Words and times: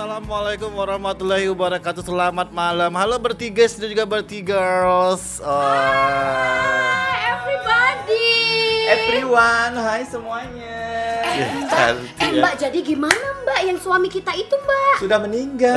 Assalamualaikum 0.00 0.72
warahmatullahi 0.80 1.44
wabarakatuh. 1.52 2.00
Selamat 2.00 2.48
malam. 2.56 2.88
Halo 2.96 3.20
bertiga 3.20 3.68
dan 3.68 3.84
juga 3.84 4.08
bertigirls. 4.08 5.44
Oh. 5.44 5.52
Everybody. 7.28 8.32
Everyone, 8.96 9.76
hai 9.76 10.00
semuanya. 10.08 10.80
Ya, 11.20 11.44
Eh, 11.44 11.64
cantik 11.68 12.16
eh, 12.16 12.32
ya. 12.32 12.40
Mbak, 12.40 12.54
jadi 12.64 12.78
gimana 12.80 13.26
Mbak 13.44 13.60
yang 13.60 13.76
suami 13.76 14.08
kita 14.08 14.32
itu 14.40 14.56
Mbak? 14.56 15.04
Sudah 15.04 15.20
meninggal. 15.20 15.76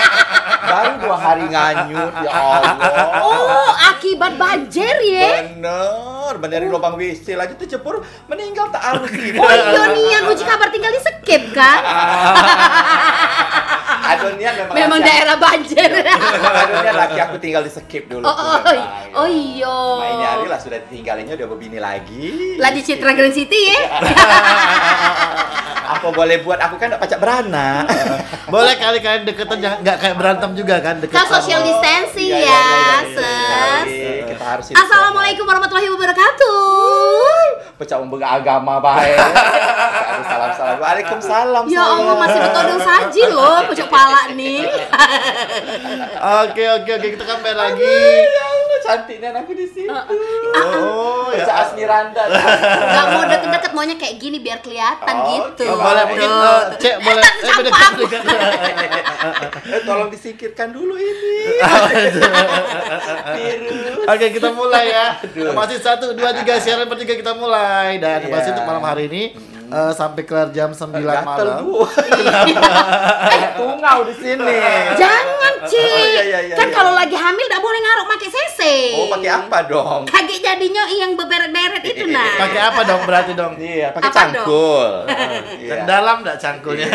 Baru 0.72 0.92
dua 1.04 1.16
hari 1.20 1.44
nganyut, 1.52 2.12
ya 2.24 2.32
Allah. 2.32 2.72
Oh, 3.20 3.68
akibat 3.92 4.32
banjir 4.40 4.96
ya? 5.12 5.44
Bener, 5.44 5.92
bener 6.22 6.62
dari 6.62 6.66
lubang 6.70 6.94
WC 6.94 7.34
lagi 7.34 7.58
tuh 7.58 7.66
cepur 7.66 8.00
meninggal 8.30 8.70
tak 8.70 8.82
arti. 8.82 9.34
Oh 9.34 9.50
iya 9.50 9.84
Nian, 9.96 10.22
uji 10.30 10.44
kabar 10.46 10.68
tinggal 10.70 10.92
di 10.94 11.00
skip 11.02 11.42
kan? 11.50 11.80
Adonian 14.14 14.52
memang 14.54 14.74
Memang 14.74 14.98
laki- 14.98 15.08
daerah 15.08 15.36
banjir. 15.36 15.90
Adonian 16.02 16.94
laki 16.96 17.18
aku 17.20 17.36
tinggal 17.38 17.62
di 17.62 17.70
skip 17.70 18.04
dulu. 18.06 18.22
Oh, 18.22 18.30
tuh, 18.30 18.42
oh, 18.42 18.58
memang. 18.62 19.14
oh 19.14 19.28
iya. 19.28 19.76
Ma 19.94 20.06
ini 20.08 20.24
hari 20.26 20.46
lah 20.46 20.58
sudah 20.58 20.78
ditinggalinya 20.80 21.34
udah 21.34 21.48
begini 21.48 21.78
lagi. 21.78 22.56
Lah 22.56 22.70
di 22.70 22.80
Citra 22.80 23.10
Grand 23.10 23.30
City 23.30 23.60
ya? 23.68 23.80
Apa 25.84 26.08
boleh 26.08 26.40
buat 26.40 26.56
aku 26.58 26.76
kan 26.76 26.88
gak 26.88 27.00
pacak 27.00 27.18
beranak. 27.18 27.84
Boleh 28.46 28.74
kali 28.74 28.98
kalian 28.98 29.22
deketan 29.24 29.58
jangan 29.58 29.78
nggak 29.80 29.96
kayak 29.98 30.16
berantem 30.16 30.50
juga 30.52 30.76
kan 30.78 30.96
deketan. 30.98 31.26
social 31.26 31.60
distancing 31.60 32.28
Iya, 32.28 32.38
iya, 32.38 32.48
ya, 32.48 32.62
iya, 32.62 32.64
iya, 32.64 32.96
iya. 33.02 33.12
ses. 33.12 33.86
Iya, 33.86 34.12
Kita 34.26 34.44
harus 34.46 34.64
hidup 34.66 34.78
Assalamualaikum 34.78 35.44
warahmatullahi 35.44 35.88
wabarakatuh. 35.88 37.40
pecah 37.74 37.98
umbeng 37.98 38.22
agama 38.22 38.78
baik. 38.78 39.18
Harus 39.18 40.26
salam-salam. 40.28 40.76
Waalaikumsalam. 40.78 41.62
Ya 41.66 41.82
Allah 41.82 42.14
masih 42.16 42.38
betodong 42.40 42.80
saji 42.80 43.22
loh 43.28 43.58
pucuk 43.66 43.88
pala 44.02 44.22
nih. 44.34 44.66
Oke 46.42 46.64
oke 46.66 46.90
oke 46.92 47.08
kita 47.14 47.24
kembali 47.24 47.56
lagi. 47.56 47.98
Ya 48.26 48.62
cantiknya 48.82 49.30
aku 49.32 49.54
di 49.54 49.66
sini. 49.66 49.86
Oh 49.88 51.30
ya. 51.30 51.46
Pecah 51.46 51.56
Asmiranda. 51.62 52.22
Gak 52.26 53.06
mau 53.08 53.22
deket-deket 53.24 53.70
maunya 53.72 53.94
kayak 53.94 54.18
gini 54.18 54.42
biar 54.42 54.58
kelihatan 54.58 55.14
Oh, 55.14 55.26
gitu. 55.30 55.64
Oh, 55.70 55.78
boleh 55.78 56.02
mungkin 56.04 56.28
eh, 56.28 56.62
cek 56.76 56.94
boleh. 56.98 57.22
Eh, 57.22 57.30
Eh. 57.62 57.70
Eh, 59.72 59.80
tolong 59.86 60.10
disingkirkan 60.10 60.74
dulu 60.74 60.98
ini. 60.98 61.62
Virus. 63.32 64.02
Oke 64.04 64.26
kita 64.34 64.50
mulai 64.50 64.90
ya. 64.90 65.06
Masih 65.54 65.78
satu 65.78 66.10
dua 66.12 66.34
tiga 66.34 66.58
siaran 66.58 66.90
bertiga 66.90 67.14
kita 67.14 67.32
mulai 67.32 68.02
dan 68.02 68.18
Iya. 68.22 68.28
masih 68.28 68.50
untuk 68.52 68.66
malam 68.66 68.82
hari 68.82 69.06
ini 69.06 69.22
eh, 69.72 69.92
sampai 69.92 70.22
kelar 70.22 70.52
jam 70.52 70.70
9 70.70 70.92
Gatel, 71.00 71.24
malam. 71.24 71.64
Bu. 71.64 71.82
Eh, 73.32 73.42
Tungau 73.56 73.98
di 74.04 74.14
sini. 74.14 74.56
Jangan, 74.98 75.54
Ci. 75.64 75.78
Oh, 75.78 76.04
iya, 76.12 76.22
iya, 76.22 76.40
iya, 76.50 76.54
kan 76.58 76.68
iya. 76.68 76.74
kalau 76.74 76.92
lagi 76.92 77.14
hamil 77.14 77.46
gak 77.46 77.62
boleh 77.62 77.80
ngaruk 77.80 78.06
pakai 78.10 78.28
CC. 78.28 78.60
Oh, 78.98 79.06
pakai 79.08 79.30
apa 79.30 79.58
dong? 79.66 80.00
Kaget 80.04 80.40
jadinya 80.42 80.82
yang 80.90 81.14
beberet-beret 81.14 81.82
itu 81.86 82.04
nah. 82.10 82.26
Pakai 82.42 82.60
apa 82.60 82.80
dong 82.82 83.02
berarti 83.06 83.32
dong? 83.32 83.52
Iya, 83.56 83.94
pakai 83.94 84.10
cangkul. 84.10 84.90
Dan 85.70 85.80
Iya. 85.82 85.86
dalam 85.86 86.16
enggak 86.26 86.38
cangkulnya? 86.42 86.90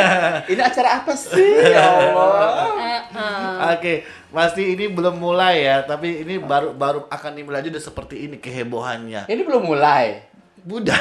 Ini 0.46 0.62
acara 0.62 0.90
apa 1.04 1.14
sih? 1.16 1.54
Ya 1.64 1.84
Allah. 1.88 2.68
Eh, 2.78 3.02
eh. 3.16 3.56
Oke, 3.78 3.94
pasti 4.30 4.76
ini 4.76 4.92
belum 4.92 5.16
mulai 5.18 5.64
ya, 5.64 5.88
tapi 5.88 6.28
ini 6.28 6.38
baru 6.38 6.76
baru 6.76 7.08
akan 7.08 7.32
dimulai 7.34 7.64
aja 7.64 7.72
udah 7.72 7.84
seperti 7.84 8.28
ini 8.28 8.36
kehebohannya. 8.38 9.26
Ini 9.26 9.42
belum 9.48 9.64
mulai. 9.66 10.28
Budak. 10.68 11.00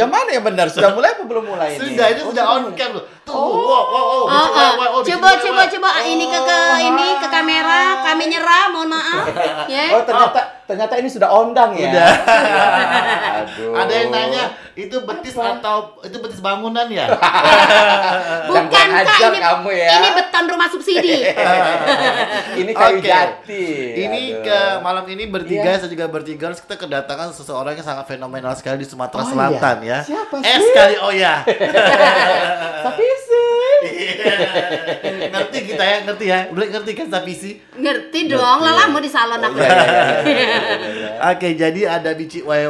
Yang 0.00 0.10
mana 0.10 0.30
yang 0.32 0.44
benar? 0.48 0.66
Sudah 0.72 0.96
mulai 0.96 1.12
apa 1.12 1.22
belum 1.28 1.44
mulai 1.44 1.76
ini? 1.76 1.92
Sudah 1.92 2.06
ini 2.08 2.20
Oh, 2.24 2.32
sudah 2.32 2.44
on 2.56 2.62
cam 2.72 2.90
loh. 2.96 3.04
Tuh, 3.26 3.34
wow, 3.34 3.58
wow, 3.58 3.90
wow. 3.90 4.22
Oh, 4.22 4.22
oh. 4.22 4.50
wow, 4.54 4.72
wow, 4.78 4.88
oh, 4.94 5.00
Coba 5.02 5.34
wow, 5.34 5.42
coba 5.42 5.62
wow. 5.66 5.72
coba 5.74 5.88
ini 6.00 6.24
ke 6.24 6.38
ke 6.38 6.58
ini 6.78 7.06
ke 7.18 7.26
kamera, 7.26 7.80
kami 8.06 8.30
nyerah, 8.30 8.64
mohon 8.70 8.94
maaf. 8.94 9.26
Ya. 9.66 9.98
Oh, 9.98 10.02
ternyata 10.06 10.62
ternyata 10.62 10.94
ini 10.94 11.10
sudah 11.10 11.26
ondang 11.26 11.74
ya. 11.74 11.90
Udah. 11.90 12.06
Aduh. 13.42 13.74
Ada 13.74 13.92
yang 13.92 14.08
nanya, 14.14 14.44
itu 14.78 14.94
betis 15.02 15.34
atau 15.34 15.98
itu 16.06 16.16
betis 16.22 16.38
bangunan 16.38 16.86
ya? 16.86 17.10
Bukan 18.50 18.66
Kak, 18.70 19.18
ini, 19.26 19.38
kamu 19.42 19.70
ya. 19.74 19.90
ini 19.98 20.08
beton 20.14 20.44
rumah 20.46 20.68
subsidi. 20.70 21.26
ini 22.62 22.70
kayu 22.70 22.98
Oke. 23.02 23.10
jati. 23.10 23.66
Ini 24.06 24.20
Aduh. 24.38 24.42
ke 24.46 24.58
malam 24.82 25.04
ini 25.10 25.26
bertiga, 25.26 25.74
Iya. 25.74 25.82
saya 25.82 25.90
juga 25.90 26.06
bertiga, 26.06 26.54
kita 26.54 26.78
kedatangan 26.78 27.34
seseorang 27.34 27.74
yang 27.74 27.86
sangat 27.86 28.06
fenomenal 28.06 28.54
sekali 28.54 28.82
di 28.82 28.88
Sumatera 28.88 29.22
Oh, 29.22 29.30
Selatan 29.34 29.76
iya. 29.82 29.98
ya. 30.06 30.14
Siapa 30.14 30.34
Es 30.40 30.62
sih? 30.62 30.70
kali 30.72 30.94
oh 31.02 31.10
ya. 31.10 31.42
Tapi 32.86 33.04
sih. 33.24 34.08
ngerti 35.32 35.58
kita 35.72 35.84
ya, 35.84 35.96
ngerti 36.04 36.24
ya. 36.26 36.38
Boleh 36.50 36.68
ngerti 36.72 36.90
kan 36.96 37.06
Sapisi? 37.12 37.60
Ngerti 37.76 38.32
dong, 38.32 38.60
lah 38.64 38.74
lama 38.84 38.98
di 38.98 39.10
salon 39.10 39.40
aku. 39.40 39.56
Iya, 39.60 39.68
iya, 39.68 39.86
iya, 39.86 40.14
iya, 40.24 40.46
iya. 40.90 41.10
Oke, 41.32 41.48
jadi 41.54 41.80
ada 42.00 42.10
Bici 42.16 42.40
Waya 42.42 42.68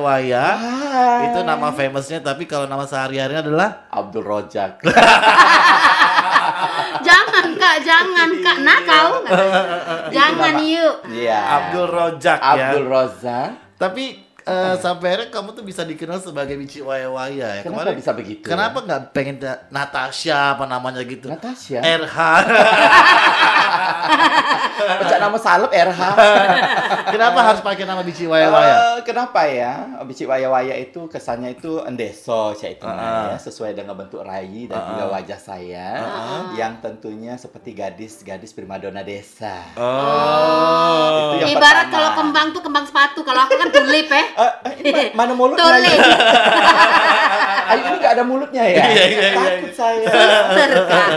Hai. 0.58 1.32
Itu 1.32 1.40
nama 1.46 1.70
famousnya, 1.72 2.20
tapi 2.20 2.44
kalau 2.44 2.66
nama 2.66 2.84
sehari-harinya 2.84 3.42
adalah 3.46 3.68
Abdul 3.90 4.26
Rojak. 4.26 4.82
Jangan 7.06 7.54
Kak, 7.54 7.76
jangan 7.86 8.30
Kak, 8.42 8.58
nakal. 8.66 9.22
Jangan 10.10 10.54
yuk. 10.62 11.06
Iya. 11.10 11.38
Abdul 11.38 11.86
Rojak 11.90 12.38
ya. 12.38 12.50
Abdul 12.50 12.86
Rozak. 12.90 13.50
Tapi 13.76 14.25
eh, 14.46 14.74
sampai 14.78 15.06
akhirnya 15.10 15.28
kamu 15.28 15.48
tuh 15.52 15.62
bisa 15.62 15.82
dikenal 15.82 16.18
sebagai 16.18 16.54
Bici 16.54 16.78
Waya 16.78 17.10
ya. 17.28 17.50
Kenapa 17.60 17.90
bisa 17.92 18.12
begitu? 18.12 18.46
Kenapa 18.46 18.78
nggak 18.78 19.00
pengen 19.10 19.36
ta- 19.36 19.66
Natasha 19.68 20.54
apa 20.54 20.64
namanya 20.64 21.02
gitu? 21.02 21.26
Natasha. 21.26 21.82
RH. 21.82 22.18
Pecah 24.76 25.18
nama 25.20 25.34
salep 25.36 25.70
RH. 25.70 26.00
Kenapa 27.12 27.38
harus 27.42 27.60
pakai 27.60 27.82
nama 27.82 28.02
Bici 28.02 28.24
Waya 28.24 28.48
Eh, 28.48 28.98
kenapa 29.02 29.42
ya? 29.44 29.86
Bici 30.02 30.22
waya-waya 30.22 30.74
itu 30.74 31.06
kesannya 31.06 31.52
itu 31.52 31.82
endeso 31.82 32.52
saya 32.52 32.72
itu 32.72 32.84
Ah. 32.84 33.34
ya, 33.34 33.38
sesuai 33.38 33.74
dengan 33.74 33.94
bentuk 33.94 34.22
rayi 34.22 34.66
dan 34.66 34.78
Ah. 34.78 34.86
juga 34.88 35.04
wajah 35.12 35.38
saya 35.38 35.88
yang 36.54 36.78
tentunya 36.78 37.34
seperti 37.34 37.72
gadis-gadis 37.72 38.52
primadona 38.52 39.02
desa. 39.02 39.66
Oh. 39.76 41.34
Itu 41.34 41.42
yang 41.42 41.50
Ibarat 41.52 41.86
pertama. 41.86 41.92
kalau 41.92 42.10
kembang 42.16 42.46
tuh 42.50 42.62
kembang 42.62 42.84
sepatu, 42.84 43.20
kalau 43.22 43.40
aku 43.42 43.54
kan 43.56 43.68
tulip 43.70 44.06
ya. 44.06 44.22
Eh, 44.36 44.52
eh, 44.84 45.08
ma- 45.14 45.24
mana 45.24 45.32
mulutnya? 45.32 45.64
Tulip. 45.64 45.96
Ayo 47.66 47.82
ini 47.82 47.96
nggak 47.98 48.12
ada 48.14 48.22
mulutnya 48.22 48.62
ya? 48.62 48.78
Iya, 48.78 48.86
iya, 48.86 49.04
iya, 49.10 49.30
Takut 49.34 49.74
saya. 49.74 50.06
Suster, 50.06 50.70
Kak. 50.86 51.08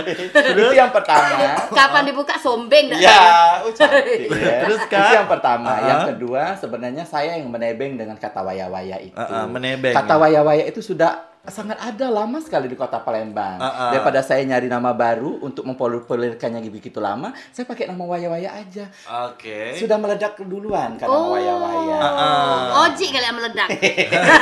itu 0.50 0.74
yang 0.74 0.90
pertama. 0.90 1.46
Kapan 1.70 2.04
dibuka 2.08 2.36
sombeng 2.36 2.90
dah. 2.90 2.98
Ya, 2.98 3.22
oh 3.62 3.70
cantik 3.70 4.26
ya. 4.34 4.66
Terus, 4.66 4.82
Kak? 4.88 4.98
Itu 5.00 5.14
yang 5.16 5.30
pertama. 5.30 5.70
Ah. 5.70 5.86
Yang 5.86 6.02
kedua, 6.10 6.58
sebenarnya 6.58 7.04
saya 7.04 7.38
yang 7.38 7.50
menebeng 7.50 7.96
dengan 7.96 8.18
kata 8.18 8.42
waya-waya 8.42 8.98
itu. 8.98 9.14
Ah, 9.14 9.46
menebeng, 9.46 9.94
Kata 9.94 10.16
ya. 10.16 10.20
waya-waya 10.20 10.64
itu 10.66 10.82
sudah 10.82 11.22
sangat 11.50 11.78
ada 11.78 12.08
lama 12.08 12.38
sekali 12.40 12.70
di 12.70 12.78
kota 12.78 13.02
Palembang. 13.02 13.58
Ah, 13.58 13.66
ah. 13.68 13.90
Daripada 13.92 14.22
saya 14.22 14.46
nyari 14.46 14.70
nama 14.70 14.94
baru 14.94 15.42
untuk 15.42 15.66
mempopulerkannya 15.66 16.62
begitu 16.70 17.02
lama, 17.02 17.34
saya 17.52 17.66
pakai 17.66 17.90
nama 17.90 18.06
waya-waya 18.06 18.54
aja. 18.54 18.86
Oke. 19.30 19.74
Sudah 19.76 19.98
meledak 19.98 20.38
duluan 20.40 20.96
kan 20.96 21.10
Oh. 21.10 21.34
waya-waya. 21.34 21.98
Ah, 21.98 22.08
ah. 22.08 22.86
Oji 22.88 23.10
kali 23.10 23.26
yang 23.26 23.38
meledak. 23.38 23.68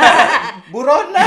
Burona. 0.71 1.25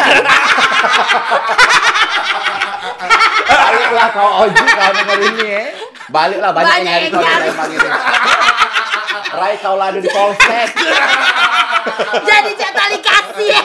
Baliklah 3.51 4.09
kau 4.13 4.31
Oji 4.47 4.65
kau 4.65 4.91
denger 4.95 5.19
ini 5.33 5.45
ya. 5.49 5.65
Baliklah 6.11 6.51
banyak, 6.53 6.69
Banyak 6.71 6.85
yang 6.85 7.03
nyari 7.03 7.09
kau. 7.11 7.23
Palembang 7.25 7.71
ini. 7.73 7.89
Rai 9.31 9.55
kau 9.63 9.77
ladu 9.79 9.99
di 10.03 10.11
polsek. 10.11 10.69
Jadi 12.21 12.51
cak 12.55 12.73
tali 12.75 12.99
kasih. 13.01 13.57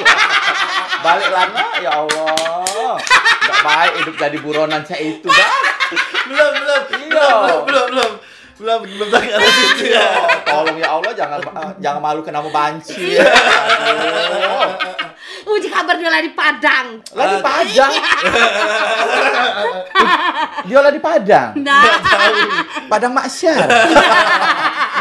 Baliklah 1.05 1.45
nak, 1.53 1.71
ya 1.77 1.91
Allah. 2.01 2.97
Gak 3.45 3.59
baik 3.61 3.93
hidup 4.01 4.16
jadi 4.17 4.38
buronan 4.41 4.81
saya 4.81 5.05
itu 5.05 5.29
dah. 5.29 5.53
belum 6.25 6.51
belum 6.57 6.81
Iya. 7.16 7.29
belum 7.46 7.61
belum 7.66 7.87
belum 7.93 8.11
belum 8.55 8.79
belum 8.87 9.09
arah 9.13 9.52
situ 9.52 9.84
ya. 9.91 9.99
Ya, 9.99 10.07
tolong 10.47 10.78
ya 10.79 10.87
Allah 10.97 11.11
jangan 11.13 11.40
eh, 11.43 11.72
jangan 11.84 11.99
malu 12.02 12.23
kena 12.25 12.40
mau 12.41 12.49
banci. 12.49 13.19
Aduh. 13.22 14.72
Uji 15.46 15.69
kabar 15.69 15.93
dia 15.99 16.09
lagi 16.09 16.31
di 16.31 16.34
Padang. 16.34 16.97
Lah 17.13 17.25
di 17.29 17.37
Padang. 17.43 17.91
Dia 20.66 20.81
lah 20.81 20.90
di 20.90 20.97
Padang. 20.97 21.53
Nah, 21.61 21.85
Padang 22.90 23.13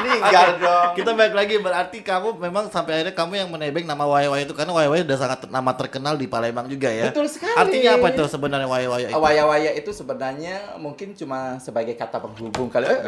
Masyar. 0.05 0.21
Meninggal 0.21 0.49
dong. 0.61 0.91
Kita 0.95 1.11
balik 1.17 1.35
lagi 1.35 1.55
berarti 1.59 1.99
kamu 2.05 2.29
memang 2.37 2.65
sampai 2.69 3.01
akhirnya 3.01 3.15
kamu 3.17 3.33
yang 3.41 3.49
menebeng 3.49 3.89
nama 3.89 4.05
Waya 4.05 4.29
Waya 4.29 4.45
itu 4.45 4.53
karena 4.53 4.73
Waya 4.77 4.89
Waya 4.93 5.03
udah 5.09 5.19
sangat 5.19 5.41
nama 5.49 5.73
terkenal 5.73 6.15
di 6.21 6.27
Palembang 6.29 6.69
juga 6.69 6.93
ya. 6.93 7.09
Betul 7.09 7.27
sekali. 7.27 7.57
Artinya 7.57 7.91
apa 7.97 8.07
itu 8.13 8.25
sebenarnya 8.29 8.69
Waya 8.69 9.09
itu? 9.09 9.17
Waya-waya 9.17 9.71
itu 9.73 9.91
sebenarnya 9.91 10.77
mungkin 10.77 11.17
cuma 11.17 11.57
sebagai 11.59 11.97
kata 11.97 12.21
penghubung 12.21 12.69
kali. 12.69 12.87
Eh, 12.87 13.01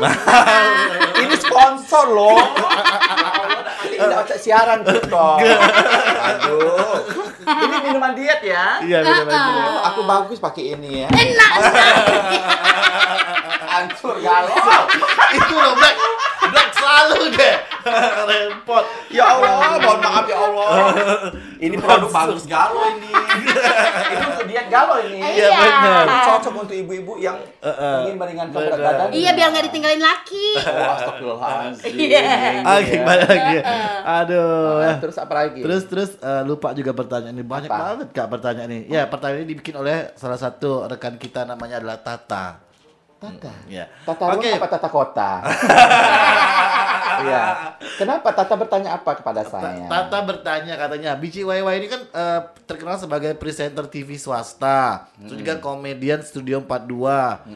ini 1.23 1.37
sponsor 1.37 2.11
loh. 2.11 2.41
Ini 3.87 4.03
tidak 4.03 4.41
siaran 4.43 4.83
gitu. 4.83 5.15
Aduh. 5.15 7.07
Ini 7.47 7.77
minuman 7.87 8.19
diet 8.19 8.43
ya. 8.43 8.83
Iya 8.83 8.99
benar 9.07 9.25
benar. 9.31 9.63
Oh, 9.63 9.79
aku 9.87 10.01
bagus 10.03 10.39
pakai 10.43 10.75
ini 10.75 11.07
ya. 11.07 11.09
enak 11.09 11.53
hancur 13.77 14.17
galau. 14.21 14.57
itu 15.37 15.55
loh 15.55 15.75
Black. 15.77 15.97
Black 16.47 16.71
selalu 16.73 17.21
deh. 17.35 17.57
Repot. 18.27 18.85
Ya 19.15 19.25
Allah, 19.31 19.79
mohon 19.79 19.99
maaf 20.03 20.27
ya 20.27 20.37
Allah. 20.43 20.69
Ini 21.57 21.77
produk 21.79 22.11
bagus 22.11 22.45
galau 22.45 22.83
ini. 22.99 23.11
itu 24.13 24.43
dia 24.51 24.63
galau 24.67 24.99
ini. 25.01 25.23
Iya, 25.23 25.49
iya, 25.49 25.59
benar. 25.63 26.07
Cocok 26.27 26.53
untuk 26.67 26.77
ibu-ibu 26.77 27.17
yang 27.23 27.39
eh, 27.63 27.69
eh. 27.71 27.97
ingin 28.07 28.17
meringankan 28.19 28.59
berat 28.59 28.81
badan. 28.81 29.09
Iya, 29.15 29.31
biar 29.33 29.49
nggak 29.55 29.65
ditinggalin 29.71 30.03
laki. 30.03 30.49
Oh, 30.67 30.93
astagfirullah 30.99 31.51
Iya. 31.87 32.21
iya. 32.21 32.61
lagi 32.67 32.95
lagi. 33.01 33.59
Aduh. 34.05 34.83
Terus 35.03 35.17
apa 35.23 35.33
lagi? 35.33 35.61
Terus 35.63 35.83
terus 35.87 36.11
eh, 36.21 36.43
lupa 36.43 36.75
juga 36.75 36.93
pertanyaan 36.93 37.37
ini. 37.37 37.45
Banyak 37.47 37.71
banget 37.71 38.09
Kak 38.13 38.29
pertanyaan 38.29 38.71
ini. 38.71 38.85
Ya, 38.91 39.07
pertanyaan 39.07 39.47
ini 39.47 39.57
dibikin 39.57 39.79
oleh 39.79 40.13
salah 40.19 40.39
satu 40.39 40.85
rekan 40.91 41.17
kita 41.17 41.47
namanya 41.47 41.79
adalah 41.81 42.03
Tata. 42.03 42.66
Tata. 43.17 43.53
Ya. 43.67 43.89
Tata 44.05 44.25
ruang 44.29 44.45
Oke. 44.45 44.51
apa 44.53 44.69
tata 44.69 44.89
kota? 44.93 45.31
Iya. 47.17 47.45
Kenapa 47.97 48.29
Tata 48.37 48.55
bertanya 48.61 49.01
apa 49.01 49.17
kepada 49.17 49.41
saya? 49.47 49.89
Tata 49.89 50.19
bertanya 50.21 50.77
katanya 50.77 51.17
Bici 51.17 51.41
YY 51.41 51.65
ini 51.81 51.89
kan 51.89 52.03
eh, 52.13 52.41
terkenal 52.69 53.01
sebagai 53.01 53.33
presenter 53.41 53.89
TV 53.89 54.21
swasta, 54.21 55.09
terus 55.17 55.41
juga 55.41 55.57
komedian 55.57 56.21
Studio 56.21 56.61
42, 56.61 57.49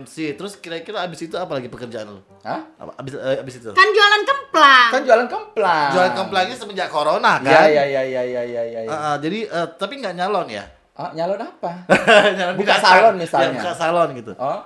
MC. 0.00 0.32
Terus 0.38 0.56
kira-kira 0.56 1.04
abis 1.04 1.28
itu 1.28 1.36
apa 1.36 1.60
lagi 1.60 1.68
pekerjaan 1.68 2.08
lu? 2.08 2.20
Hah? 2.40 2.64
Apa, 2.80 2.92
abis, 3.04 3.12
eh, 3.20 3.36
abis 3.44 3.54
itu? 3.60 3.70
Kan 3.76 3.88
jualan 3.92 4.22
kemplang. 4.24 4.90
Kan 4.90 5.02
jualan 5.04 5.28
kemplang. 5.28 5.90
Jualan 5.92 6.12
kemplangnya 6.16 6.56
semenjak 6.56 6.88
corona 6.88 7.36
kan? 7.42 7.68
ya 7.68 7.68
ya 7.68 7.84
ya 7.84 8.02
ya 8.08 8.22
ya 8.24 8.42
ya. 8.48 8.62
ya. 8.64 8.90
Ah, 8.90 8.96
ah, 8.96 9.14
jadi 9.20 9.44
eh, 9.44 9.66
tapi 9.76 10.00
nggak 10.00 10.16
nyalon 10.16 10.48
ya? 10.48 10.64
Ah, 10.92 11.08
nyalon 11.16 11.40
apa? 11.40 11.88
Nyalon 12.36 12.54
Buka 12.60 12.76
binatang. 12.76 12.84
salon 12.84 13.14
misalnya. 13.16 13.48
Ya, 13.48 13.56
buka 13.56 13.72
salon 13.72 14.08
gitu. 14.12 14.32
Oh, 14.36 14.44
oh, 14.44 14.60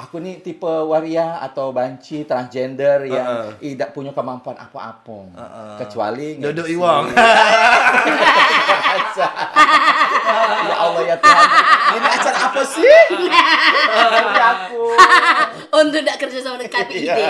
aku 0.00 0.16
nih 0.16 0.40
tipe 0.40 0.64
waria 0.64 1.36
atau 1.40 1.70
banci 1.70 2.24
transgender 2.24 3.04
yang 3.04 3.26
tidak 3.60 3.92
punya 3.92 4.10
kemampuan 4.10 4.56
apa-apa. 4.56 5.18
Kecuali 5.76 6.40
Dodo 6.40 6.64
ngisi- 6.64 6.74
Iwang. 6.74 7.04
ya 10.64 10.76
Allah 10.78 11.02
ya 11.04 11.16
Tuhan. 11.18 11.48
Ini 11.90 12.08
acara 12.08 12.38
apa 12.48 12.62
sih? 12.64 12.96
Ngerti 13.90 14.40
aku. 14.40 14.82
Untuk 15.70 16.02
tidak 16.02 16.18
kerja 16.18 16.38
sama 16.42 16.58
dengan 16.58 16.74
KPID. 16.74 17.20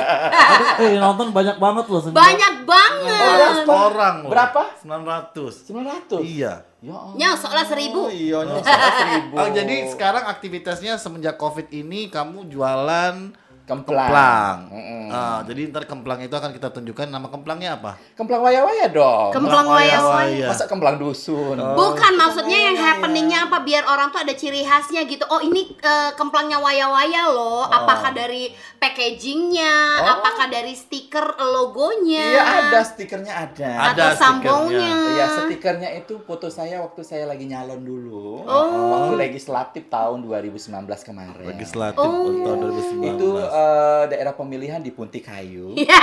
Eh 0.80 0.96
nonton 0.96 1.28
banyak 1.30 1.56
banget 1.60 1.84
loh. 1.86 2.00
Banyak 2.08 2.54
banget. 2.64 3.64
orang 3.68 4.16
loh. 4.24 4.30
Berapa? 4.32 4.62
900. 4.80 5.68
900. 5.68 6.24
Iya. 6.24 6.64
Ya 6.80 6.96
Allah. 6.96 7.12
Nyosok 7.12 7.52
lah 7.52 7.64
seribu. 7.68 8.08
Iya, 8.08 8.38
nyosok 8.48 8.64
seribu. 9.04 9.34
Oh, 9.36 9.48
jadi 9.52 9.76
sekarang 9.92 10.24
aktivitasnya 10.32 10.96
semenjak 10.96 11.36
Covid 11.36 11.68
ini 11.68 12.08
kamu 12.08 12.48
jualan 12.48 13.36
kemplang. 13.70 14.08
kemplang. 14.10 14.56
Mm-mm. 14.74 15.04
Ah, 15.10 15.40
jadi 15.42 15.70
ntar 15.70 15.86
kemplang 15.86 16.22
itu 16.22 16.34
akan 16.34 16.50
kita 16.54 16.70
tunjukkan 16.70 17.06
nama 17.10 17.26
kemplangnya 17.26 17.78
apa? 17.78 17.98
Kemplang 18.14 18.42
waya-waya 18.42 18.86
dong. 18.90 19.30
Kemplang 19.34 19.66
waya-waya. 19.66 20.46
Masa 20.50 20.66
kemplang 20.66 20.98
dusun? 20.98 21.58
Bukan 21.58 22.12
maksudnya 22.14 22.58
yang 22.70 22.76
happeningnya 22.78 23.50
apa 23.50 23.62
biar 23.62 23.86
orang 23.86 24.10
tuh 24.10 24.22
ada 24.22 24.34
ciri 24.34 24.62
khasnya 24.62 25.06
gitu. 25.06 25.22
Oh 25.30 25.42
ini 25.42 25.74
eh, 25.78 26.10
kemplangnya 26.14 26.58
waya-waya 26.58 27.30
loh. 27.30 27.66
Apakah 27.66 28.10
dari 28.10 28.50
packagingnya? 28.78 29.74
Oh. 30.02 30.06
Apakah 30.18 30.46
dari 30.50 30.74
stiker 30.74 31.38
logonya? 31.38 32.26
Iya 32.34 32.42
ada 32.66 32.80
stikernya 32.82 33.34
ada. 33.34 33.70
Ada 33.94 34.04
Atau 34.14 34.18
sambungnya? 34.18 34.94
Iya 35.16 35.26
stikernya 35.46 35.90
itu 35.98 36.18
foto 36.22 36.50
saya 36.50 36.82
waktu 36.82 37.02
saya 37.02 37.26
lagi 37.26 37.46
nyalon 37.46 37.82
dulu. 37.82 38.46
Oh. 38.46 38.90
Waktu 38.94 39.14
legislatif 39.18 39.90
tahun 39.90 40.22
2019 40.26 40.70
kemarin. 41.02 41.46
Legislatif 41.50 41.98
Oh. 42.00 42.44
tahun 42.46 42.58
2019. 42.70 43.10
Itu 43.14 43.28
eh, 43.60 44.02
daerah 44.08 44.32
pemilihan 44.32 44.80
di 44.80 44.90
Punti 44.90 45.20
Kayu, 45.20 45.76
Iya. 45.76 46.00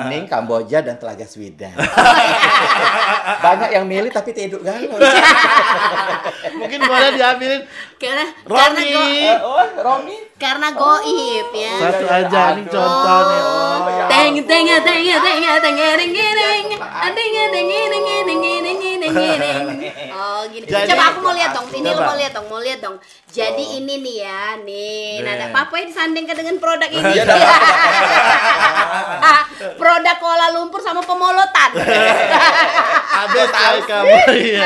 Kuning, 0.00 0.24
Kamboja 0.24 0.80
dan 0.80 0.96
Telaga 0.96 1.24
Sweden. 1.24 1.72
Banyak 3.38 3.70
yang 3.70 3.84
milih 3.84 4.08
tapi 4.08 4.32
tidak 4.32 4.60
galau. 4.60 4.96
Mungkin 6.58 6.80
boleh 6.82 7.10
diambilin 7.12 7.62
karena 7.96 8.24
karena 8.42 8.80
Romi. 8.80 8.88
go, 8.88 9.02
Eh, 9.04 9.38
oh, 9.38 9.66
Romi. 9.78 10.16
Karena 10.38 10.70
goib 10.70 11.50
ya. 11.50 11.74
Satu 11.82 12.06
iya, 12.06 12.22
aja 12.22 12.42
ini 12.54 12.62
contoh 12.70 13.20
nih. 13.26 13.40
Oh. 13.42 13.78
ya 13.90 14.06
Teng 14.06 14.34
teng 14.46 14.64
teng 14.70 14.86
teng 14.86 15.02
teng 15.18 15.38
teng 15.42 15.76
teng 15.98 16.10
teng 19.02 19.66
Oh 20.14 20.46
gini. 20.46 20.62
Jadi- 20.62 20.88
Coba 20.94 21.04
aku 21.10 21.18
mau 21.26 21.34
lihat 21.34 21.50
dong. 21.50 21.66
Ini 21.74 21.90
mau 21.90 22.14
lihat 22.14 22.32
dong, 22.38 22.46
mau 22.46 22.62
lihat 22.62 22.78
dong. 22.78 22.96
Jadi 23.28 23.82
ini 23.82 23.98
nih 23.98 24.16
ya, 24.24 24.42
nih 24.62 25.20
Nih. 25.20 25.26
nada 25.26 25.46
papa 25.50 25.74
ya 25.82 25.84
disandingkan 25.90 26.38
dengan 26.38 26.56
produk 26.62 26.86
ini. 26.88 27.12
Iya. 27.18 27.24
Ah, 29.18 29.42
produk 29.74 30.16
Kuala 30.22 30.54
Lumpur 30.54 30.78
sama 30.78 31.02
pemolotan. 31.02 31.70
Ada 33.10 33.42
sekali 33.50 33.80
kamu. 33.84 34.16
Iya. 34.38 34.62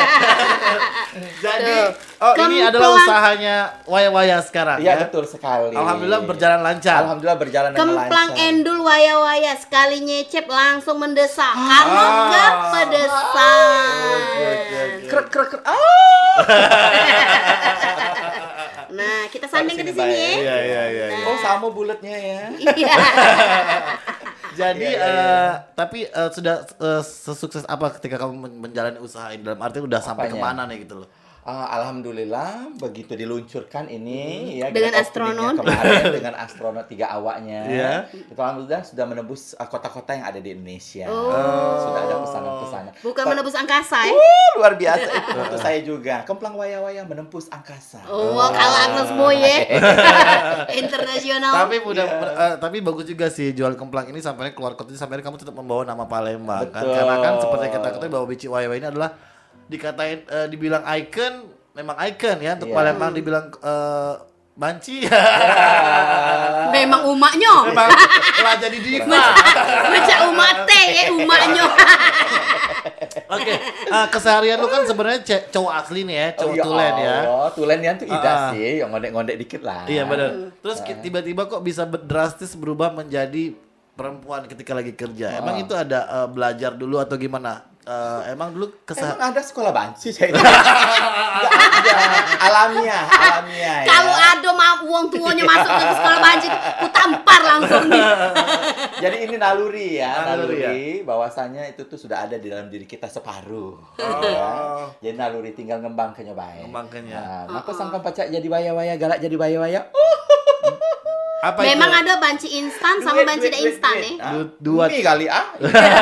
Jadi, 1.41 1.77
oh 2.23 2.33
ini 2.37 2.57
Kemplang. 2.57 2.69
adalah 2.71 2.89
usahanya 2.97 3.55
Waya-Waya 3.85 4.37
sekarang 4.41 4.77
Iya 4.79 4.89
ya. 4.89 4.97
betul 5.03 5.25
sekali. 5.25 5.73
Alhamdulillah 5.73 6.21
berjalan 6.23 6.61
lancar. 6.61 6.97
Alhamdulillah 7.03 7.37
berjalan 7.37 7.69
dengan 7.71 7.83
Kemplang 7.99 8.29
lancar. 8.31 8.47
endul 8.47 8.79
waya-waya 8.81 9.53
sekali 9.55 9.97
nyecep 10.01 10.45
langsung 10.45 10.97
mendesak 10.97 11.53
karena 11.53 12.01
Ah. 12.01 12.29
gak 12.29 12.53
pedesan. 12.71 14.17
Krek 15.05 15.27
krek 15.29 15.49
krek. 15.51 15.63
Ah. 15.65 15.77
Nah, 18.93 19.25
kita 19.27 19.47
sanding 19.47 19.73
ke 19.73 19.79
sini 19.79 19.87
di 19.87 19.93
sini 19.95 20.13
ya. 20.13 20.29
Iya, 20.37 20.57
iya, 20.61 20.83
iya. 20.87 21.07
iya. 21.11 21.25
Oh 21.25 21.37
sama 21.39 21.67
bulatnya 21.69 22.13
ya. 22.13 22.41
Iya. 22.53 22.95
Jadi 24.53 24.85
Iya, 24.85 25.01
iya, 25.01 25.09
eh, 25.09 25.51
tapi 25.73 26.05
eh, 26.05 26.29
sudah 26.29 26.61
eh, 26.61 27.01
sesukses 27.01 27.65
apa 27.65 27.89
ketika 27.97 28.21
kamu 28.21 28.37
men- 28.37 28.59
menjalani 28.61 29.01
usaha 29.01 29.33
ini 29.33 29.41
dalam 29.41 29.57
arti 29.59 29.81
udah 29.81 29.97
sampai 29.97 30.29
Apanya? 30.29 30.37
ke 30.37 30.45
mana 30.45 30.63
nih 30.69 30.85
gitu 30.85 31.01
loh? 31.01 31.09
Ah, 31.43 31.75
Alhamdulillah 31.75 32.71
begitu 32.79 33.19
diluncurkan 33.19 33.91
ini 33.91 34.55
ya 34.57 34.71
Dengan 34.71 34.95
astronot. 34.95 35.59
kemarin 35.59 36.07
dengan 36.17 36.35
astronot 36.39 36.87
tiga 36.87 37.11
awaknya 37.11 37.67
Iya. 37.67 37.93
itu 38.15 38.39
alhamdulillah 38.39 38.87
sudah 38.87 39.05
menembus 39.05 39.51
uh, 39.53 39.67
kota-kota 39.67 40.15
yang 40.15 40.23
ada 40.25 40.39
di 40.39 40.55
Indonesia 40.55 41.03
Oh. 41.05 41.83
sudah 41.83 42.01
ada 42.01 42.15
pesanan-pesanan 42.23 42.93
Bukan 42.97 43.25
menebus 43.27 43.55
angkasa 43.55 44.07
ya. 44.07 44.15
Uh, 44.15 44.51
luar 44.55 44.79
biasa 44.79 45.03
itu 45.19 45.39
untuk 45.41 45.59
saya 45.59 45.79
juga 45.83 46.23
kemplang 46.23 46.55
waya-waya 46.55 47.03
menembus 47.03 47.51
angkasa 47.51 47.99
Oh, 48.07 48.47
kalau 48.49 48.77
Agnes 48.79 49.11
Boy 49.13 49.35
ya. 49.37 49.59
Internasional. 50.83 51.53
Tapi 51.59 51.77
udah 51.83 52.07
eh, 52.23 52.55
tapi 52.57 52.79
bagus 52.81 53.03
juga 53.05 53.27
sih 53.27 53.51
jual 53.51 53.75
kemplang 53.75 54.07
ini 54.07 54.23
sampai 54.23 54.53
keluar 54.53 54.73
kota 54.73 54.95
sampai 54.95 55.19
kamu 55.19 55.37
tetap 55.37 55.53
membawa 55.53 55.83
nama 55.83 56.07
Palembang 56.07 56.71
kan 56.71 56.87
karena 56.87 57.19
kan 57.19 57.35
seperti 57.39 57.67
kita 57.73 57.89
ketahui 57.91 58.11
bahwa 58.11 58.27
Bici 58.27 58.47
Waya 58.47 58.71
ini 58.71 58.87
adalah 58.87 59.11
dikatain 59.65 60.25
eh, 60.25 60.47
dibilang 60.47 60.83
icon 60.93 61.47
memang 61.73 61.97
icon 62.03 62.37
ya 62.39 62.55
untuk 62.55 62.69
Iya. 62.69 62.77
Palembang 62.77 63.13
dibilang 63.13 63.47
eh, 63.55 64.15
banci 64.53 65.09
Memang 66.71 67.03
umaknya. 67.07 67.53
memang 67.67 67.89
telah 68.35 68.57
jadi 68.59 68.79
diva. 68.79 69.21
Macam 69.87 70.19
umat 70.31 70.57
teh 70.65 70.85
ya 70.91 71.05
umaknya. 71.11 71.65
Oke, 73.29 73.55
eh, 73.87 74.07
keseharian 74.09 74.57
lu 74.57 74.67
kan 74.67 74.85
sebenarnya 74.85 75.21
cowok 75.49 75.73
asli 75.75 76.03
nih 76.03 76.17
ya, 76.17 76.29
cowok 76.35 76.55
Oh, 76.55 76.65
tulen 76.67 76.95
ya. 76.99 77.17
Allah, 77.23 77.49
tulennya 77.53 77.93
tuh 77.95 78.07
ida 78.07 78.29
Ah. 78.29 78.41
sih 78.51 78.81
yang 78.81 78.89
ngondek-ngondek 78.91 79.37
dikit 79.39 79.63
lah 79.63 79.85
Iya 79.87 80.05
benar. 80.05 80.53
Terus 80.59 80.79
ki- 80.81 81.01
tiba-tiba 81.01 81.47
kok 81.47 81.61
bisa 81.61 81.83
drastis 81.87 82.53
berubah 82.53 82.91
menjadi 82.91 83.57
perempuan 83.93 84.45
ketika 84.45 84.73
lagi 84.73 84.93
kerja. 84.93 85.33
Emang 85.35 85.57
itu 85.59 85.73
ada 85.73 86.05
eh, 86.05 86.29
belajar 86.29 86.73
dulu 86.73 86.97
atau 86.99 87.17
gimana? 87.17 87.65
Eh, 87.83 88.21
emang 88.31 88.55
dulu 88.55 88.71
keseharian 88.83 89.19
Emang 89.19 89.29
ada 89.29 89.43
sekolah 89.43 89.71
banci 89.71 90.09
saya 90.09 90.31
ada. 90.33 90.39
alamiah 92.41 93.03
alamiah 93.05 93.79
ya. 93.83 93.87
Kalau 93.89 94.15
ada 94.15 94.51
mau 94.53 94.77
uang 94.87 95.05
tuanya 95.09 95.43
masuk 95.43 95.67
ke 95.69 95.85
sekolah 95.93 96.19
banci, 96.21 96.47
ku 96.79 96.87
tampar 96.89 97.41
langsung 97.43 97.91
nih. 97.91 98.07
Jadi 99.03 99.17
ini 99.25 99.35
naluri 99.35 99.99
ya, 99.99 100.15
Naluri 100.25 100.63
naluri, 100.63 100.87
ya? 100.95 101.03
bahwasanya 101.03 101.63
itu 101.67 101.83
tuh 101.85 101.99
sudah 101.99 102.23
ada 102.23 102.39
di 102.39 102.47
dalam 102.47 102.71
diri 102.71 102.87
kita 102.87 103.11
separuh. 103.11 103.75
Ya. 103.99 104.51
Jadi 105.01 105.17
naluri 105.17 105.51
tinggal 105.51 105.83
ngembangkannya 105.83 106.33
baik. 106.33 106.63
Ngembangkannya. 106.63 107.19
Nah, 107.19 107.43
kenapa 107.49 107.71
sangka 107.73 107.99
pacak 107.99 108.27
jadi 108.29 108.47
waya-waya, 108.47 108.95
galak 108.95 109.19
jadi 109.19 109.35
waya-waya? 109.35 109.91
Oh, 109.91 110.17
apa 111.43 111.59
Memang 111.67 111.91
itu? 111.91 112.01
ada 112.01 112.15
banci 112.17 112.49
instan 112.55 113.03
sama 113.03 113.19
duit, 113.19 113.27
banci 113.27 113.47
tidak 113.49 113.61
instan 113.67 113.95
duit. 113.97 114.15
ya. 114.15 114.31
Du- 114.31 114.55
dua- 114.63 114.87
Mie 114.87 115.03
kali 115.03 115.27
ah. 115.27 115.47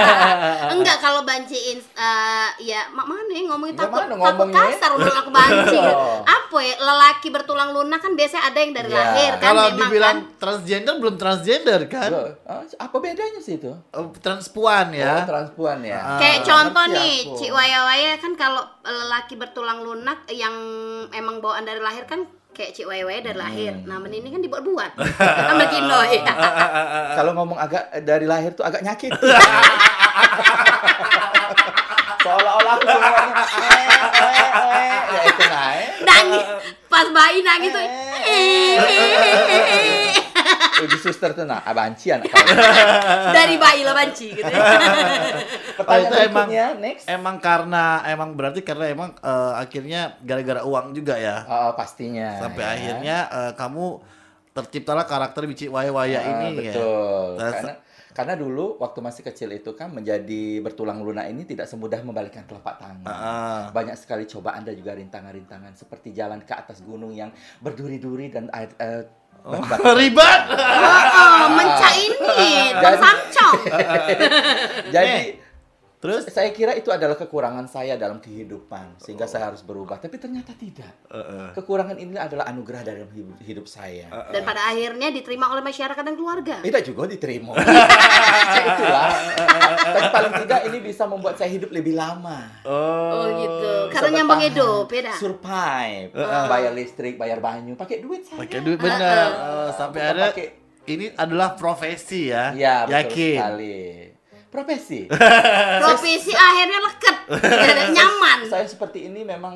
Enggak 0.76 1.00
kalau 1.00 1.24
banci 1.24 1.69
eh, 1.76 2.48
ya 2.62 2.90
mak 2.90 3.04
mana 3.04 3.28
ya 3.28 3.42
ngomongin 3.46 3.74
takut 3.74 4.00
mana 4.00 4.12
takut 4.12 4.18
ngomongnya. 4.48 4.62
kasar 4.72 4.90
udah 4.92 5.14
aku 5.16 5.30
banci. 5.30 5.78
Oh. 5.90 6.22
Apa 6.22 6.58
ya 6.58 6.74
lelaki 6.76 7.28
bertulang 7.28 7.70
lunak 7.70 7.98
kan 7.98 8.12
biasanya 8.12 8.48
ada 8.48 8.58
yang 8.58 8.72
dari 8.72 8.88
Ya. 8.88 8.98
lahir 8.98 9.32
kan 9.34 9.46
Kalau 9.46 9.64
dibilang 9.72 10.18
kan. 10.20 10.38
transgender 10.38 10.94
belum 10.96 11.14
transgender 11.14 11.80
kan? 11.86 12.10
Loh, 12.10 12.26
ah, 12.44 12.62
apa 12.62 12.96
bedanya 12.96 13.38
sih 13.38 13.54
itu? 13.54 13.70
Eh, 13.70 14.06
transpuan 14.18 14.88
Oh, 14.88 14.96
ya. 14.96 15.14
transpuan 15.22 15.78
ya. 15.80 15.98
Ah. 15.98 16.18
Kayak 16.18 16.42
contoh 16.42 16.84
nih, 16.90 17.14
aku. 17.24 17.36
Cik 17.36 17.50
Waya 17.50 17.78
Waya 17.84 18.12
kan 18.16 18.32
kalau 18.34 18.62
lelaki 18.82 19.34
bertulang 19.34 19.80
lunak 19.80 20.26
yang 20.28 20.54
emang 21.10 21.38
bawaan 21.38 21.62
dari 21.62 21.78
lahir 21.78 22.02
kan 22.04 22.26
kayak 22.54 22.70
Cik 22.74 22.86
Waya 22.86 23.22
dari 23.22 23.38
lahir. 23.38 23.72
Hmm. 23.72 23.86
Nah, 23.86 23.96
ini 24.10 24.28
kan 24.28 24.42
dibuat-buat. 24.42 24.92
Kan 25.18 25.54
begini 25.58 26.20
ya. 26.20 26.32
Kalau 27.16 27.32
ngomong 27.36 27.58
agak 27.58 27.90
dari 28.04 28.26
lahir 28.26 28.52
tuh 28.54 28.64
agak 28.66 28.82
nyakit. 28.84 29.12
Seolah-olah 32.20 32.72
aku 32.76 32.84
semuanya. 32.84 33.36
Eh, 33.40 33.88
eh, 34.20 34.50
eh. 34.60 35.00
Ya 35.10 35.20
itu 35.24 35.44
naik. 35.48 35.88
Nangis 36.04 36.44
pas 36.90 37.06
bayi 37.08 37.40
nangis 37.40 37.70
tuh. 37.72 37.86
Uji 40.80 40.96
suster 40.96 41.30
tuh 41.32 41.44
nah, 41.44 41.60
abanci 41.60 42.08
anak 42.08 42.28
Dari 43.36 43.56
bayi 43.56 43.82
lah 43.82 43.92
banci 43.92 44.32
gitu. 44.32 44.48
Pertanyaan 45.78 46.10
itu 46.10 46.18
emang- 46.26 46.48
next. 46.78 47.04
Emang 47.06 47.36
karena 47.38 47.84
emang 48.04 48.32
berarti 48.32 48.60
karena 48.60 48.88
emang 48.88 49.10
eh, 49.16 49.52
akhirnya 49.56 50.16
gara-gara 50.20 50.64
uang 50.64 50.92
juga 50.92 51.16
ya. 51.16 51.44
Oh, 51.44 51.72
pastinya. 51.74 52.36
Sampai 52.38 52.64
ya. 52.64 52.70
akhirnya 52.76 53.16
eh, 53.28 53.52
kamu 53.54 54.00
terciptalah 54.50 55.06
karakter 55.06 55.46
Bici 55.46 55.70
Waya 55.70 55.94
Waya 55.94 56.18
Ah, 56.18 56.26
ini 56.26 56.48
ya. 56.58 56.72
betul. 56.74 57.28
Karena 57.38 57.74
karena 58.10 58.34
dulu 58.34 58.74
waktu 58.82 58.98
masih 59.00 59.22
kecil 59.22 59.54
itu 59.54 59.70
kan 59.78 59.86
menjadi 59.88 60.58
bertulang 60.60 60.98
lunak 60.98 61.30
ini 61.30 61.46
tidak 61.46 61.70
semudah 61.70 62.02
membalikkan 62.02 62.42
telapak 62.42 62.82
tangan. 62.82 63.06
Ah, 63.06 63.70
Banyak 63.70 63.94
sekali 63.94 64.26
cobaan 64.26 64.66
dan 64.66 64.74
juga 64.74 64.98
rintangan-rintangan 64.98 65.78
seperti 65.78 66.10
jalan 66.10 66.42
ke 66.42 66.50
atas 66.50 66.82
gunung 66.82 67.14
yang 67.14 67.30
berduri-duri 67.62 68.28
dan 68.28 68.50
air 68.50 68.74
eh, 69.40 69.60
batu-batu. 69.60 69.96
Ribet. 69.96 70.40
Oh, 71.40 71.48
mencak 71.52 71.94
ini, 71.96 72.72
Dan- 72.76 73.00
samcong. 73.00 73.58
Jadi 74.94 75.40
Terus 76.00 76.24
saya 76.26 76.48
kira 76.48 76.72
itu 76.72 76.88
adalah 76.88 77.12
kekurangan 77.12 77.68
saya 77.68 77.92
dalam 77.94 78.18
kehidupan 78.18 78.96
sehingga 78.96 79.28
saya 79.28 79.52
harus 79.52 79.60
berubah. 79.60 80.00
Tapi 80.00 80.16
ternyata 80.16 80.56
tidak. 80.56 80.88
eh, 81.06 81.52
Kekurangan 81.52 81.92
ini 81.94 82.16
adalah 82.16 82.48
anugerah 82.48 82.80
dalam 82.82 83.04
hidup, 83.06 83.36
hidup 83.38 83.66
saya. 83.68 84.08
Dan 84.32 84.40
pada 84.40 84.64
akhirnya 84.66 85.12
diterima 85.12 85.46
oleh 85.46 85.60
masyarakat 85.60 86.00
dan 86.00 86.16
keluarga. 86.16 86.56
Tidak 86.60 86.82
juga 86.82 87.04
diterima. 87.06 87.52
Ya, 88.50 88.64
Itulah. 88.66 89.08
Tapi 89.76 90.08
paling 90.10 90.32
tidak 90.40 90.60
ini 90.64 90.78
bisa 90.80 91.04
membuat 91.04 91.36
saya 91.36 91.50
hidup 91.50 91.70
lebih 91.70 91.92
lama. 91.92 92.48
Oh 92.64 93.28
gitu. 93.36 93.72
Bisa 93.86 93.92
Karena 93.92 94.08
nyambung 94.16 94.42
hidup, 94.42 94.84
beda. 94.86 95.12
Survive, 95.14 96.10
bayar 96.46 96.72
listrik, 96.72 97.14
bayar 97.14 97.38
banyu, 97.38 97.74
pakai 97.74 98.00
duit 98.00 98.24
saya. 98.24 98.40
pakai 98.40 98.58
duit 98.60 98.76
bener. 98.76 99.26
Eh, 99.28 99.70
sampai 99.72 99.98
Bukan 100.00 100.12
ada 100.12 100.24
pakai- 100.26 100.50
ini 100.88 101.06
adalah 101.14 101.54
profesi 101.54 102.28
ya. 102.28 102.50
Iya, 102.50 102.74
betul 102.84 102.94
Yakin. 102.96 103.36
sekali. 103.36 103.78
Profesi. 104.50 105.06
Profesi 105.86 106.34
akhirnya 106.34 106.82
leket, 106.82 107.16
Jadi 107.38 107.82
nyaman. 107.96 108.38
saya 108.50 108.66
seperti 108.66 109.06
ini 109.06 109.22
memang 109.22 109.54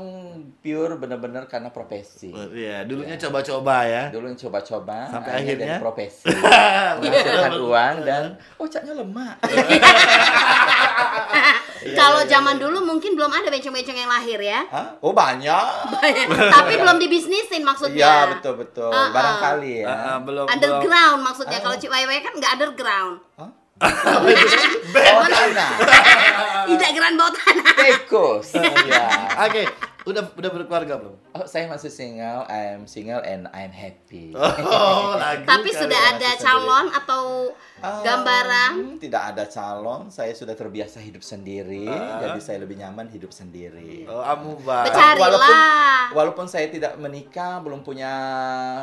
pure 0.62 0.94
benar-benar 0.94 1.50
karena 1.50 1.74
profesi. 1.74 2.30
Iya, 2.30 2.86
dulunya 2.86 3.18
coba-coba 3.18 3.90
ya. 3.90 4.14
Dulu 4.14 4.30
yang 4.30 4.38
coba-coba, 4.38 5.10
Sampai 5.10 5.42
akhirnya? 5.42 5.76
jadi 5.76 5.82
profesi. 5.82 6.30
Menghasilkan 7.02 7.52
uang 7.58 7.96
dan 8.06 8.22
oh 8.54 8.66
catnya 8.70 8.94
lemak. 8.94 9.34
Iya, 11.84 11.98
Kalau 11.98 12.22
iya, 12.24 12.30
zaman 12.30 12.56
dulu 12.56 12.78
mungkin 12.80 13.12
belum 13.18 13.28
ada 13.28 13.50
bencong-bencong 13.50 13.98
yang 13.98 14.08
lahir 14.08 14.40
ya. 14.40 14.62
Hah? 14.70 14.94
Oh 15.02 15.10
banyak. 15.12 15.66
Tapi 16.30 16.72
belum 16.80 16.96
dibisnisin 16.96 17.60
maksudnya. 17.60 17.98
Iya 17.98 18.16
betul 18.38 18.62
betul. 18.62 18.88
Uh-uh. 18.88 19.10
Barangkali 19.12 19.84
ya. 19.84 19.86
Ah, 19.90 19.92
ah, 19.92 20.18
belum 20.22 20.44
belum. 20.46 20.54
Underground 20.54 21.20
maksudnya. 21.20 21.58
Ah. 21.60 21.64
Kalau 21.68 21.76
Ciwaiwai 21.76 22.20
kan 22.24 22.32
nggak 22.36 22.52
underground. 22.56 23.16
Hah? 23.36 23.63
Oh 23.82 25.26
tanah. 25.26 25.70
Tidak 26.70 26.90
grand 26.94 27.16
bawah 27.18 27.34
tanah. 27.34 27.74
Tikus. 27.74 28.54
Iya. 28.54 29.06
Oke, 29.50 29.62
udah 30.04 30.22
udah 30.30 30.50
berkeluarga 30.50 30.94
belum? 30.96 31.16
Oh, 31.32 31.44
saya 31.44 31.64
masih 31.64 31.88
single. 31.88 32.44
I'm 32.46 32.84
single 32.84 33.20
and 33.20 33.48
I'm 33.50 33.70
happy. 33.70 34.32
Oh, 34.64 35.16
lagu 35.16 35.44
Tapi 35.44 35.68
sudah 35.70 35.96
ya. 35.98 36.12
ada 36.14 36.28
masih 36.30 36.40
calon 36.40 36.86
atau 36.90 37.22
Um, 37.74 38.00
gambaran? 38.00 38.96
Tidak 38.96 39.22
ada 39.34 39.44
calon. 39.44 40.08
Saya 40.08 40.32
sudah 40.32 40.56
terbiasa 40.56 41.04
hidup 41.04 41.20
sendiri. 41.20 41.84
Jadi 42.16 42.40
saya 42.40 42.64
lebih 42.64 42.80
nyaman 42.80 43.12
hidup 43.12 43.28
sendiri. 43.28 44.08
Oh. 44.08 44.24
Becari. 44.88 45.20
Walaupun 45.20 45.56
walaupun 46.16 46.46
saya 46.48 46.72
tidak 46.72 46.96
menikah, 46.96 47.60
belum 47.60 47.84
punya 47.84 48.08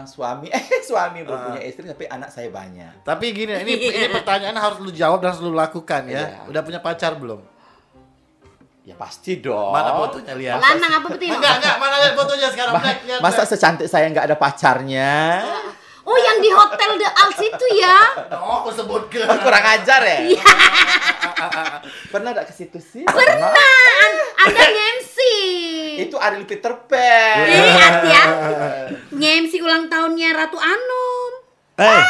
suami, 0.06 0.52
eh 0.54 0.86
suami 0.86 1.26
belum 1.26 1.34
Ah. 1.34 1.46
punya 1.50 1.62
istri, 1.66 1.90
tapi 1.90 2.06
anak 2.06 2.30
saya 2.30 2.54
banyak. 2.54 3.02
Tapi 3.02 3.26
gini, 3.34 3.58
ini 3.58 3.74
ini 3.90 4.08
pertanyaan 4.22 4.54
harus 4.54 4.78
lu 4.78 4.94
jawab 4.94 5.18
dan 5.18 5.34
harus 5.34 5.42
lu 5.42 5.50
lakukan 5.52 6.06
ya. 6.06 6.22
Iya. 6.22 6.54
Udah 6.54 6.62
punya 6.62 6.78
pacar 6.78 7.18
belum? 7.18 7.42
Ya 8.82 8.98
pasti 8.98 9.38
dong. 9.38 9.70
Mana 9.70 9.94
fotonya 9.94 10.34
lihat? 10.34 10.58
Lanang 10.58 10.92
apa 10.98 11.08
betul? 11.08 11.30
Enggak, 11.30 11.62
enggak, 11.62 11.76
mana 11.78 11.96
lihat 12.02 12.14
fotonya 12.18 12.50
sekarang? 12.50 12.74
Ma- 12.74 12.82
Black, 12.82 13.00
lihat, 13.06 13.20
masa 13.22 13.36
Black. 13.38 13.50
secantik 13.52 13.86
saya 13.86 14.10
nggak 14.10 14.26
ada 14.26 14.36
pacarnya? 14.36 15.14
Oh 16.02 16.18
yang 16.18 16.42
di 16.42 16.50
hotel 16.50 16.98
The 16.98 17.10
Alps 17.14 17.40
itu 17.40 17.66
ya? 17.78 17.98
Oh, 18.34 18.60
aku 18.60 18.74
sebut 18.74 19.06
ke. 19.06 19.22
Oh, 19.22 19.38
kurang 19.38 19.62
ajar 19.62 20.02
ya? 20.02 20.18
Iya. 20.28 20.44
Pernah 22.10 22.34
nggak 22.34 22.50
ke 22.50 22.52
situ 22.52 22.82
sih? 22.82 23.06
Pernah. 23.06 23.54
An- 23.54 24.50
Anda 24.50 24.66
ngemsi. 24.66 25.38
Itu 26.02 26.18
Ariel 26.18 26.44
Peter 26.44 26.74
Pan. 26.90 27.46
Lihat 27.46 27.96
ya. 28.04 28.24
Ngemsi 29.14 29.62
ulang 29.62 29.86
tahunnya 29.88 30.34
Ratu 30.34 30.58
Anum. 30.58 31.32
Eh, 31.78 31.82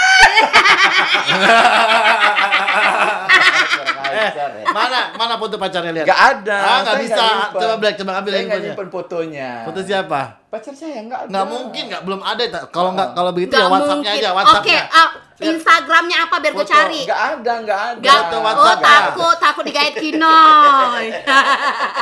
Eh, 4.21 4.29
ajar 4.29 4.49
ya. 4.53 4.65
mana 4.69 4.99
mana 5.13 5.33
foto 5.35 5.55
pacarnya 5.55 5.91
lihat? 5.91 6.05
Nggak 6.05 6.21
ada. 6.31 6.57
Ah, 6.57 6.77
nggak 6.79 6.93
Saya 6.93 7.03
bisa. 7.03 7.23
nyimpen. 7.23 7.57
Coba 7.57 7.75
Black, 7.75 7.95
coba 7.95 8.11
ambil 8.13 8.31
Saya 8.31 8.39
handphonenya. 8.39 8.65
nyimpen 8.67 8.87
fotonya. 8.89 9.49
Foto 9.63 9.79
siapa? 9.81 10.21
Pacar 10.47 10.73
saya 10.73 10.99
nggak 11.01 11.19
ada. 11.21 11.29
Nggak 11.29 11.45
mungkin, 11.47 11.83
nggak 11.87 12.01
belum 12.03 12.21
ada. 12.21 12.43
Kalau 12.67 12.89
nggak 12.91 13.09
kalau 13.11 13.31
begitu 13.31 13.53
ya 13.53 13.65
WhatsAppnya 13.65 14.11
aja, 14.11 14.29
Oke, 14.29 14.37
WhatsAppnya. 14.37 14.81
ah, 14.91 15.09
Instagramnya 15.41 16.17
apa 16.21 16.35
biar 16.37 16.53
gue 16.53 16.67
cari? 16.67 17.01
Nggak 17.01 17.21
ada, 17.33 17.53
nggak 17.59 17.79
ada. 17.89 18.01
Gak, 18.03 18.17
Foto 18.21 18.35
oh 18.35 18.41
WhatsApp 18.43 18.79
ya? 18.79 18.85
takut, 18.85 19.35
takut 19.39 19.63
digait 19.63 19.95
kinoy. 19.95 21.05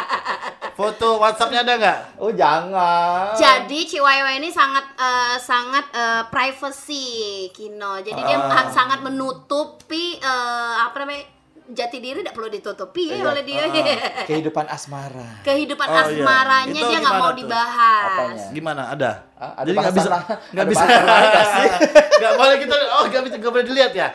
Foto 0.77 1.19
WhatsAppnya 1.19 1.61
ada 1.61 1.73
nggak? 1.75 1.99
Oh 2.17 2.31
jangan. 2.31 3.35
Jadi 3.35 3.79
Ciwaiwa 3.85 4.31
ini 4.33 4.47
sangat 4.49 4.85
eh, 4.95 5.35
sangat 5.37 5.85
eh, 5.91 6.23
privacy 6.29 7.07
Kino. 7.51 7.99
Jadi 7.99 8.15
dia 8.17 8.37
Ah. 8.39 8.65
sangat 8.65 8.99
menutupi 8.99 10.15
eh, 10.15 10.73
apa 10.79 10.95
namanya 10.97 11.23
jati 11.69 11.97
diri 11.97 12.19
tidak 12.19 12.33
perlu 12.33 12.49
ditutupi 12.49 13.03
ya 13.07 13.15
Iya. 13.15 13.29
oleh 13.29 13.43
dia. 13.43 13.61
Kehidupan 14.29 14.65
asmara. 14.65 15.41
Kehidupan 15.41 15.85
Oh, 15.85 15.93
iya. 15.93 16.03
asmaranya 16.03 16.73
Itu 16.75 16.89
dia 16.89 16.99
nggak 16.99 17.15
mau 17.15 17.29
tuh? 17.29 17.37
dibahas. 17.39 18.05
Apanya? 18.09 18.45
Gimana? 18.51 18.81
Ada? 18.89 19.11
Ah, 19.35 19.51
ada 19.55 19.65
Jadi 19.65 19.77
nggak 19.77 19.95
bisa, 19.95 20.09
nggak 20.51 20.67
bisa, 20.67 20.83
nggak 22.19 22.33
boleh 22.35 22.55
kita, 22.59 22.75
oh 22.91 23.03
nggak 23.07 23.23
bisa, 23.23 23.35
nggak 23.39 23.51
boleh 23.51 23.65
dilihat 23.65 23.93
ya? 23.93 24.07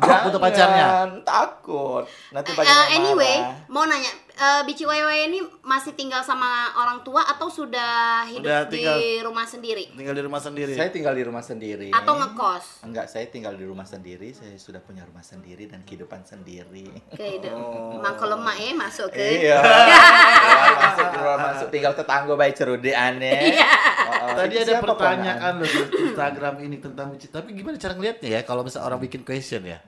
Foto 0.00 0.38
pacarnya. 0.38 0.84
Jangan, 0.84 1.08
Takut. 1.22 2.04
Nanti 2.30 2.50
yang 2.56 2.90
anyway, 2.92 3.36
marah. 3.38 3.54
mau 3.70 3.84
nanya, 3.84 4.10
eh, 4.36 4.62
Bici 4.64 4.84
Wewe 4.86 5.26
ini 5.26 5.40
masih 5.62 5.94
tinggal 5.94 6.22
sama 6.22 6.70
orang 6.76 7.02
tua 7.02 7.26
atau 7.26 7.50
sudah 7.50 8.22
hidup 8.28 8.46
Udah 8.46 8.60
di 8.68 8.82
tinggal. 8.82 8.98
rumah 9.26 9.46
sendiri? 9.46 9.84
Tinggal 9.90 10.14
di 10.14 10.22
rumah 10.22 10.40
sendiri. 10.40 10.72
Saya 10.76 10.90
tinggal 10.92 11.14
di 11.16 11.24
rumah 11.26 11.42
sendiri. 11.42 11.88
Atau 11.90 12.14
ngekos? 12.18 12.86
Enggak, 12.86 13.06
saya 13.10 13.26
tinggal 13.26 13.54
di 13.56 13.64
rumah 13.66 13.84
sendiri. 13.84 14.30
Saya 14.30 14.54
sudah 14.60 14.78
punya 14.78 15.02
rumah 15.02 15.24
sendiri 15.24 15.66
dan 15.66 15.82
kehidupan 15.82 16.22
sendiri. 16.22 16.86
Kehidup. 17.14 17.54
Oh. 17.56 17.98
Mangko 17.98 18.30
lemak 18.30 18.56
ya 18.60 18.70
masuk 18.76 19.08
ke. 19.10 19.48
Iya. 19.48 19.58
Keluar 20.40 20.76
masuk 20.78 21.06
keluar 21.14 21.38
masuk 21.38 21.68
tinggal 21.72 21.92
tetangga 21.96 22.34
baik 22.36 22.54
cerudi 22.54 22.92
aneh. 22.94 23.56
Iya. 23.56 23.70
Oh, 24.10 24.12
oh, 24.26 24.36
Tadi 24.36 24.54
itu 24.56 24.70
ada 24.70 24.82
pertanyaan 24.82 25.52
loh 25.60 25.68
di 25.68 25.80
Instagram 26.10 26.54
ini 26.64 26.76
tentang 26.78 27.06
Bici. 27.14 27.26
Tapi 27.30 27.54
gimana 27.54 27.76
cara 27.76 27.94
ngeliatnya 27.94 28.28
ya 28.28 28.40
kalau 28.42 28.62
misalnya 28.62 28.86
orang 28.90 29.00
bikin 29.02 29.22
question 29.22 29.64
ya? 29.64 29.78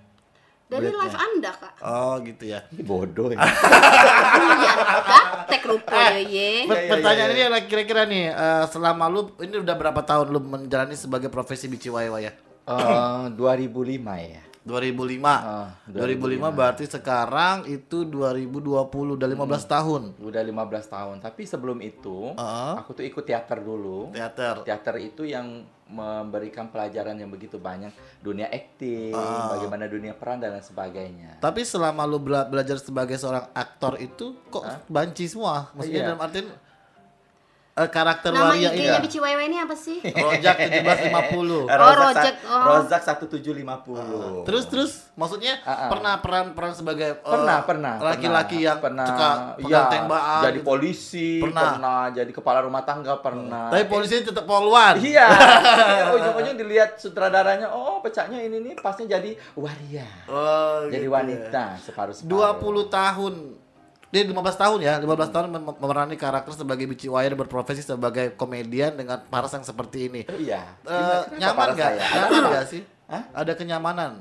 Dari 0.73 0.88
Lihatnya. 0.88 1.00
live 1.05 1.19
Anda, 1.21 1.50
Kak. 1.52 1.73
Oh 1.81 2.14
gitu 2.21 2.45
ya. 2.49 2.61
Ih, 2.71 2.81
bodoh 2.83 3.29
ya. 3.29 3.37
Iya, 4.33 4.73
Kak. 5.05 5.25
Tek 5.47 5.62
rupo 5.62 5.93
ya, 5.93 6.17
ye. 6.17 6.23
Iya, 6.23 6.49
iya, 6.64 6.88
pertanyaan 6.88 7.29
iya, 7.29 7.35
ini 7.35 7.43
adalah 7.45 7.62
kira-kira 7.64 8.02
nih 8.05 8.25
eh, 8.29 8.64
selama 8.67 9.05
lu 9.07 9.21
ini 9.38 9.57
udah 9.59 9.76
berapa 9.76 10.00
tahun 10.00 10.26
lu 10.29 10.41
menjalani 10.41 10.97
sebagai 10.97 11.29
profesi 11.29 11.69
Bici 11.69 11.93
Waya 11.93 12.09
Waya? 12.09 12.33
Eh, 12.62 13.25
2005 13.31 14.00
ya. 14.19 14.43
2005. 14.62 15.26
Ah, 15.26 15.75
2005 15.91 16.55
berarti 16.55 16.87
sekarang 16.87 17.67
itu 17.67 18.07
2020 18.07 19.19
udah 19.19 19.26
15 19.26 19.67
tahun. 19.67 20.02
Udah 20.17 20.38
15 20.38 20.87
tahun. 20.87 21.17
Tapi 21.19 21.43
sebelum 21.43 21.83
itu, 21.83 22.31
Ah. 22.38 22.79
aku 22.79 22.95
tuh 22.95 23.02
ikut 23.02 23.26
teater 23.26 23.59
dulu. 23.59 24.14
Teater. 24.14 24.62
Teater 24.62 25.02
itu 25.02 25.26
yang 25.26 25.67
memberikan 25.93 26.67
pelajaran 26.67 27.15
yang 27.15 27.29
begitu 27.29 27.61
banyak 27.61 27.93
dunia 28.19 28.49
akting, 28.49 29.13
Ah. 29.13 29.53
bagaimana 29.53 29.85
dunia 29.85 30.17
peran 30.17 30.41
dan 30.41 30.57
lain 30.57 30.65
sebagainya. 30.65 31.37
Tapi 31.39 31.63
selama 31.63 32.03
lu 32.03 32.17
bela- 32.17 32.49
belajar 32.49 32.81
sebagai 32.81 33.15
seorang 33.15 33.53
aktor 33.53 34.01
itu 34.01 34.33
kok 34.49 34.65
banci 34.89 35.29
semua? 35.29 35.69
Maksudnya 35.73 36.01
Iya. 36.01 36.09
dalam 36.09 36.21
artian 36.21 36.47
eh, 37.75 37.88
karakter 37.88 38.31
Nama 38.31 38.49
waria 38.49 38.69
IG-nya 38.69 38.95
ini. 38.95 39.05
Bici 39.05 39.17
Wewe 39.17 39.43
ini 39.43 39.57
apa 39.57 39.73
sih? 39.73 39.99
Rojak 40.02 40.57
1750. 40.61 41.64
Oh, 41.64 41.64
Rojak, 41.69 42.35
oh. 42.45 42.62
Rozak 42.69 43.00
1750. 43.02 44.45
Terus 44.45 44.64
terus 44.67 44.93
maksudnya 45.12 45.57
Ah, 45.62 45.87
ah. 45.87 45.88
pernah 45.88 46.14
peran-peran 46.19 46.73
sebagai 46.73 47.09
eh, 47.14 47.21
pernah 47.23 47.59
pernah 47.62 47.95
laki-laki 47.99 48.61
yang 48.61 48.76
pernah 48.76 49.05
suka 49.05 49.29
pegang 49.57 49.69
ya, 49.69 49.83
tembakan 49.91 50.43
jadi 50.43 50.59
gitu. 50.59 50.67
polisi 50.67 51.29
Pernah. 51.38 51.69
pernah. 51.71 52.02
jadi 52.11 52.31
kepala 52.31 52.59
rumah 52.61 52.83
tangga 52.83 53.14
pernah 53.19 53.69
Tapi 53.69 53.85
polisi 53.87 54.21
tetap 54.21 54.45
poluan. 54.45 54.97
iya 54.99 55.29
ujung-ujung 56.17 56.57
dilihat 56.57 56.97
sutradaranya 56.97 57.69
oh 57.69 58.00
pecahnya 58.00 58.41
ini 58.41 58.61
nih 58.62 58.75
pasnya 58.76 59.17
jadi 59.17 59.37
waria 59.55 60.09
Oh, 60.25 60.88
jadi 60.88 61.02
gitu 61.02 61.12
wanita 61.12 61.76
separuh 61.79 62.12
separuh 62.12 62.57
20 62.59 62.88
tahun 62.91 63.35
dia 64.12 64.23
15 64.23 64.37
tahun 64.54 64.78
ya, 64.78 65.00
15 65.00 65.33
tahun 65.33 65.47
mem- 65.49 65.78
memerani 65.81 66.14
karakter 66.14 66.52
sebagai 66.52 66.85
Bici 66.85 67.09
Waya 67.09 67.33
dan 67.33 67.40
berprofesi 67.40 67.81
sebagai 67.81 68.37
komedian 68.37 68.92
dengan 68.92 69.25
paras 69.25 69.50
yang 69.50 69.64
seperti 69.64 70.07
ini. 70.07 70.21
Oh, 70.28 70.37
iya. 70.37 70.69
Eh, 70.85 70.92
Gimana- 70.92 71.25
kenapa 71.25 71.40
nyaman 71.40 71.57
para 71.57 71.73
nggak? 71.73 71.90
saya? 71.90 72.12
Nyaman 72.12 72.42
nggak 72.47 72.66
sih? 72.69 72.83
Hah? 73.09 73.23
Ada 73.33 73.52
kenyamanan. 73.57 74.12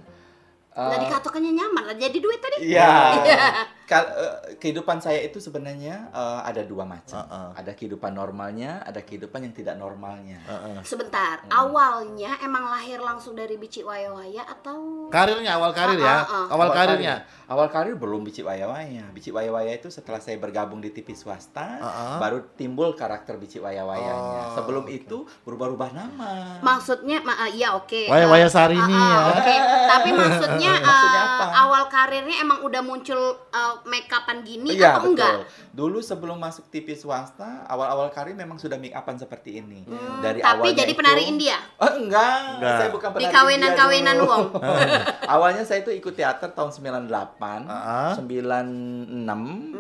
Nah, 0.71 0.95
dikatakannya 0.97 1.51
nyaman 1.51 1.83
lah 1.83 1.95
jadi 1.99 2.17
duit 2.17 2.39
tadi. 2.39 2.71
Iya. 2.71 2.87
Iya. 3.19 3.43
Eh, 3.91 4.55
kehidupan 4.55 5.03
saya 5.03 5.19
itu 5.19 5.43
sebenarnya 5.43 6.07
uh, 6.15 6.39
ada 6.47 6.63
dua 6.63 6.87
macam. 6.87 7.19
Uh 7.19 7.27
-uh. 7.27 7.49
Ada 7.59 7.75
kehidupan 7.75 8.15
normalnya, 8.15 8.79
ada 8.87 9.03
kehidupan 9.03 9.43
yang 9.43 9.51
tidak 9.51 9.75
normalnya. 9.75 10.39
Uh 10.47 10.53
-uh. 10.55 10.77
Sebentar, 10.87 11.43
uh. 11.51 11.67
awalnya 11.67 12.39
emang 12.39 12.71
lahir 12.71 13.03
langsung 13.03 13.35
dari 13.35 13.59
bici 13.59 13.83
waya-waya 13.83 14.47
atau 14.47 15.11
karirnya 15.11 15.59
awal 15.59 15.75
karir 15.75 15.99
ya? 15.99 16.23
Uh 16.23 16.23
-uh. 16.23 16.45
Awal, 16.47 16.47
awal 16.55 16.69
karirnya. 16.71 17.15
Karir. 17.27 17.49
Awal 17.51 17.67
karir 17.67 17.95
belum 17.99 18.23
bici 18.23 18.41
waya-waya. 18.47 19.11
Bici 19.11 19.27
waya-waya 19.27 19.75
itu 19.75 19.91
setelah 19.91 20.23
saya 20.23 20.39
bergabung 20.39 20.79
di 20.79 20.95
TV 20.95 21.11
swasta, 21.11 21.83
uh 21.83 21.87
-uh. 21.87 22.17
baru 22.23 22.47
timbul 22.55 22.95
karakter 22.95 23.35
bici 23.35 23.59
waya-wayanya. 23.59 24.55
Uh, 24.55 24.55
Sebelum 24.55 24.87
okay. 24.87 25.03
itu 25.03 25.27
berubah-ubah 25.43 25.91
nama. 25.91 26.63
Maksudnya 26.63 27.19
ma 27.27 27.35
eh, 27.43 27.59
iya, 27.59 27.75
nah, 27.75 27.75
ya 27.75 27.83
oke. 27.83 27.91
Okay. 27.91 28.05
Waya-waya 28.07 28.47
Sarini 28.47 28.79
uh, 28.79 28.87
uh, 28.87 29.11
ya. 29.11 29.19
Okay. 29.35 29.57
Tapi 29.91 30.09
maksudnya, 30.15 30.73
uh, 30.79 30.85
maksudnya 30.87 31.23
apa? 31.27 31.45
awal 31.51 31.83
karirnya 31.91 32.37
emang 32.39 32.63
udah 32.63 32.79
muncul 32.79 33.19
uh, 33.51 33.80
make 33.83 34.05
upan 34.07 34.41
gini 34.41 34.73
Iya 34.73 34.93
atau 34.93 35.01
betul. 35.03 35.11
enggak? 35.13 35.33
Dulu 35.71 35.99
sebelum 35.99 36.37
masuk 36.37 36.67
TV 36.67 36.93
swasta, 36.93 37.63
awal-awal 37.65 38.09
karir 38.09 38.33
memang 38.33 38.55
sudah 38.55 38.75
make 38.75 38.91
upan 38.91 39.15
seperti 39.15 39.57
ini. 39.57 39.83
Hmm, 39.83 40.19
Dari 40.19 40.39
tapi 40.39 40.71
jadi 40.71 40.87
itu- 40.87 40.97
penari 40.97 41.23
India. 41.25 41.57
Oh, 41.75 41.91
enggak. 41.91 42.57
Enggak. 42.57 42.77
saya 42.77 42.89
bukan 42.89 43.09
Di 43.09 43.15
penari 43.19 43.33
kawinan-kawinan 43.33 43.89
India 44.11 44.21
dulu. 44.21 44.31
wong. 44.31 44.45
Awalnya 45.33 45.63
saya 45.63 45.79
itu 45.79 45.91
ikut 45.91 46.13
teater 46.13 46.49
tahun 46.49 46.69
98, 46.69 47.61
Ah. 47.63 48.13
96 48.13 48.67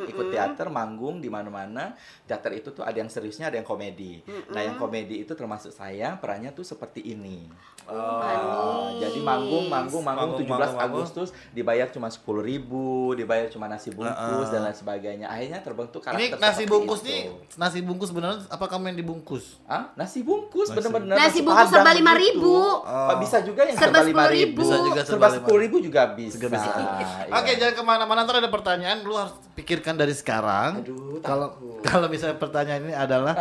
ikut 0.05 0.27
teater, 0.29 0.67
manggung 0.67 1.19
di 1.19 1.27
mana-mana. 1.27 1.93
Teater 2.23 2.51
itu 2.53 2.71
tuh 2.71 2.81
ada 2.81 2.95
yang 2.95 3.07
seriusnya, 3.07 3.47
ada 3.47 3.55
yang 3.55 3.65
komedi. 3.65 4.23
Nah, 4.49 4.61
yang 4.61 4.75
komedi 4.75 5.19
itu 5.19 5.31
termasuk 5.31 5.69
saya, 5.69 6.15
perannya 6.15 6.51
tuh 6.51 6.63
seperti 6.63 7.03
ini. 7.05 7.45
Ah, 7.83 8.87
jadi 8.93 9.19
manggung, 9.19 9.67
manggung, 9.67 9.99
manggung 9.99 10.29
Manggung, 10.31 10.39
17 10.39 10.47
manggung, 10.47 10.77
manggung. 10.77 11.01
Agustus 11.03 11.29
dibayar 11.51 11.87
cuma 11.87 12.07
10.000 12.07 12.39
ribu, 12.41 12.87
dibayar 13.13 13.47
cuma 13.47 13.65
nasi 13.65 13.90
bungkus 13.93 14.49
dan 14.49 14.61
lain 14.61 14.73
sebagainya. 14.73 15.27
Akhirnya 15.27 15.59
terbentuk 15.59 16.01
Ah. 16.01 16.13
Ini 16.13 16.25
karakter 16.29 16.39
nasi 16.41 16.63
bungkus 16.65 16.99
itu. 16.99 17.07
nih, 17.07 17.21
nasi 17.55 17.79
bungkus 17.79 18.09
beneran 18.09 18.39
apa 18.45 18.65
kamu 18.65 18.83
yang 18.89 18.97
dibungkus? 18.97 19.59
Ah, 19.63 19.91
nasi 19.93 20.19
bungkus 20.21 20.67
Nasi- 20.67 20.77
bener-bener 20.77 21.13
Nasi 21.13 21.39
bungkus 21.39 21.67
Padang 21.67 21.75
serba 21.77 21.91
lima 21.93 22.13
ribu. 22.13 22.53
Pak, 22.81 23.15
bisa 23.19 23.37
juga 23.41 23.61
yang 23.63 23.77
Serba 23.77 23.99
lima 24.01 24.25
ribu. 24.27 24.61
10.000. 24.61 24.61
Bisa 24.61 24.77
juga 24.81 25.01
serba 25.03 25.27
sepuluh 25.29 25.59
ribu 25.59 25.77
juga 25.79 26.01
bisa. 26.09 26.33
Juga 26.35 26.47
bisa. 26.49 26.69
Iya. 26.71 27.07
Oke, 27.33 27.51
jangan 27.55 27.73
ke 27.73 27.83
mana-mana. 27.83 28.19
Ntar 28.21 28.35
ada 28.37 28.49
pertanyaan, 28.49 28.97
lu 29.01 29.13
harus 29.13 29.33
pikirkan 29.53 29.95
dari 29.95 30.11
sekarang. 30.11 30.81
Aduh, 30.81 31.19
Kalau 31.21 31.53
kalau 31.81 32.07
misalnya 32.07 32.37
pertanyaan 32.37 32.81
ini 32.83 32.93
adalah, 32.93 33.33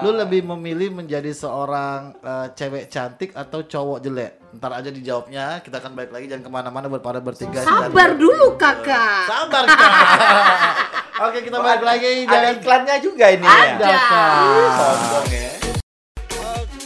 lu 0.00 0.10
lebih 0.10 0.44
memilih 0.46 0.92
menjadi 0.94 1.30
seorang 1.30 2.16
eh, 2.18 2.46
cewek 2.52 2.86
cantik 2.86 3.30
atau 3.32 3.62
cowok 3.62 3.98
jelek? 4.00 4.32
Ntar 4.54 4.70
aja 4.72 4.90
dijawabnya. 4.92 5.58
Kita 5.60 5.82
akan 5.82 5.92
balik 5.98 6.12
lagi 6.14 6.26
jangan 6.30 6.44
ke 6.46 6.50
mana-mana 6.52 6.86
buat 6.86 7.02
pada 7.02 7.18
bertiga. 7.18 7.66
Sabar 7.66 8.14
Dan- 8.14 8.20
dulu 8.22 8.54
kakak. 8.54 9.26
Sabar 9.26 9.64
kak. 9.66 9.92
Oke, 11.26 11.38
kita 11.42 11.58
balik 11.58 11.82
lagi. 11.82 12.24
Ada 12.24 12.30
Jangan 12.30 12.52
iklannya 12.60 12.96
juga 13.02 13.26
ini 13.32 13.46
ada 13.46 13.84
ya. 13.84 13.98
kak. 13.98 14.32
Sombong 14.76 15.28
ya. 15.32 15.50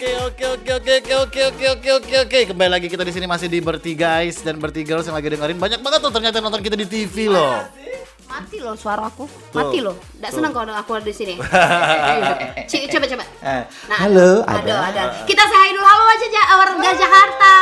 Oke 0.01 0.11
oke 0.17 0.45
oke 0.49 0.71
oke 0.73 0.93
oke 0.97 1.13
oke 1.13 1.41
oke 1.45 1.67
oke 1.69 1.91
oke 1.93 2.17
oke 2.25 2.39
kembali 2.49 2.71
lagi 2.73 2.89
kita 2.89 3.05
di 3.05 3.13
sini 3.13 3.29
masih 3.29 3.53
di 3.53 3.61
bertiga 3.61 4.25
guys 4.25 4.41
dan 4.41 4.57
bertiga 4.57 4.97
yang 4.97 5.13
lagi 5.13 5.29
dengerin 5.29 5.61
banyak 5.61 5.81
banget 5.85 6.01
tuh 6.01 6.09
ternyata 6.09 6.41
nonton 6.41 6.65
kita 6.65 6.73
di 6.73 6.89
TV 6.89 7.29
loh. 7.29 7.61
Mati 8.31 8.57
loh 8.59 8.75
suara 8.75 9.03
aku. 9.05 9.27
Mati 9.51 9.83
loh. 9.83 9.99
Enggak 10.15 10.31
senang 10.31 10.53
kalau 10.55 10.71
aku 10.71 10.91
ada 10.95 11.03
di 11.03 11.11
sini. 11.11 11.35
Ci- 12.71 12.87
coba 12.87 13.05
coba. 13.05 13.25
Eh, 13.43 13.63
Nah, 13.91 13.99
Halo, 13.99 14.47
ada. 14.47 14.63
ada. 14.63 14.75
ada. 14.87 15.03
Kita 15.27 15.43
say 15.43 15.71
dulu 15.71 15.83
halo 15.83 16.05
aja 16.07 16.27
ja, 16.29 16.43
warga 16.53 16.91
Jakarta. 16.95 17.55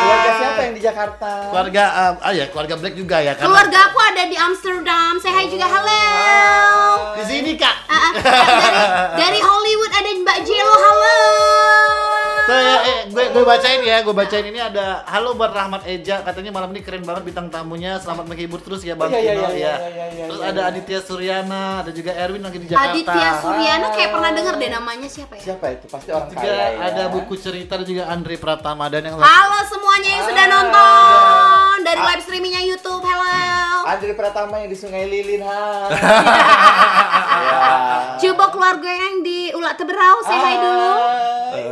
Keluarga 0.00 0.30
siapa 0.36 0.60
yang 0.60 0.74
di 0.74 0.82
Jakarta? 0.82 1.30
Keluarga 1.48 1.84
um, 1.90 2.14
ah 2.20 2.32
ya 2.32 2.44
keluarga 2.48 2.74
Black 2.76 2.94
juga 2.94 3.16
ya 3.18 3.32
karena 3.32 3.46
Keluarga 3.46 3.78
aku 3.86 3.98
ada 4.02 4.22
di 4.26 4.36
Amsterdam. 4.36 5.12
Say 5.16 5.30
hi 5.30 5.46
juga 5.46 5.64
halo. 5.64 6.04
di 7.16 7.24
sini 7.24 7.52
kak. 7.54 7.76
Dari, 8.12 8.80
dari 9.16 9.40
Hollywood 9.46 9.69
gue 13.10 13.24
gue 13.28 13.44
bacain 13.44 13.82
ya, 13.82 14.00
gue 14.00 14.12
bacain 14.12 14.44
ini 14.44 14.56
ada 14.56 15.02
halo 15.04 15.34
buat 15.34 15.50
Rahmat 15.50 15.82
Eja 15.84 16.22
katanya 16.22 16.50
malam 16.50 16.70
ini 16.70 16.80
keren 16.80 17.02
banget 17.02 17.26
bintang 17.26 17.50
tamunya, 17.50 17.98
selamat 17.98 18.22
menghibur 18.24 18.58
terus 18.58 18.80
ya 18.80 18.94
Bang 18.94 19.10
Iya, 19.10 19.18
iya, 19.18 19.32
iya, 19.34 19.34
ya. 19.34 19.50
iya, 19.50 19.74
iya, 19.84 20.06
iya, 20.12 20.24
Terus 20.26 20.40
ada. 20.40 20.60
Aditya 20.62 21.00
Suryana, 21.00 21.82
ada 21.82 21.90
juga 21.90 22.14
Erwin 22.14 22.38
lagi 22.40 22.56
di 22.56 22.66
Jakarta. 22.66 22.92
Aditya 22.92 23.30
Suryana 23.36 23.86
kayak 23.90 24.10
pernah 24.10 24.30
denger 24.30 24.54
deh 24.56 24.70
namanya 24.70 25.08
siapa 25.08 25.34
ya? 25.34 25.42
Siapa 25.42 25.66
itu? 25.72 25.86
Pasti 25.86 26.08
orang 26.08 26.28
juga 26.30 26.40
kaya 26.40 26.54
ya. 26.54 26.78
ada 26.86 27.02
buku 27.10 27.34
cerita 27.34 27.72
dan 27.74 27.84
juga 27.84 28.02
Andre 28.06 28.36
Pratama 28.36 28.84
dan 28.86 29.02
yang 29.02 29.16
Halo 29.16 29.58
semuanya 29.66 30.10
yang 30.12 30.24
sudah 30.24 30.38
Ah, 30.40 30.52
nonton 30.52 31.76
dari 31.82 31.98
Ah. 31.98 32.06
live 32.06 32.22
streamingnya 32.22 32.62
YouTube. 32.64 33.02
Hello. 33.02 33.34
Andri 33.90 34.14
Pratama 34.14 34.54
yang 34.56 34.70
di 34.70 34.78
Sungai 34.78 35.02
Lilin, 35.04 35.42
hai. 35.42 35.90
ya. 37.40 37.58
Coba 38.20 38.44
keluarga 38.48 38.86
yang 38.88 39.18
di 39.20 39.50
Ulak 39.50 39.74
Teberau, 39.74 40.22
say 40.22 40.38
hi 40.38 40.54
dulu. 40.54 40.92
Hai. 41.50 41.62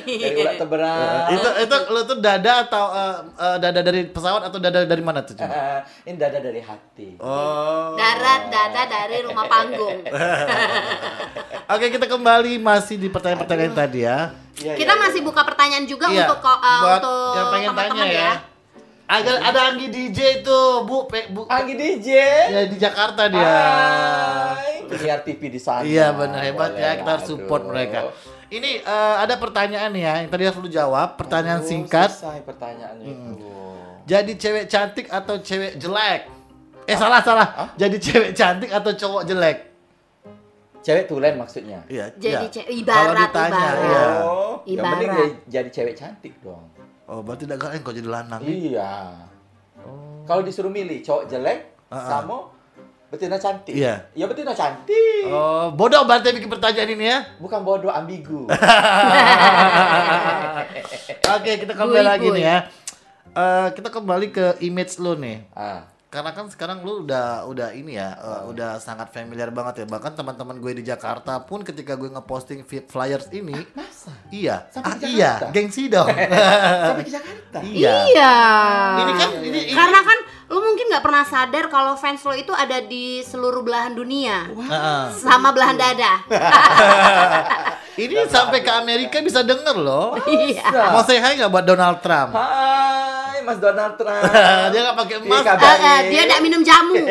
Dari 0.00 0.36
Ulat 0.40 0.56
Teberang. 0.58 0.97
Itu 1.34 1.48
itu 1.64 1.76
lu 1.92 2.00
tuh 2.06 2.18
dada 2.22 2.52
atau 2.66 2.84
eh, 2.92 3.56
dada 3.62 3.80
dari 3.80 4.08
pesawat 4.08 4.48
atau 4.50 4.58
dada 4.58 4.84
dari 4.84 5.02
mana 5.02 5.24
tuh 5.24 5.34
cuma? 5.38 5.84
Ini 6.06 6.16
dada 6.16 6.38
dari 6.38 6.60
hati. 6.62 7.18
Oh. 7.20 7.94
Darat 7.98 8.48
dada 8.48 8.82
dari 8.86 9.16
rumah 9.24 9.44
panggung. 9.46 10.04
Oke, 11.74 11.92
kita 11.92 12.08
kembali 12.08 12.56
masih 12.56 12.96
di 12.96 13.08
pertanyaan-pertanyaan 13.12 13.74
tadi 13.76 14.00
ya. 14.08 14.32
Iya, 14.58 14.74
Kita 14.74 14.92
iya, 14.96 15.02
masih 15.04 15.20
iya. 15.22 15.28
buka 15.28 15.40
pertanyaan 15.46 15.84
juga 15.86 16.06
Iya, 16.10 16.26
untuk 16.26 16.40
uh, 16.42 16.80
buat 16.82 16.98
untuk 16.98 17.36
yang 17.36 17.46
pengen 17.52 17.68
tanya 17.68 17.76
teman-teman 17.78 18.08
ya. 18.10 18.32
Ada 19.08 19.40
ada 19.40 19.60
Anggi 19.72 19.88
DJ 19.88 20.44
tuh, 20.44 20.84
Bu, 20.84 21.08
Pe- 21.08 21.32
Bu. 21.32 21.48
Anggi 21.48 21.72
DJ. 21.72 22.08
Ya 22.46 22.60
di 22.68 22.76
Jakarta 22.76 23.24
dia. 23.24 23.40
Hai. 23.40 24.84
Penyiar 24.84 25.24
TV 25.24 25.48
di 25.48 25.56
sana. 25.56 25.80
Iya 25.80 26.12
benar 26.12 26.44
hebat 26.44 26.72
Boleh 26.72 26.80
ya, 26.82 26.90
kita 26.94 27.10
harus 27.10 27.24
support 27.26 27.64
aduh. 27.64 27.72
mereka. 27.72 27.98
Ini 28.48 28.70
eh, 28.80 29.16
ada 29.18 29.36
pertanyaan 29.36 29.92
ya, 29.92 30.12
yang 30.18 30.28
tadi 30.28 30.44
harus 30.44 30.56
lu 30.58 30.68
jawab. 30.68 31.16
Pertanyaan 31.16 31.60
Aduh, 31.60 31.68
singkat. 31.68 32.08
Selesai 32.10 32.40
pertanyaannya 32.42 33.06
itu. 33.06 33.32
Jadi 34.04 34.32
cewek 34.36 34.64
cantik 34.66 35.06
atau 35.08 35.36
cewek 35.38 35.76
jelek? 35.76 36.20
Eh 36.84 36.96
salah 36.96 37.20
salah. 37.20 37.48
Jadi 37.76 37.96
cewek 37.98 38.32
cantik 38.32 38.68
atau 38.68 38.92
cowok 38.92 39.24
jelek? 39.24 39.58
Cewek 40.80 41.04
tulen 41.04 41.36
maksudnya. 41.36 41.80
Iya. 41.84 42.12
Jadi 42.14 42.44
iya. 42.44 42.52
ce- 42.52 42.68
ibarat, 42.70 42.96
Kalau 42.96 43.14
ditanya, 43.18 43.56
ibarat. 43.58 43.84
iya. 43.84 44.04
Oh, 44.20 44.54
yang 44.64 44.76
Ibarat. 44.78 44.92
penting 44.92 45.08
jadi, 45.10 45.28
jadi 45.48 45.68
cewek 45.70 45.94
cantik 45.94 46.34
dong. 46.40 46.64
Oh, 47.08 47.24
berarti 47.24 47.48
tidak 47.48 47.64
kalian 47.64 47.80
kok 47.80 47.96
jadi 47.96 48.08
lanang. 48.08 48.40
Iya. 48.44 48.92
Kalau 50.28 50.44
disuruh 50.44 50.68
milih 50.68 51.00
cowok 51.00 51.24
jelek 51.24 51.58
Ah, 51.88 51.96
ah. 51.96 52.04
sama 52.20 52.36
betina 53.08 53.40
cantik. 53.40 53.72
Iya. 53.72 53.96
Ya 54.12 54.28
betina 54.28 54.52
cantik. 54.52 55.24
Oh, 55.32 55.72
bodoh 55.72 56.04
berarti 56.04 56.36
bikin 56.36 56.52
pertanyaan 56.52 56.92
ini 56.92 57.08
ya. 57.08 57.18
Bukan 57.40 57.64
bodoh 57.64 57.88
ambigu. 57.88 58.44
Oke, 61.36 61.50
kita 61.64 61.72
kembali 61.72 61.96
Bui, 61.98 62.08
lagi 62.12 62.28
nih 62.28 62.44
ya. 62.44 62.58
Eh, 63.32 63.68
kita 63.72 63.88
kembali 63.88 64.26
ke 64.28 64.46
image 64.60 65.00
lu 65.00 65.16
nih. 65.16 65.48
ah. 65.56 65.88
Karena 66.08 66.32
kan 66.32 66.48
sekarang 66.48 66.80
lu 66.80 67.04
udah 67.04 67.44
udah 67.44 67.68
ini 67.76 68.00
ya, 68.00 68.16
eh, 68.16 68.40
udah 68.48 68.80
sangat 68.80 69.12
familiar 69.12 69.52
banget 69.52 69.84
ya. 69.84 69.86
Bahkan 69.92 70.16
teman-teman 70.16 70.56
gue 70.56 70.80
di 70.80 70.84
Jakarta 70.88 71.36
pun 71.44 71.60
ketika 71.60 72.00
gue 72.00 72.08
ngeposting 72.08 72.64
flyers 72.64 73.28
ini, 73.28 73.52
Masa? 73.76 74.16
iya, 74.32 74.64
Sampai 74.72 74.96
ah, 74.96 75.04
iya, 75.04 75.32
Jakarta? 75.36 75.52
gengsi 75.52 75.84
dong. 75.92 76.08
Sampai 76.88 77.04
ke 77.04 77.12
Jakarta. 77.12 77.58
iya. 77.60 77.92
Iya. 78.08 78.34
Ini 79.04 79.12
kan 79.20 79.28
ini, 79.44 79.60
ini 79.68 79.76
Karena 79.76 80.00
kan 80.00 80.18
lu 80.48 80.58
mungkin 80.64 80.88
nggak 80.88 81.04
pernah 81.04 81.24
sadar 81.28 81.64
kalau 81.68 81.92
fans 81.92 82.24
lo 82.24 82.32
itu 82.32 82.56
ada 82.56 82.80
di 82.80 83.20
seluruh 83.20 83.60
belahan 83.60 83.92
dunia. 83.92 84.48
Heeh. 84.48 85.02
Sama 85.12 85.52
belahan 85.52 85.76
dada. 85.76 86.24
ini 88.00 88.24
sampai 88.32 88.64
ke 88.64 88.72
Amerika 88.72 89.20
bisa 89.20 89.44
denger 89.44 89.76
loh. 89.76 90.16
Iya. 90.24 90.96
Mau 90.96 91.04
say 91.04 91.20
hi 91.20 91.36
nggak 91.36 91.52
buat 91.52 91.68
Donald 91.68 92.00
Trump? 92.00 92.32
Mas 93.48 93.58
Donald 93.58 93.94
Trump. 93.96 94.22
Dia 94.72 94.80
nggak 94.84 94.96
pakai 95.00 95.16
emas. 95.24 95.40
Kabar. 95.40 95.64
Eh, 95.64 95.78
eh, 95.80 95.98
dia 96.12 96.22
tidak 96.28 96.40
minum 96.44 96.60
jamu. 96.60 97.00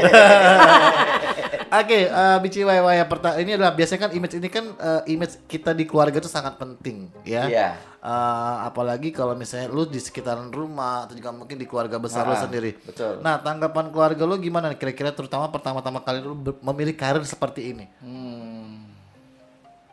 Oke, 1.68 2.00
eh 2.08 2.38
Bici 2.40 2.62
Waya 2.64 2.80
ya 2.94 3.06
pertama 3.10 3.42
ini 3.42 3.58
adalah 3.58 3.74
biasanya 3.76 4.08
kan 4.08 4.12
image 4.14 4.36
ini 4.38 4.48
kan 4.48 4.66
eh, 4.72 5.02
image 5.12 5.36
kita 5.50 5.74
di 5.74 5.84
keluarga 5.84 6.22
itu 6.22 6.30
sangat 6.30 6.56
penting 6.56 7.10
ya. 7.26 7.44
Iya. 7.50 7.70
Eh, 7.98 8.56
apalagi 8.64 9.10
kalau 9.12 9.34
misalnya 9.34 9.68
lu 9.68 9.84
di 9.84 9.98
sekitaran 9.98 10.48
rumah 10.48 11.10
atau 11.10 11.18
juga 11.18 11.34
mungkin 11.34 11.58
di 11.58 11.66
keluarga 11.68 11.98
besar 11.98 12.24
lu 12.24 12.38
Ah, 12.38 12.40
sendiri. 12.40 12.78
betul. 12.86 13.20
Nah, 13.20 13.42
tanggapan 13.42 13.90
keluarga 13.92 14.24
lu 14.24 14.38
gimana 14.38 14.70
nih 14.72 14.80
kira-kira 14.80 15.12
terutama 15.12 15.50
pertama-tama 15.50 16.00
kali 16.00 16.22
lu 16.22 16.38
memilih 16.62 16.96
karir 16.96 17.26
seperti 17.28 17.74
ini? 17.76 17.86
Hmm. 18.00 18.88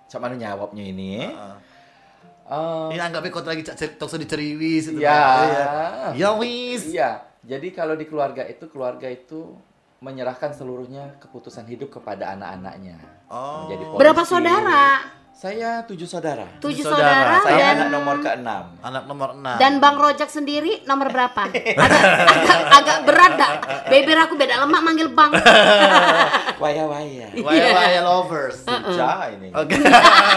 Cak 0.07 0.21
mana 0.23 0.39
jawabnya 0.39 0.85
ini? 0.85 1.27
Heeh. 1.27 1.57
Eh, 2.45 2.87
Ini 2.93 3.01
anggapnya 3.01 3.33
kau 3.33 3.41
lagi 3.41 3.65
cek 3.65 3.97
tok 3.97 4.21
di 4.21 4.29
ceriwis 4.29 4.93
itu. 4.93 5.01
Iya. 5.01 6.13
Ya 6.13 6.29
wis. 6.37 6.93
Iya, 6.93 7.25
jadi 7.41 7.73
kalau 7.73 7.97
di 7.97 8.05
keluarga 8.05 8.45
itu 8.45 8.69
keluarga 8.69 9.09
itu 9.09 9.57
menyerahkan 10.05 10.53
seluruhnya 10.53 11.17
keputusan 11.25 11.65
hidup 11.65 11.89
kepada 11.97 12.37
anak-anaknya. 12.37 13.01
Oh. 13.33 13.65
Menjadi 13.65 13.85
polisi. 13.89 14.01
Berapa 14.05 14.23
saudara? 14.29 14.85
Saya 15.45 15.85
tujuh 15.85 16.09
saudara. 16.09 16.49
Tujuh 16.57 16.81
saudara. 16.81 17.37
saudara, 17.37 17.45
Saya 17.45 17.61
dan 17.61 17.77
anak 17.77 17.89
nomor 17.93 18.17
keenam. 18.25 18.65
Anak 18.81 19.05
nomor 19.05 19.29
6. 19.37 19.61
dan 19.61 19.73
Bang 19.77 20.01
Rojak 20.01 20.33
sendiri 20.33 20.81
nomor 20.89 21.13
berapa? 21.13 21.45
Agak, 21.53 22.01
agak, 22.33 22.61
agak 22.73 22.99
berat 23.05 23.33
dak. 23.37 23.53
Beber 23.93 24.19
aku 24.25 24.41
beda 24.41 24.65
lemak 24.65 24.81
manggil 24.81 25.13
Bang. 25.13 25.37
Waya-waya. 26.57 27.29
Waya 27.37 27.69
Waya 27.77 28.01
lovers. 28.01 28.65
Puja 28.65 29.37
ini. 29.37 29.53
Oke. 29.53 29.77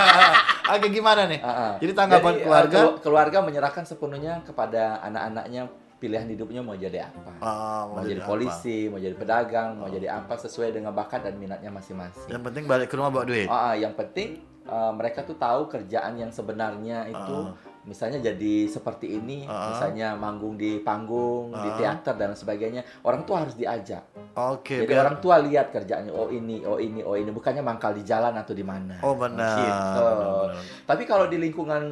Oke 0.75 0.87
gimana 0.91 1.23
nih? 1.31 1.39
Ah, 1.39 1.51
ah. 1.55 1.73
Jadi 1.79 1.91
tanggapan 1.95 2.31
Jadi, 2.35 2.43
eh, 2.43 2.43
keluarga? 2.43 2.75
kelu- 2.75 2.97
keluarga 2.99 3.37
menyerahkan 3.47 3.87
sepenuhnya 3.87 4.43
kepada 4.43 4.99
anak-anaknya 5.07 5.71
pilihan 6.03 6.27
hidupnya 6.27 6.59
mau 6.59 6.75
jadi 6.75 7.07
apa. 7.07 7.31
Oh, 7.39 7.95
mau, 7.95 8.03
jadi, 8.03 8.27
polisi, 8.27 8.91
mau 8.91 8.99
jadi 8.99 9.15
pedagang, 9.15 9.79
mau 9.79 9.87
jadi 9.87 10.19
apa 10.19 10.35
sesuai 10.35 10.75
dengan 10.75 10.91
bakat 10.91 11.23
dan 11.23 11.39
minatnya 11.39 11.71
masing-masing. 11.71 12.27
Yang 12.27 12.43
penting 12.51 12.63
balik 12.67 12.91
ke 12.91 12.99
rumah 12.99 13.07
bawa 13.07 13.23
duit. 13.23 13.47
Ah, 13.47 13.71
ah, 13.71 13.75
yang 13.79 13.95
penting 13.95 14.56
eh, 14.67 14.91
mereka 14.91 15.23
tuh 15.23 15.35
tahu 15.35 15.65
kerjaan 15.65 16.15
yang 16.15 16.29
sebenarnya 16.29 17.07
itu 17.07 17.35
Ah. 17.41 17.55
misalnya 17.81 18.19
jadi 18.21 18.67
seperti 18.67 19.15
ini, 19.15 19.43
Ah. 19.43 19.71
misalnya 19.71 20.11
manggung 20.13 20.53
di 20.53 20.77
panggung, 20.77 21.49
di 21.49 21.69
Ah. 21.69 21.75
teater 21.75 22.13
dan 22.13 22.31
sebagainya. 22.33 22.83
Orang 23.01 23.23
tua 23.23 23.41
harus 23.41 23.55
diajak. 23.55 24.03
Oke. 24.35 24.83
Jadi 24.83 24.91
biar- 24.91 25.07
orang 25.07 25.17
tua 25.17 25.39
lihat 25.39 25.71
kerjaannya, 25.71 26.11
oh 26.11 26.27
ini, 26.27 26.61
oh 26.61 26.75
ini, 26.77 26.99
oh 27.01 27.15
ini, 27.15 27.31
bukannya 27.31 27.63
mangkal 27.63 27.91
di 27.91 28.03
jalan 28.03 28.35
atau 28.35 28.51
di 28.51 28.61
mana. 28.61 28.99
Oh 29.01 29.15
benar. 29.15 29.55
Gitu. 29.57 30.03
benar, 30.03 30.13
benar. 30.13 30.61
Tapi 30.83 31.03
kalau 31.03 31.25
di 31.25 31.37
lingkungan 31.37 31.83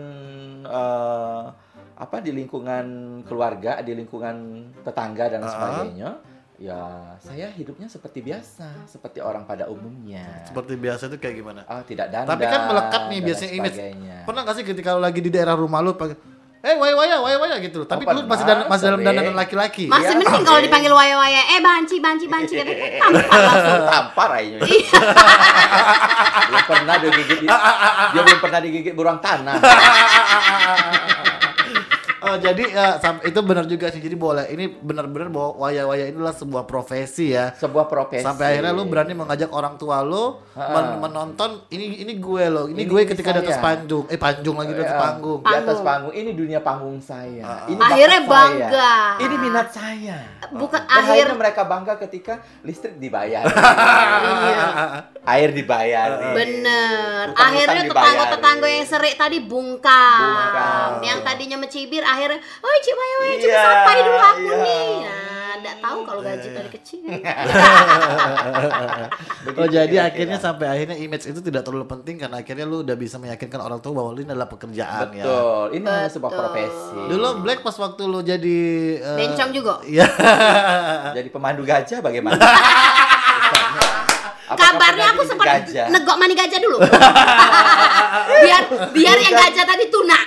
eh, 0.66 1.44
apa 1.96 2.20
di 2.20 2.32
lingkungan 2.34 2.86
keluarga, 3.24 3.80
di 3.80 3.96
lingkungan 3.96 4.36
tetangga 4.84 5.30
dan 5.30 5.42
Ah. 5.42 5.50
sebagainya, 5.50 6.10
ya 6.58 6.82
saya 7.18 7.48
hidupnya 7.50 7.86
seperti 7.86 8.20
biasa, 8.22 8.86
seperti 8.86 9.20
orang 9.20 9.44
pada 9.44 9.68
umumnya. 9.68 10.44
Seperti 10.44 10.74
biasa 10.74 11.08
itu 11.08 11.18
kayak 11.18 11.36
gimana? 11.36 11.62
Ah, 11.65 11.82
tidak 11.82 12.08
dandan. 12.08 12.30
Tapi 12.30 12.44
kan 12.44 12.62
melekat 12.65 13.02
nih 13.08 13.20
biasanya 13.22 13.52
image. 13.54 13.76
sebagainya. 13.76 14.15
Pernah 14.24 14.41
gak 14.41 14.56
sih 14.56 14.65
ketika 14.65 14.89
lu 14.91 15.02
lagi 15.02 15.20
di 15.20 15.28
daerah 15.28 15.54
rumah 15.54 15.80
lu 15.80 15.91
panggil, 15.94 16.15
eh 16.62 16.74
waya 16.74 16.96
waya 16.96 17.15
waya 17.20 17.38
waya 17.38 17.56
gitu 17.60 17.78
loh. 17.78 17.86
Tapi 17.86 18.04
Oh, 18.04 18.13
lu 18.13 18.26
masih 18.26 18.41
dan, 18.44 18.65
masih 18.65 18.84
dalam 18.88 19.00
dandanan 19.00 19.36
laki-laki. 19.36 19.86
Masih 19.86 20.08
Iya, 20.08 20.18
mending 20.18 20.44
kalau 20.44 20.56
oke. 20.56 20.65
dipanggil 20.65 20.94
waya-waya, 20.94 21.41
eh 21.48 21.60
banci 21.60 21.96
banci 22.00 22.26
banci 22.26 22.54
gitu. 22.56 22.72
Tampar 23.04 23.39
langsung. 23.44 23.82
tampar 23.86 24.30
aja. 24.36 24.58
Iya. 24.65 25.00
belum 26.46 26.63
pernah 26.65 26.96
digigit 26.98 27.39
dia 28.13 28.22
belum 28.22 28.39
pernah 28.39 28.60
digigit 28.60 28.94
burung 28.94 29.20
tanah. 29.20 29.56
Oh, 32.26 32.38
jadi 32.42 32.64
ya, 32.74 32.88
itu 33.22 33.40
benar 33.42 33.66
juga 33.66 33.94
sih. 33.94 34.02
Jadi 34.02 34.18
boleh. 34.18 34.50
Ini 34.50 34.82
benar-benar 34.82 35.30
bahwa 35.30 35.62
waya-waya 35.62 36.10
inilah 36.10 36.34
sebuah 36.34 36.66
profesi 36.66 37.32
ya. 37.32 37.54
Sebuah 37.54 37.86
profesi. 37.86 38.26
Sampai 38.26 38.58
akhirnya 38.58 38.74
lu 38.74 38.90
berani 38.90 39.14
mengajak 39.14 39.54
orang 39.54 39.78
tua 39.78 40.02
lu 40.02 40.42
men- 40.56 40.98
menonton 41.00 41.62
ini 41.70 42.02
ini 42.02 42.18
gue 42.18 42.44
loh. 42.50 42.66
Ini, 42.66 42.82
Ini 42.82 42.84
gue 42.86 43.02
ketika 43.06 43.30
di 43.32 43.46
atas 43.46 43.62
panggung. 43.62 44.06
Eh 44.10 44.18
panjung 44.18 44.58
lagi 44.58 44.74
di 44.74 44.82
atas 44.82 44.98
panggung. 44.98 45.40
Di 45.42 45.56
atas 45.56 45.80
Panggung. 45.80 46.14
Ini 46.14 46.32
dunia 46.34 46.60
panggung 46.60 46.98
saya. 46.98 47.44
Ah. 47.46 47.62
Ini 47.70 47.78
Akhirnya 47.78 48.22
bakat 48.24 48.34
saya. 48.34 48.50
bangga. 48.66 48.94
Ini 49.22 49.36
minat 49.38 49.68
saya. 49.70 50.18
Bukan 50.50 50.82
Dan 50.82 50.90
akhir 50.90 51.14
akhirnya 51.14 51.38
mereka 51.38 51.62
bangga 51.64 51.94
ketika 52.02 52.34
listrik 52.62 52.98
dibayar. 52.98 53.46
Iya. 54.26 54.68
Air 55.26 55.50
dibayar. 55.52 56.10
Bener. 56.34 57.34
Akhirnya 57.34 57.84
tetangga-tetangga 57.86 58.68
yang 58.68 58.86
serik 58.86 59.16
tadi 59.16 59.42
bungkam. 59.42 60.22
Bungkam. 60.22 60.90
Yang 61.02 61.20
tadinya 61.24 61.58
mencibir 61.58 62.04
akhirnya, 62.15 62.39
"Oi, 62.39 62.78
Cik 62.80 62.95
Waya 62.95 63.15
Waya, 63.17 63.34
coba 63.36 63.45
Iya, 63.45 63.62
sapai 63.62 63.97
dulu 64.01 64.15
aku 64.17 64.41
iya. 64.41 64.56
nih." 64.58 64.88
Nah, 65.45 65.54
enggak 65.56 65.75
tahu 65.80 65.99
kalau 66.04 66.21
gaji 66.21 66.47
tadi 66.49 66.69
kecil. 66.69 66.99
Begitu 69.41 69.56
Oh 69.62 69.65
jadi 69.65 69.88
kira-kira. 69.88 70.10
akhirnya 70.10 70.38
sampai 70.38 70.67
akhirnya 70.67 70.97
image 70.97 71.25
itu 71.25 71.39
tidak 71.39 71.63
terlalu 71.63 71.88
penting 71.88 72.15
karena 72.17 72.36
akhirnya 72.38 72.65
lu 72.65 72.82
udah 72.82 72.93
bisa 72.93 73.15
meyakinkan 73.15 73.58
orang 73.58 73.80
tua 73.80 73.93
bahwa 73.93 74.12
ini 74.13 74.28
adalah 74.28 74.47
pekerjaan 74.47 75.08
ya. 75.12 75.23
Betul. 75.23 75.65
Ini 75.73 75.86
hanya 75.86 76.10
sebuah 76.10 76.28
Betul. 76.30 76.41
profesi. 76.43 76.99
Dulu 77.08 77.28
Black 77.39 77.60
pas 77.62 77.75
waktu 77.78 78.01
lu 78.04 78.19
jadi 78.19 78.60
eh, 78.97 79.17
Bencong 79.17 79.51
juga. 79.51 79.73
Iya. 79.82 80.08
Jadi 81.15 81.30
pemandu 81.30 81.63
gajah 81.63 81.99
bagaimana? 81.99 82.36
Apakah 84.45 84.78
Kabarnya 84.78 85.08
aku 85.10 85.23
sempat 85.25 85.45
gajah? 85.47 85.89
negok 85.89 86.15
mani 86.15 86.38
gajah 86.38 86.60
dulu. 86.62 86.78
biar 88.38 88.62
biar 88.93 89.17
yang 89.17 89.34
gajah 89.34 89.65
tadi 89.65 89.89
tuna. 89.89 90.19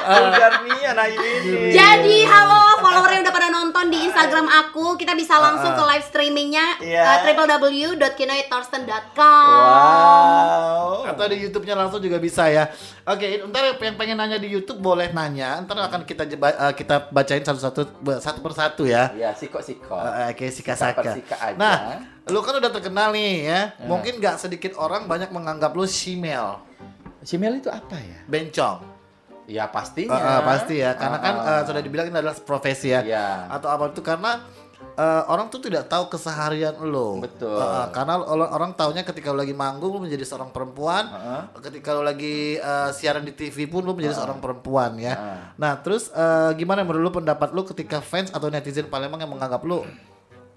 Ini. 0.00 1.70
Jadi 1.70 2.16
halo 2.24 2.80
follower 2.80 3.10
yang 3.10 3.22
udah 3.22 3.30
pada 3.30 3.48
nonton 3.48 3.84
di 3.88 3.98
Instagram 4.02 4.46
aku, 4.48 4.96
kita 4.96 5.12
bisa 5.12 5.36
langsung 5.36 5.70
ke 5.70 5.82
live 5.82 6.02
streamingnya 6.02 6.66
Iya. 6.80 7.02
uh, 7.04 7.18
www.kinoitorsten.com. 7.28 9.48
Wow. 9.50 11.04
Atau 11.06 11.24
di 11.28 11.36
YouTube-nya 11.38 11.74
langsung 11.76 12.00
juga 12.00 12.16
bisa 12.16 12.46
ya. 12.48 12.68
Oke, 13.02 13.26
ntar 13.42 13.74
yang 13.74 13.96
pengen 13.96 14.16
nanya 14.16 14.36
di 14.36 14.48
YouTube 14.48 14.78
boleh 14.80 15.10
nanya. 15.10 15.60
Ntar 15.60 15.76
akan 15.82 16.00
kita 16.04 16.24
jeba- 16.24 16.56
eh, 16.58 16.72
kita 16.72 17.10
bacain 17.10 17.42
satu-satu 17.42 17.80
satu 18.18 18.38
persatu 18.40 18.82
ya. 18.86 19.10
Ya, 19.12 19.30
siko-siko. 19.34 19.94
Eh, 19.94 20.32
kayak 20.34 20.52
Sika 20.52 20.72
Sika 20.72 20.94
Saka. 20.94 21.00
persika 21.02 21.34
aja. 21.38 21.56
Nah, 21.56 21.76
lu 22.26 22.40
kan 22.40 22.54
udah 22.56 22.70
terkenal 22.70 23.12
nih 23.12 23.44
ya. 23.44 23.60
Mungkin 23.82 24.16
nggak 24.16 24.38
sedikit 24.38 24.72
orang 24.76 25.04
banyak 25.04 25.28
menganggap 25.28 25.72
lu 25.72 25.84
shimel, 25.84 26.60
Simel 27.20 27.58
itu 27.58 27.68
apa 27.68 27.96
ya? 28.00 28.16
bencong. 28.24 28.89
Ya 29.50 29.66
pastinya. 29.66 30.14
Eh, 30.14 30.22
eh, 30.22 30.40
pasti 30.46 30.74
ya, 30.78 30.94
karena 30.94 31.18
kan 31.18 31.34
Ah. 31.36 31.50
eh, 31.58 31.62
sudah 31.66 31.82
dibilang 31.82 32.06
ini 32.06 32.16
adalah 32.16 32.38
profesi 32.38 32.94
ya. 32.94 33.02
Iya. 33.02 33.50
Atau 33.50 33.66
apa 33.66 33.90
itu 33.90 33.98
karena 34.00 34.46
eh, 34.94 35.22
orang 35.26 35.50
tuh 35.50 35.58
tidak 35.58 35.90
tahu 35.90 36.06
keseharian 36.06 36.78
lo. 36.86 37.18
Betul. 37.18 37.58
Eh, 37.58 37.86
karena 37.90 38.22
orang, 38.22 38.50
orang 38.50 38.70
taunya 38.72 39.02
ketika 39.02 39.34
lo 39.34 39.42
lagi 39.42 39.52
manggung 39.52 39.90
lo 39.90 40.00
menjadi 40.00 40.22
seorang 40.22 40.54
perempuan. 40.54 41.10
Heeh. 41.10 41.42
Ketika 41.60 41.92
lo 41.92 42.06
lagi 42.06 42.54
eh, 42.56 42.90
siaran 42.94 43.26
di 43.26 43.34
TV 43.34 43.66
pun 43.66 43.82
lo 43.82 43.92
menjadi 43.92 44.14
seorang 44.16 44.38
perempuan 44.38 44.94
ya. 44.96 45.14
Heeh. 45.18 45.38
Nah, 45.58 45.72
terus 45.82 46.08
eh, 46.08 46.50
gimana 46.54 46.86
menurut 46.86 47.02
lo 47.02 47.12
pendapat 47.12 47.50
lo 47.50 47.66
ketika 47.66 47.98
fans 47.98 48.30
atau 48.30 48.46
netizen 48.48 48.86
Palembang 48.86 49.18
yang 49.18 49.32
menganggap 49.32 49.60
lo 49.66 49.82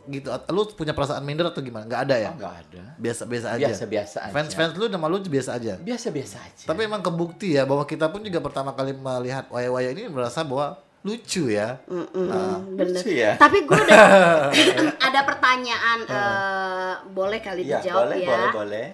gitu? 0.05 0.27
Lo 0.49 0.65
punya 0.69 0.91
perasaan 0.91 1.21
minder 1.21 1.47
atau 1.47 1.59
gimana? 1.59 1.83
Nggak 1.85 2.01
ada 2.05 2.15
ya? 2.17 2.29
Oh, 2.29 2.35
enggak 2.35 2.55
ada. 2.59 2.81
Biasa-biasa 2.97 3.47
aja. 3.51 3.67
Biasa-biasa 3.67 4.17
aja. 4.27 4.33
Fans-fans 4.33 4.73
lu 4.73 4.85
sama 4.87 5.07
lu 5.07 5.17
biasa 5.19 5.49
aja. 5.55 5.73
Biasa-biasa 5.77 6.37
aja. 6.39 6.63
Tapi 6.65 6.79
emang 6.83 6.99
kebukti 6.99 7.55
ya 7.55 7.63
bahwa 7.63 7.83
kita 7.83 8.07
pun 8.07 8.19
juga 8.21 8.39
pertama 8.39 8.71
kali 8.71 8.91
melihat 8.91 9.47
waya-waya 9.47 9.91
ini 9.91 10.07
merasa 10.07 10.43
bahwa 10.43 10.77
lucu 11.03 11.51
ya. 11.51 11.83
Mm-mm, 11.85 12.79
bener. 12.79 12.99
lucu 12.99 13.11
ya. 13.11 13.35
Tapi 13.35 13.67
gue 13.67 13.75
udah 13.75 14.07
ada 15.11 15.19
pertanyaan, 15.21 15.97
eh, 16.07 16.93
boleh 17.11 17.39
kali 17.39 17.67
Iya, 17.67 17.83
dijawab 17.83 18.01
boleh, 18.07 18.17
ya. 18.17 18.29
boleh, 18.29 18.49
boleh. 18.51 18.87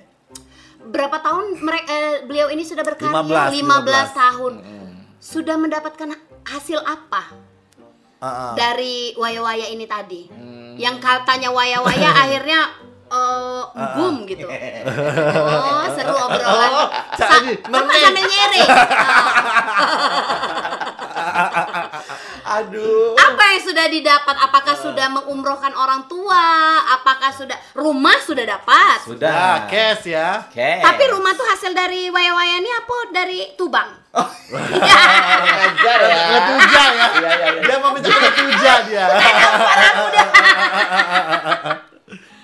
Berapa 0.80 1.18
tahun 1.20 1.46
mereka 1.60 1.94
beliau 2.26 2.48
ini 2.50 2.66
sudah 2.66 2.82
berkarya? 2.82 3.14
15, 3.14 3.62
15 3.62 4.10
tahun. 4.16 4.54
Hmm. 4.58 4.90
Sudah 5.20 5.60
mendapatkan 5.60 6.10
hasil 6.48 6.80
apa 6.82 7.36
Ah, 8.20 8.52
ah. 8.52 8.54
dari 8.54 9.16
waya-waya 9.16 9.70
ini 9.70 9.86
tadi? 9.86 10.28
Hmm. 10.28 10.59
Yang 10.80 10.96
katanya 11.04 11.52
waya-waya 11.52 12.10
akhirnya 12.24 12.60
eh, 13.12 13.62
boom 14.00 14.24
gitu. 14.24 14.48
Oh, 15.60 15.86
seru 15.92 16.16
obrolan. 16.16 16.72
Oh, 16.74 16.88
Sa- 17.20 17.44
sambil 17.68 18.24
nyeri. 18.26 18.64
Aduh. 22.50 23.14
Apa 23.14 23.44
yang 23.54 23.62
sudah 23.62 23.86
didapat? 23.86 24.34
Apakah 24.42 24.74
sudah 24.74 25.06
mengumrohkan 25.14 25.70
orang 25.78 26.10
tua? 26.10 26.42
Apakah 26.98 27.30
sudah 27.30 27.54
rumah 27.78 28.18
sudah 28.26 28.42
dapat? 28.42 29.06
Nah, 29.06 29.06
Sudah. 29.06 29.70
cash 29.70 30.10
ya. 30.10 30.50
Oke. 30.50 30.82
Tapi 30.82 31.04
rumah 31.14 31.38
tuh 31.38 31.46
hasil 31.46 31.78
dari 31.78 32.10
waya-waya 32.10 32.58
ini 32.58 32.70
apa 32.74 32.96
dari 33.14 33.54
Tubang? 33.54 33.94
Ajar 34.10 36.00
ya. 36.02 36.18
Tuja 36.50 36.84
ya. 36.90 37.06
Iya, 37.22 37.30
iya, 37.30 37.48
iya. 37.54 37.62
Dia 37.62 37.78
mau 37.78 37.94
minta 37.94 38.10
kena 38.10 38.32
tuja 38.34 38.74
dia. 38.90 39.06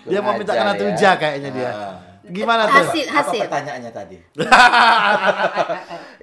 dia 0.06 0.20
mau 0.22 0.34
minta 0.38 0.54
kena 0.54 0.70
Ajar 0.70 0.78
ya. 0.78 0.82
tuja 0.86 1.10
kayaknya 1.18 1.50
dia. 1.50 1.72
Ah. 1.74 2.05
Gimana 2.26 2.66
tuh? 2.66 2.82
Hasil 2.82 3.06
Apa 3.06 3.18
hasil. 3.22 3.42
pertanyaannya 3.46 3.92
tadi? 3.94 4.18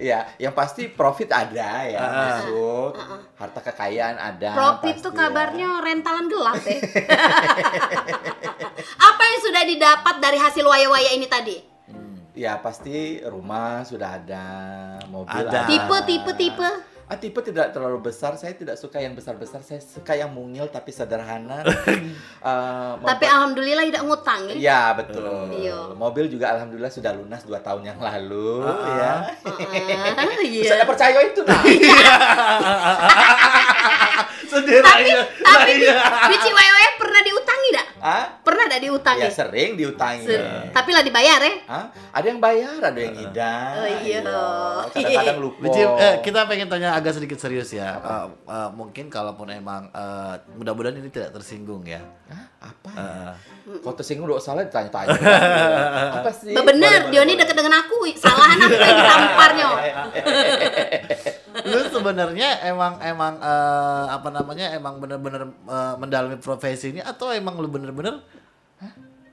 ya, 0.09 0.27
yang 0.35 0.51
pasti 0.51 0.91
profit 0.91 1.31
ada 1.31 1.87
ya, 1.87 1.99
masuk. 2.03 2.99
Harta 3.39 3.59
kekayaan 3.63 4.19
ada. 4.19 4.51
Profit 4.51 4.99
pasti 4.99 5.05
tuh 5.07 5.13
ya. 5.15 5.19
kabarnya 5.23 5.67
rentalan 5.79 6.27
gelap 6.27 6.59
deh. 6.59 6.79
Apa 9.07 9.23
yang 9.23 9.39
sudah 9.43 9.63
didapat 9.63 10.15
dari 10.19 10.37
hasil 10.39 10.65
waya-waya 10.67 11.15
ini 11.15 11.27
tadi? 11.27 11.57
Ya 12.33 12.57
pasti 12.57 13.21
rumah 13.23 13.85
sudah 13.85 14.17
ada, 14.17 14.45
mobil 15.07 15.29
Ada. 15.29 15.63
ada. 15.63 15.69
Tipe, 15.69 15.97
tipe, 16.09 16.31
tipe. 16.33 16.69
Ah, 17.03 17.19
tipe 17.19 17.35
tidak 17.43 17.75
terlalu 17.75 17.99
besar. 17.99 18.31
Saya 18.39 18.55
tidak 18.55 18.79
suka 18.79 19.03
yang 19.03 19.11
besar-besar. 19.11 19.59
Saya 19.59 19.83
suka 19.83 20.15
yang 20.15 20.31
mungil 20.31 20.71
tapi 20.71 20.95
sederhana. 20.95 21.59
Eh, 21.63 22.93
Tapi 23.11 23.25
alhamdulillah 23.27 23.83
tidak 23.91 24.03
ngutang 24.07 24.41
ya. 24.51 24.55
Ya 24.55 24.81
betul. 24.95 25.51
Iya. 25.51 25.91
Mobil 25.93 26.31
juga 26.31 26.55
alhamdulillah 26.55 26.91
sudah 26.91 27.11
lunas 27.11 27.43
dua 27.43 27.59
tahun 27.59 27.91
yang 27.91 27.99
lalu 27.99 28.63
ya. 28.97 29.13
Ah, 29.43 30.23
iya. 30.39 30.63
Saya 30.63 30.87
percaya 30.87 31.19
itu 31.27 31.43
nah. 31.43 31.59
Sendiri 34.53 34.85
Tapi 34.85 35.09
aja. 35.09 35.17
tapi 35.43 35.43
Lah, 35.43 35.65
iya. 35.67 35.95
Waya-waya 38.03 38.43
pernah 38.43 38.63
Ah? 38.63 38.69
Ada 38.69 38.77
diutangi? 38.79 39.21
Ya 39.21 39.29
sering 39.29 39.69
diutangi. 39.73 40.25
Se- 40.25 40.43
Tapi 40.69 40.89
lah 40.91 41.01
dibayar 41.01 41.39
ya? 41.39 41.53
Hah? 41.65 41.85
Ada 42.11 42.25
yang 42.25 42.39
bayar, 42.39 42.77
ada 42.81 42.99
yang 42.99 43.15
tidak. 43.15 43.69
Oh, 43.73 43.87
iya. 44.01 44.19
Kadang-kadang 44.89 45.39
lupa. 45.47 45.59
Bici, 45.63 45.81
eh, 45.81 46.15
kita 46.19 46.39
pengen 46.43 46.67
tanya 46.67 46.89
agak 46.91 47.15
sedikit 47.15 47.37
serius 47.37 47.71
ya. 47.71 47.95
Eh, 47.95 48.27
eh, 48.45 48.69
mungkin 48.71 49.07
kalaupun 49.07 49.47
emang 49.49 49.87
eh, 49.89 50.33
mudah-mudahan 50.53 50.99
ini 50.99 51.07
tidak 51.07 51.31
tersinggung 51.31 51.83
ya. 51.83 52.03
Hah? 52.27 52.45
Apa? 52.65 52.91
Kau 53.79 53.93
tersinggung 53.93 54.27
udah 54.27 54.37
salah 54.37 54.63
ditanya-tanya. 54.63 55.15
Apa 56.19 56.29
sih? 56.29 56.51
Bener, 56.53 57.07
Dioni 57.07 57.33
deket 57.33 57.55
dengan 57.55 57.79
aku. 57.79 58.03
Salahan 58.13 58.59
aku 58.59 58.73
yang 58.73 58.97
ditamparnya. 58.97 59.67
lu 61.63 61.79
sebenarnya 61.87 62.63
emang 62.67 62.99
emang 62.99 63.33
eh, 63.39 64.05
apa 64.11 64.29
namanya 64.29 64.75
emang 64.75 64.99
bener-bener 64.99 65.47
eh, 65.49 65.95
mendalami 65.97 66.37
profesi 66.39 66.91
ini 66.91 67.01
atau 67.01 67.31
emang 67.31 67.55
lu 67.59 67.71
bener-bener 67.71 68.19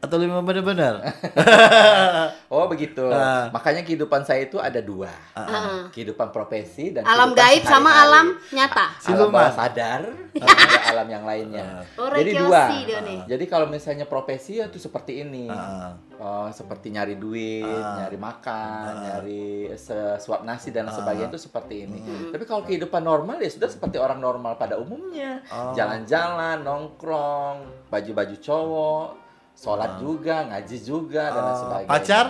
atau 0.00 0.16
lu 0.16 0.24
emang 0.26 0.40
bener-bener 0.42 0.96
Oh 2.50 2.66
begitu. 2.66 3.06
Ah. 3.06 3.46
Makanya 3.54 3.86
kehidupan 3.86 4.26
saya 4.26 4.42
itu 4.42 4.58
ada 4.58 4.82
dua. 4.82 5.06
Heeh. 5.38 5.86
Kehidupan 5.94 6.34
profesi 6.34 6.90
dan 6.90 7.06
Alam 7.06 7.30
kehidupan 7.30 7.46
gaib 7.46 7.62
sama 7.62 7.90
sehari-hari. 7.90 8.10
alam 8.10 8.26
nyata. 8.50 8.86
Alam 8.90 8.98
Siluman. 8.98 9.30
bawah 9.30 9.52
sadar 9.54 10.02
ada 10.34 10.80
alam 10.90 11.06
yang 11.06 11.22
lainnya. 11.22 11.64
Oh, 11.94 12.10
Jadi 12.10 12.30
dua. 12.34 12.62
Nih. 13.06 13.20
Jadi 13.28 13.44
kalau 13.46 13.70
misalnya 13.70 14.02
profesi 14.04 14.58
ya 14.58 14.66
itu 14.66 14.82
seperti 14.82 15.22
ini. 15.22 15.46
Ah. 15.46 15.94
Oh, 16.18 16.50
seperti 16.50 16.90
nyari 16.90 17.14
duit, 17.14 17.62
Ah. 17.62 18.02
nyari 18.02 18.18
makan, 18.18 18.82
nyari 19.00 19.46
sesuap 19.72 20.42
nasi 20.42 20.68
dan 20.68 20.90
sebagainya 20.90 21.30
itu 21.30 21.40
seperti 21.40 21.86
ini. 21.86 22.02
Hmm. 22.02 22.30
Tapi 22.34 22.44
kalau 22.44 22.66
kehidupan 22.66 23.00
normal 23.00 23.38
ya 23.38 23.48
sudah 23.48 23.70
seperti 23.70 23.96
orang 23.96 24.18
normal 24.18 24.58
pada 24.58 24.74
umumnya. 24.74 25.38
Oh. 25.48 25.70
Jalan-jalan, 25.70 26.60
nongkrong, 26.60 27.62
baju-baju 27.88 28.36
cowok, 28.36 29.06
sholat 29.52 29.98
juga, 29.98 30.46
ngaji 30.46 30.76
juga 30.78 31.22
dan 31.28 31.40
lain 31.40 31.50
Oh. 31.50 31.60
sebagainya. 31.60 31.88
Pacar? 31.88 32.26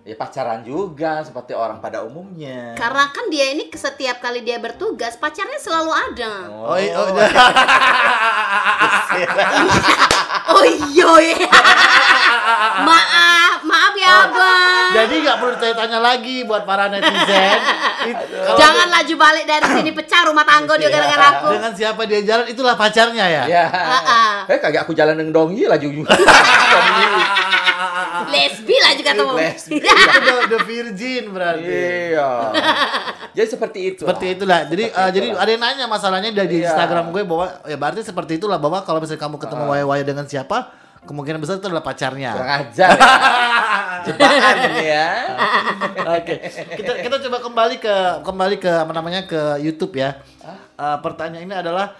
Ya 0.00 0.16
pacaran 0.16 0.64
juga 0.64 1.20
seperti 1.20 1.52
orang 1.52 1.76
pada 1.78 2.00
umumnya. 2.00 2.72
Karena 2.72 3.04
kan 3.06 3.28
dia 3.28 3.52
ini 3.52 3.68
setiap 3.70 4.16
kali 4.18 4.40
dia 4.40 4.56
bertugas, 4.56 5.14
pacarnya 5.14 5.60
selalu 5.60 5.92
ada. 5.92 6.32
oh, 6.48 6.72
i- 6.74 6.88
oh, 6.90 7.04
Oh 10.50 10.64
iya 10.64 11.10
ya. 11.20 11.36
maaf, 12.80 12.82
maaf 12.82 13.29
ya 14.00 14.14
abang. 14.24 14.88
jadi 14.92 15.14
nggak 15.20 15.36
perlu 15.36 15.54
ditanya 15.54 15.98
lagi 15.98 16.36
buat 16.42 16.62
para 16.62 16.88
netizen 16.88 17.58
It- 18.10 18.24
Jangan 18.50 18.88
laju 18.90 19.14
balik 19.14 19.44
dari 19.44 19.66
sini 19.70 19.90
pecah 19.92 20.24
rumah 20.24 20.42
tangga 20.42 20.72
dia 20.74 20.88
gara-gara 20.88 21.26
aku. 21.36 21.52
dengan 21.52 21.72
siapa 21.72 22.00
dia 22.04 22.20
jalan 22.22 22.46
itulah 22.46 22.74
pacarnya 22.74 23.24
ya 23.24 23.42
Ya. 23.44 23.64
Eh 24.46 24.56
kagak 24.56 24.82
aku 24.82 24.92
jalan 24.92 25.14
dengan 25.14 25.32
dongi 25.34 25.64
laju. 25.64 25.88
dongi. 26.00 27.06
Lesbi 28.30 28.76
lah 28.78 28.92
juga 28.94 29.10
tuh. 29.14 29.32
Lesbi. 29.34 29.76
the, 30.26 30.34
the 30.48 30.58
virgin 30.62 31.22
berarti 31.30 31.66
Iya. 32.10 32.30
Jadi 33.32 33.48
seperti 33.48 33.80
itu. 33.86 34.02
seperti 34.02 34.26
itulah 34.34 34.64
jadi 34.64 34.84
Seperti 34.86 35.00
eh, 35.00 35.10
jadi 35.10 35.26
itulah. 35.28 35.42
ada 35.42 35.50
yang 35.50 35.62
nanya 35.62 35.86
masalahnya 35.86 36.30
dari 36.30 36.56
Iya. 36.58 36.68
Instagram 36.68 37.04
gue 37.10 37.22
bahwa 37.22 37.46
ya 37.64 37.76
berarti 37.76 38.00
seperti 38.02 38.32
itulah 38.36 38.56
bahwa 38.56 38.80
kalau 38.80 38.98
misalnya 38.98 39.20
kamu 39.20 39.36
ketemu 39.38 39.62
Ah. 39.62 39.70
waya-waya 39.70 40.02
dengan 40.02 40.24
siapa 40.24 40.72
kemungkinan 41.04 41.40
besar 41.40 41.56
itu 41.58 41.66
adalah 41.68 41.84
pacarnya 41.84 42.30
Kurang 42.36 42.52
ajar. 42.64 42.90
Ya. 42.92 43.18
Jebakan 44.06 44.56
ya. 44.80 45.08
Oke, 46.16 46.34
kita 46.80 46.92
kita 47.04 47.16
coba 47.28 47.38
kembali 47.44 47.76
ke 47.80 47.94
kembali 48.24 48.56
ke 48.56 48.72
apa 48.72 48.92
namanya 48.96 49.28
ke 49.28 49.60
YouTube 49.60 50.00
ya. 50.00 50.20
Eh, 50.80 50.98
pertanyaan 51.04 51.44
ini 51.44 51.54
adalah 51.56 51.92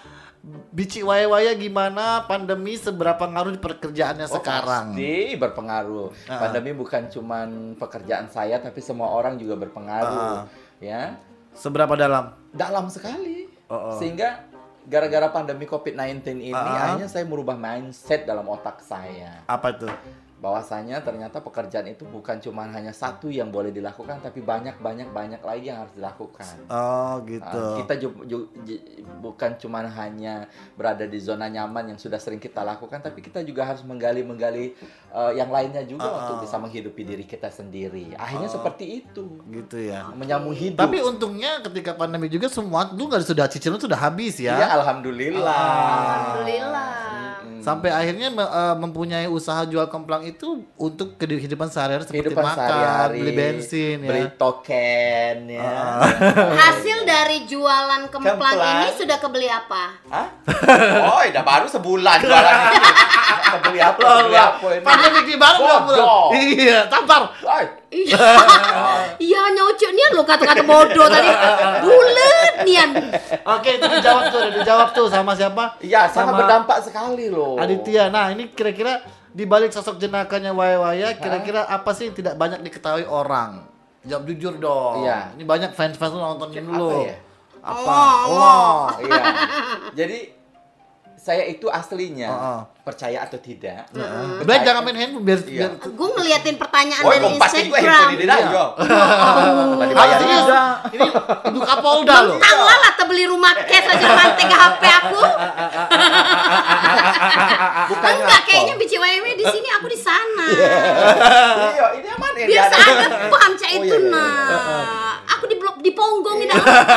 Bici 0.72 1.04
Waya 1.04 1.28
Waya 1.28 1.52
gimana 1.52 2.24
pandemi 2.24 2.72
seberapa 2.72 3.20
ngaruh 3.28 3.52
di 3.52 3.60
pekerjaannya 3.60 4.24
Oh, 4.24 4.40
sekarang? 4.40 4.96
Pasti 4.96 5.36
berpengaruh. 5.36 6.08
Ah. 6.32 6.48
Pandemi 6.48 6.72
bukan 6.72 7.12
cuman 7.12 7.76
pekerjaan 7.76 8.32
saya 8.32 8.56
tapi 8.56 8.80
semua 8.80 9.12
orang 9.12 9.36
juga 9.36 9.60
berpengaruh. 9.60 10.48
Ah. 10.48 10.48
Ya. 10.80 11.20
Seberapa 11.52 11.92
dalam? 11.92 12.32
Dalam 12.56 12.88
sekali. 12.88 13.52
Oh, 13.68 13.92
oh. 13.92 13.96
Sehingga 14.00 14.48
gara-gara 14.86 15.28
pandemi 15.28 15.64
COVID-19 15.64 16.40
ini 16.40 16.54
Ah. 16.54 16.94
akhirnya 16.94 17.08
saya 17.08 17.24
merubah 17.24 17.56
mindset 17.56 18.24
dalam 18.24 18.46
otak 18.46 18.80
saya. 18.80 19.44
Apa 19.44 19.74
tuh? 19.74 19.92
Bahwasanya 20.40 20.98
ternyata 20.98 21.38
pekerjaan 21.38 21.84
itu 21.86 22.02
bukan 22.02 22.40
cuma 22.40 22.64
hanya 22.66 22.90
satu 22.90 23.28
yang 23.28 23.48
boleh 23.48 23.68
dilakukan 23.68 24.18
tapi 24.18 24.40
banyak 24.40 24.76
banyak 24.76 25.08
banyak 25.08 25.36
lagi 25.38 25.68
yang 25.68 25.84
harus 25.84 25.92
dilakukan 25.92 26.48
Oh 26.66 27.20
gitu. 27.22 27.44
Uh, 27.54 27.76
kita 27.76 27.94
ju- 27.94 28.24
ju- 28.24 28.48
ji- 28.62 28.80
bukan 29.18 29.54
cuma 29.54 29.84
hanya 29.84 30.48
berada 30.74 31.04
di 31.04 31.20
zona 31.20 31.44
nyaman 31.46 31.92
yang 31.92 31.98
sudah 31.98 32.16
sering 32.16 32.38
kita 32.38 32.60
lakukan 32.60 32.98
tapi 32.98 33.20
kita 33.20 33.40
juga 33.40 33.62
harus 33.62 33.84
menggali-menggali 33.84 34.72
uh, 35.10 35.28
yang 35.30 35.48
lainnya 35.48 35.84
juga 35.84 36.02
Ah, 36.02 36.16
untuk 36.24 36.36
ah. 36.36 36.42
bisa 36.42 36.56
menghidupi 36.56 37.04
diri 37.04 37.24
kita 37.24 37.48
sendiri 37.48 38.16
akhirnya 38.16 38.48
Oh. 38.48 38.56
seperti 38.56 38.84
itu 38.98 39.44
Gitu 39.46 39.76
ya. 39.86 40.08
menyambung 40.10 40.52
hidup 40.52 40.80
Tapi 40.80 40.98
untungnya 41.00 41.60
ketika 41.60 41.92
pandemi 41.92 42.26
juga 42.26 42.48
semua 42.48 42.88
lu 42.90 43.06
nggak 43.06 43.22
sudah 43.22 43.44
cicilan 43.44 43.76
sudah 43.76 44.00
habis 44.00 44.40
ya 44.40 44.56
ya. 44.56 44.72
alhamdulillah 44.72 45.52
Alhamdulillah. 46.00 46.88
Sampai 47.60 47.92
akhirnya 47.92 48.32
eh, 48.32 48.74
mempunyai 48.74 49.28
usaha 49.28 49.60
jual 49.62 49.84
kemplang 49.86 50.24
itu 50.30 50.48
untuk 50.74 51.08
kehidupan 51.16 51.66
sehari-hari 51.66 52.02
seperti 52.02 52.18
kehidupan 52.24 52.44
makan, 52.44 52.56
sehari-hari 52.56 53.18
beli 53.18 53.32
bensin 53.32 53.96
ya. 53.98 54.08
beli 54.08 54.24
token 54.34 55.36
ya 55.46 55.62
Ah. 55.62 56.00
Hasil 56.62 56.98
dari 57.02 57.44
jualan 57.44 58.02
kemplang, 58.06 58.36
Kemplang. 58.36 58.58
ini 58.80 58.88
sudah 58.92 59.16
kebeli 59.16 59.46
apa? 59.46 59.84
Hah? 60.06 60.26
Oh, 61.06 61.20
udah 61.20 61.42
baru 61.42 61.66
sebulan 61.66 62.16
jualan 62.20 62.54
ini. 62.56 62.78
Nggak 63.40 63.60
Beli 63.62 63.80
apa? 63.80 63.98
Loh, 63.98 64.14
Beli 64.16 64.30
loh. 64.30 64.46
apa 64.46 64.66
ini? 64.70 64.84
Pandemi 64.84 65.20
di 65.22 65.34
baru 65.34 65.58
belum. 65.82 66.28
Iya, 66.32 66.78
tampar. 66.86 67.22
Ay, 67.42 67.64
Iya, 67.90 68.22
iya 69.18 69.42
nyocok 69.50 69.90
nian 69.90 70.14
lo 70.14 70.22
kata-kata 70.22 70.62
bodoh 70.62 71.10
tadi. 71.10 71.26
Bulet 71.80 72.54
nian. 72.62 72.90
Oke, 73.44 73.70
itu 73.74 73.86
dijawab 73.90 74.30
tuh, 74.30 74.46
dijawab 74.54 74.88
tuh 74.92 75.06
sama 75.06 75.34
siapa? 75.34 75.74
Iya, 75.80 76.06
sangat 76.06 76.30
Sama 76.30 76.38
berdampak 76.38 76.78
sekali 76.80 77.26
loh. 77.26 77.58
Aditya. 77.58 78.06
Nah, 78.06 78.30
ini 78.30 78.46
kira-kira 78.48 79.02
di 79.30 79.44
balik 79.44 79.70
sosok 79.70 79.96
jenakanya 79.96 80.50
Waya 80.50 80.78
Waya, 80.78 81.08
kira-kira 81.14 81.62
apa 81.64 81.90
sih 81.92 82.10
yang 82.10 82.16
tidak 82.16 82.34
banyak 82.34 82.60
diketahui 82.60 83.04
orang? 83.04 83.66
Jawab 84.00 84.24
jujur 84.26 84.56
dong. 84.56 85.04
Iya. 85.04 85.36
Ini 85.36 85.44
banyak 85.44 85.70
fans-fans 85.72 86.12
lu 86.12 86.18
nontonin 86.18 86.64
Apa 86.64 86.74
lu. 86.74 86.90
ya? 87.04 87.16
Apa? 87.60 87.92
Oh, 88.24 88.32
Wow. 88.32 88.76
Iya. 89.04 89.24
Jadi 89.92 90.18
saya 91.20 91.44
itu 91.44 91.68
aslinya 91.68 92.26
Oh, 92.26 92.40
oh. 92.40 92.60
percaya 92.80 93.20
atau 93.20 93.36
tidak. 93.36 93.84
Baik, 93.92 94.40
percaya- 94.40 94.64
jangan 94.64 94.80
main 94.82 94.96
handphone 94.96 95.20
biar, 95.22 95.38
Iya. 95.44 95.68
biar 95.68 95.92
Gue 95.92 96.08
ngeliatin 96.16 96.56
pertanyaan 96.56 97.04
Oh, 97.04 97.12
dari 97.12 97.26
Instagram. 97.36 97.76
handphone 97.76 98.14
ini 98.16 98.24
Iya. 98.24 98.36
yo. 98.48 98.64
Oh. 98.80 100.00
Artinya. 100.00 100.38
Ini 100.88 101.08
ibu 101.44 101.60
Kapolda 101.60 102.16
loh. 102.24 102.34
Mentang 102.34 102.58
lah 102.58 102.78
lah 102.78 102.90
beli 103.10 103.26
rumah 103.26 103.50
cash 103.66 103.90
aja 103.90 104.06
rantai 104.06 104.46
ke 104.46 104.54
HP 104.54 104.82
aku. 104.86 105.22
Bukan 107.90 108.12
Enggak, 108.16 108.40
kayaknya 108.46 108.74
bici 108.78 108.96
WW 108.96 109.26
di 109.34 109.46
sini 109.50 109.68
aku 109.74 109.86
di 109.90 109.98
sana. 109.98 110.46
Iya, 110.46 111.86
ini 111.98 112.06
yang 112.06 112.20
mana 112.22 112.36
yang 112.38 112.48
Biasa 112.48 112.74
dia 112.78 112.94
ada 112.94 113.08
panca 113.26 113.66
Oh, 113.66 113.76
itu 113.76 113.96
iya, 113.98 113.98
iya, 113.98 114.12
nah. 114.14 115.09
Aku 115.40 115.48
di 115.48 115.56
blok 115.56 115.80
di 115.80 115.88
ponggong 115.90 116.36
ini 116.38 116.52
apa? 116.52 116.92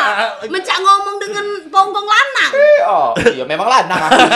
Mencak 0.45 0.77
ngomong 0.77 1.15
dengan 1.15 1.41
ponggong 1.65 2.03
lanang. 2.03 2.51
Oh, 2.84 3.10
iya 3.23 3.47
memang 3.47 3.63
lanang 3.65 4.01
aku. 4.03 4.19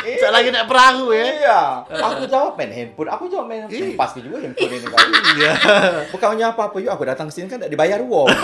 Saya 0.00 0.32
lagi 0.32 0.48
naik 0.48 0.66
perahu 0.66 1.10
ya. 1.10 1.24
Iya, 1.24 1.60
aku 1.88 2.24
jawab 2.26 2.52
main 2.54 2.68
handphone. 2.68 3.08
Aku 3.08 3.24
jawab 3.26 3.46
main 3.46 3.64
handphone. 3.64 3.96
Pasti 3.96 4.20
juga 4.20 4.38
handphone 4.38 4.70
ini 4.70 4.86
kali. 4.86 5.12
Iya. 5.34 5.52
Bukannya 6.08 6.46
apa-apa, 6.46 6.76
yuk 6.78 6.92
aku 6.92 7.04
datang 7.04 7.28
sini 7.28 7.46
kan 7.46 7.58
tidak 7.58 7.72
dibayar 7.72 7.98
uang. 7.98 8.28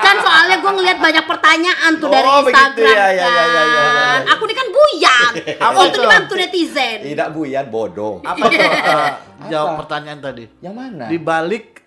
Kan 0.00 0.16
soalnya 0.16 0.56
gue 0.58 0.72
ngeliat 0.72 0.98
banyak 0.98 1.24
pertanyaan 1.24 1.92
tuh 1.96 2.08
dari 2.08 2.24
Oh, 2.24 2.40
begitu. 2.40 2.56
Instagram 2.56 2.88
Ya, 2.88 3.06
ya, 3.10 3.20
ya, 3.20 3.26
ya, 3.26 3.44
ya, 3.44 3.62
ya. 3.62 3.82
kan. 3.84 4.20
Aku 4.32 4.42
ini 4.42 4.54
kan 4.54 4.66
buyang 4.70 5.32
Apa 5.66 5.78
untuk 5.78 6.00
dibantu 6.00 6.34
netizen. 6.34 6.98
Tidak 7.04 7.28
buyan 7.30 7.66
bodoh. 7.68 8.14
Apa 8.22 8.44
tuh? 8.48 8.56
eh, 8.56 9.10
jawab 9.46 9.68
Apa? 9.68 9.78
pertanyaan 9.84 10.18
tadi. 10.18 10.44
Yang 10.58 10.74
mana? 10.74 11.04
Di 11.04 11.18
balik 11.20 11.84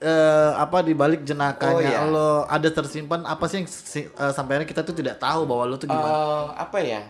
apa 0.56 0.78
di 0.80 0.94
balik 0.94 1.22
jenakanya 1.22 1.74
Oh, 1.76 1.80
iya. 1.80 2.00
lo 2.06 2.30
ada 2.46 2.70
tersimpan 2.70 3.24
apa 3.24 3.46
sih 3.46 3.58
yang 3.58 3.68
si- 3.68 4.08
eh, 4.08 4.32
sampai 4.32 4.58
akhirnya 4.58 4.70
kita 4.70 4.82
tuh 4.82 4.94
tidak 4.94 5.18
tahu 5.18 5.44
bahwa 5.44 5.64
lo 5.66 5.76
tuh 5.76 5.88
gimana? 5.88 6.10
Eh, 6.10 6.46
apa 6.58 6.78
ya? 6.80 7.02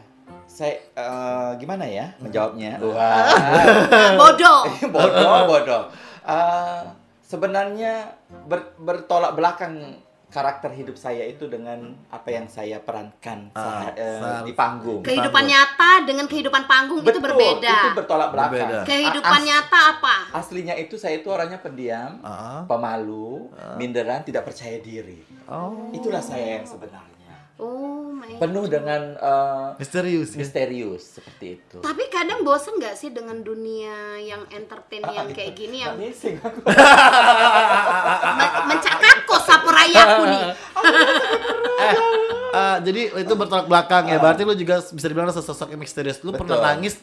Saya 0.46 0.78
eh, 0.90 1.50
gimana 1.58 1.84
ya 1.84 2.14
menjawabnya? 2.18 2.78
Wah. 2.80 3.28
Bodoh. 4.22 4.62
bodoh, 4.96 5.40
bodoh. 5.48 5.84
Eh, 6.24 6.82
sebenarnya 7.24 8.14
ber- 8.44 8.78
bertolak 8.78 9.34
belakang 9.34 9.98
karakter 10.34 10.74
hidup 10.74 10.98
saya 10.98 11.22
itu 11.24 11.46
dengan 11.46 11.78
apa 12.10 12.26
yang 12.28 12.50
saya 12.50 12.82
perankan 12.82 13.54
Ah, 13.54 13.86
saat, 13.86 13.94
eh, 13.96 14.18
saat- 14.18 14.44
di 14.44 14.54
panggung. 14.54 15.00
Kehidupan 15.00 15.46
nyata 15.46 16.02
dengan 16.02 16.26
kehidupan 16.26 16.66
panggung 16.66 17.00
itu 17.00 17.20
berbeda. 17.20 17.78
Itu 17.86 17.90
bertolak 17.94 18.34
belakang. 18.34 18.52
Berbeda. 18.58 18.78
Kehidupan 18.84 19.40
as- 19.40 19.46
nyata 19.46 19.80
apa? 19.94 20.16
Aslinya 20.34 20.74
itu 20.74 20.98
saya 20.98 21.16
itu 21.16 21.30
orangnya 21.30 21.62
pendiam, 21.62 22.18
Ah. 22.20 22.66
pemalu, 22.66 23.46
minderan, 23.78 24.26
tidak 24.26 24.44
percaya 24.44 24.82
diri. 24.82 25.22
Oh. 25.46 25.94
Itulah 25.94 26.20
saya 26.20 26.58
yang 26.58 26.66
sebenarnya. 26.66 27.13
Oh 27.56 28.10
my 28.10 28.42
penuh 28.42 28.66
dengan 28.66 29.14
eh, 29.14 29.68
Misterius. 29.78 30.34
ya. 30.34 30.42
misterius 30.42 31.04
seperti 31.16 31.46
itu. 31.56 31.78
Tapi 31.80 32.10
kadang 32.10 32.42
bosen 32.42 32.76
nggak 32.76 32.96
sih 32.96 33.10
dengan 33.10 33.40
dunia 33.40 34.18
yang 34.18 34.42
entertain 34.50 35.06
yang 35.06 35.30
kayak 35.30 35.54
gini 35.54 35.86
yang 35.86 35.94
Amazing 36.00 36.42
aku. 36.42 36.60
me- 38.34 38.54
mencakakku 38.68 39.36
sapurayaku 39.40 40.24
nih. 40.28 40.44
Eh, 41.74 41.96
eh, 42.54 42.76
jadi 42.80 43.02
itu 43.20 43.34
bertolak 43.34 43.68
belakang 43.68 44.08
ya. 44.08 44.16
Berarti 44.16 44.46
lu 44.46 44.56
juga 44.56 44.80
bisa 44.80 45.04
dibilang 45.04 45.28
sesosok 45.28 45.74
yang 45.74 45.82
misterius. 45.82 46.22
Lu 46.22 46.32
pernah 46.32 46.56
Betul. 46.56 46.70
nangis, 46.70 46.94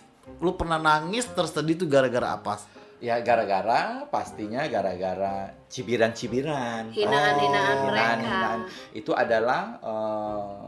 lu 0.40 0.56
pernah 0.56 0.78
nangis 0.78 1.28
tersedih 1.28 1.74
itu 1.74 1.84
gara-gara 1.84 2.32
apa? 2.32 2.56
Ya 3.00 3.16
gara-gara 3.18 4.04
pastinya 4.06 4.64
gara-gara 4.66 5.56
cibiran-cibiran. 5.66 6.88
Hinaan-hinaan 6.90 7.76
Oh, 7.78 7.84
mereka. 7.86 7.96
hinaan-hinaan. 7.96 8.60
Itu 8.92 9.12
adalah 9.12 9.60
eh, 9.78 10.60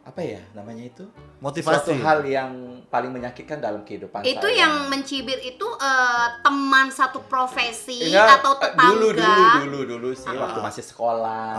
apa 0.00 0.20
ya 0.20 0.42
namanya 0.52 0.84
itu? 0.84 1.04
Motivasi. 1.38 1.70
Suatu 1.86 1.92
hal 1.96 2.20
yang 2.22 2.50
paling 2.86 3.10
menyakitkan 3.10 3.58
dalam 3.58 3.80
kehidupan 3.80 4.20
Itu 4.22 4.42
saya. 4.44 4.66
yang 4.66 4.86
mencibir 4.86 5.38
itu 5.38 5.62
eh, 5.62 6.28
teman 6.40 6.90
satu 6.90 7.22
profesi 7.22 8.06
Enggak, 8.06 8.38
atau 8.38 8.52
eh, 8.54 8.60
tetangga. 8.60 8.90
Dulu 8.90 9.08
dulu 9.12 9.42
dulu 9.60 9.78
dulu 9.88 10.08
sih 10.12 10.28
Ah. 10.28 10.40
waktu 10.42 10.60
masih 10.60 10.84
sekolah, 10.84 11.54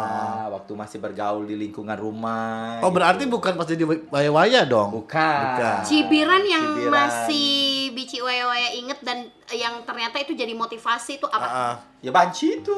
waktu 0.50 0.72
masih 0.74 0.98
bergaul 1.00 1.44
di 1.44 1.56
lingkungan 1.56 1.96
rumah. 1.96 2.80
Oh 2.80 2.90
berarti 2.90 3.24
bukan 3.26 3.56
pas 3.56 3.66
jadi 3.66 3.84
waya-waya 3.84 4.64
dong? 4.64 4.92
bukan. 4.94 5.42
Bukan. 5.56 5.78
Cibiran 5.84 6.44
yang 6.44 6.66
Cibiran. 6.72 6.92
masih 6.92 7.81
bici 7.92 8.18
waya-waya 8.20 8.74
inget 8.74 9.00
dan 9.04 9.30
yang 9.52 9.84
ternyata 9.84 10.18
itu 10.20 10.34
jadi 10.34 10.52
motivasi 10.56 11.20
itu 11.20 11.28
apa? 11.28 11.48
Ah. 11.48 11.76
Ya 12.02 12.10
banci 12.10 12.60
itu. 12.60 12.76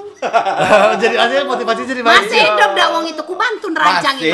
jadi 1.01 1.15
akhirnya 1.15 1.45
motivasi 1.47 1.87
jadi 1.87 2.01
Masih 2.03 2.27
banci. 2.27 2.37
hidup 2.43 2.71
dak 2.75 2.89
wong 2.91 3.05
itu 3.07 3.21
ku 3.23 3.33
bantu 3.33 3.67
Masih, 3.71 4.11
itu. 4.19 4.33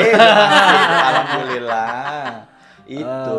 Alhamdulillah. 1.06 1.86
Itu. 2.90 3.38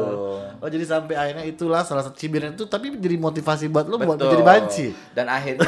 Oh 0.63 0.69
jadi 0.71 0.87
sampai 0.87 1.11
akhirnya 1.19 1.43
itulah 1.43 1.83
salah 1.83 2.07
satu 2.07 2.15
cibiran 2.15 2.55
itu 2.55 2.63
tapi 2.71 2.95
jadi 2.95 3.19
motivasi 3.19 3.67
buat 3.67 3.83
lu 3.83 3.99
buat 3.99 4.15
Betul. 4.15 4.31
menjadi 4.31 4.43
banci. 4.47 4.85
Dan 5.11 5.27
akhirnya 5.27 5.67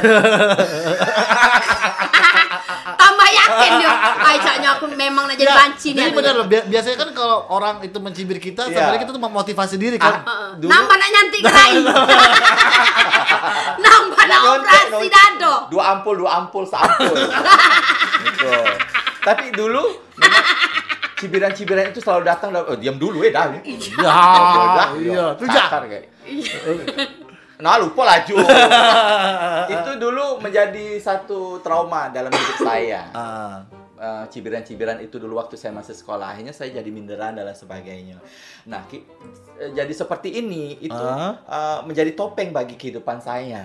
yakin 3.44 3.70
dia. 3.76 3.92
Aisyahnya 4.24 4.68
aku 4.72 4.84
memang 4.88 5.24
nak 5.24 5.36
jadi 5.36 5.52
banci 5.52 5.88
nih. 5.90 6.00
Jadi 6.00 6.12
benar 6.12 6.32
loh. 6.34 6.46
bi- 6.46 6.66
Biasanya 6.66 6.96
kan 6.98 7.10
kalau 7.12 7.46
orang 7.48 7.74
itu 7.80 7.98
mencibir 7.98 8.38
kita, 8.38 8.64
Iya. 8.64 8.74
sebenarnya 8.74 9.00
kita 9.00 9.12
tuh 9.12 9.22
memotivasi 9.22 9.76
diri 9.76 9.96
kan. 9.96 10.20
Heeh. 10.20 10.48
Dulu- 10.58 10.70
Nambah 10.70 10.94
nak 10.94 11.08
nyantik 11.10 11.40
gerai. 11.44 11.72
Nambah 13.76 14.22
nak 14.24 14.40
operasi 14.54 15.06
dado. 15.08 15.54
dua 15.68 15.82
ampul, 15.92 16.14
dua 16.16 16.30
ampul, 16.36 16.64
seampul. 16.64 17.14
gitu. 18.24 18.48
Tapi 19.26 19.44
dulu 19.50 19.80
memang 20.14 20.44
cibiran-cibiran 21.16 21.88
itu 21.88 21.98
selalu 21.98 22.22
datang 22.26 22.52
oh, 22.54 22.76
diam 22.76 22.96
dulu 22.96 23.22
eh 23.22 23.32
dah. 23.32 23.48
Ya, 23.48 23.60
iya. 25.00 25.24
Tuh 25.34 25.46
ja. 25.46 25.64
Kasar 25.64 25.82
kayak. 25.86 27.23
Nah 27.56 27.78
lupa 27.78 28.02
laju. 28.02 28.34
itu 29.74 29.90
dulu 29.96 30.38
menjadi 30.38 30.98
satu 30.98 31.58
trauma 31.60 32.08
dalam 32.08 32.30
hidup 32.30 32.58
saya. 32.60 33.02
Eh, 33.94 34.24
cibiran-cibiran 34.28 34.98
itu 34.98 35.16
dulu 35.16 35.38
waktu 35.38 35.54
saya 35.54 35.70
masih 35.70 35.94
sekolah 35.94 36.34
akhirnya 36.34 36.50
saya 36.50 36.74
jadi 36.74 36.90
minderan 36.90 37.32
dan 37.32 37.46
lain 37.46 37.54
sebagainya. 37.54 38.18
Nah, 38.66 38.82
ki- 38.84 39.06
eh, 39.56 39.70
jadi 39.70 39.88
seperti 39.88 40.34
ini 40.34 40.76
itu 40.82 40.92
Ah. 40.92 41.38
eh, 41.40 41.78
menjadi 41.86 42.10
topeng 42.12 42.50
bagi 42.50 42.74
kehidupan 42.74 43.22
saya. 43.22 43.64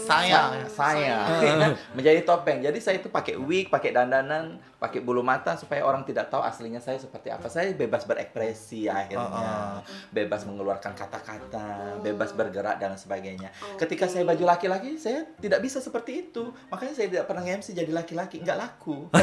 Sayang. 0.00 0.64
Sa- 0.66 0.90
saya 0.90 1.28
menjadi 1.96 2.24
topeng. 2.24 2.58
Jadi 2.60 2.80
saya 2.80 2.98
itu 2.98 3.06
pakai 3.06 3.36
wig, 3.36 3.68
pakai 3.68 3.92
dandanan, 3.92 4.58
pakai 4.80 5.04
bulu 5.04 5.20
mata 5.20 5.60
supaya 5.60 5.84
orang 5.84 6.08
tidak 6.08 6.32
tahu 6.32 6.40
aslinya 6.40 6.80
saya 6.80 6.96
seperti 6.96 7.28
apa. 7.28 7.52
Saya 7.52 7.76
bebas 7.76 8.08
berekspresi 8.08 8.88
akhirnya, 8.88 9.84
bebas 10.08 10.48
mengeluarkan 10.48 10.96
kata-kata, 10.96 12.00
bebas 12.00 12.32
bergerak 12.32 12.80
dan 12.80 12.96
sebagainya. 12.96 13.52
Ketika 13.76 14.08
saya 14.08 14.24
baju 14.24 14.48
laki-laki, 14.48 14.96
saya 14.96 15.28
tidak 15.36 15.60
bisa 15.60 15.84
seperti 15.84 16.32
itu. 16.32 16.48
Makanya 16.72 16.96
saya 16.96 17.12
tidak 17.12 17.28
pernah 17.28 17.44
MC 17.44 17.76
jadi 17.76 17.92
laki-laki, 17.92 18.40
nggak 18.40 18.56
laku. 18.56 19.12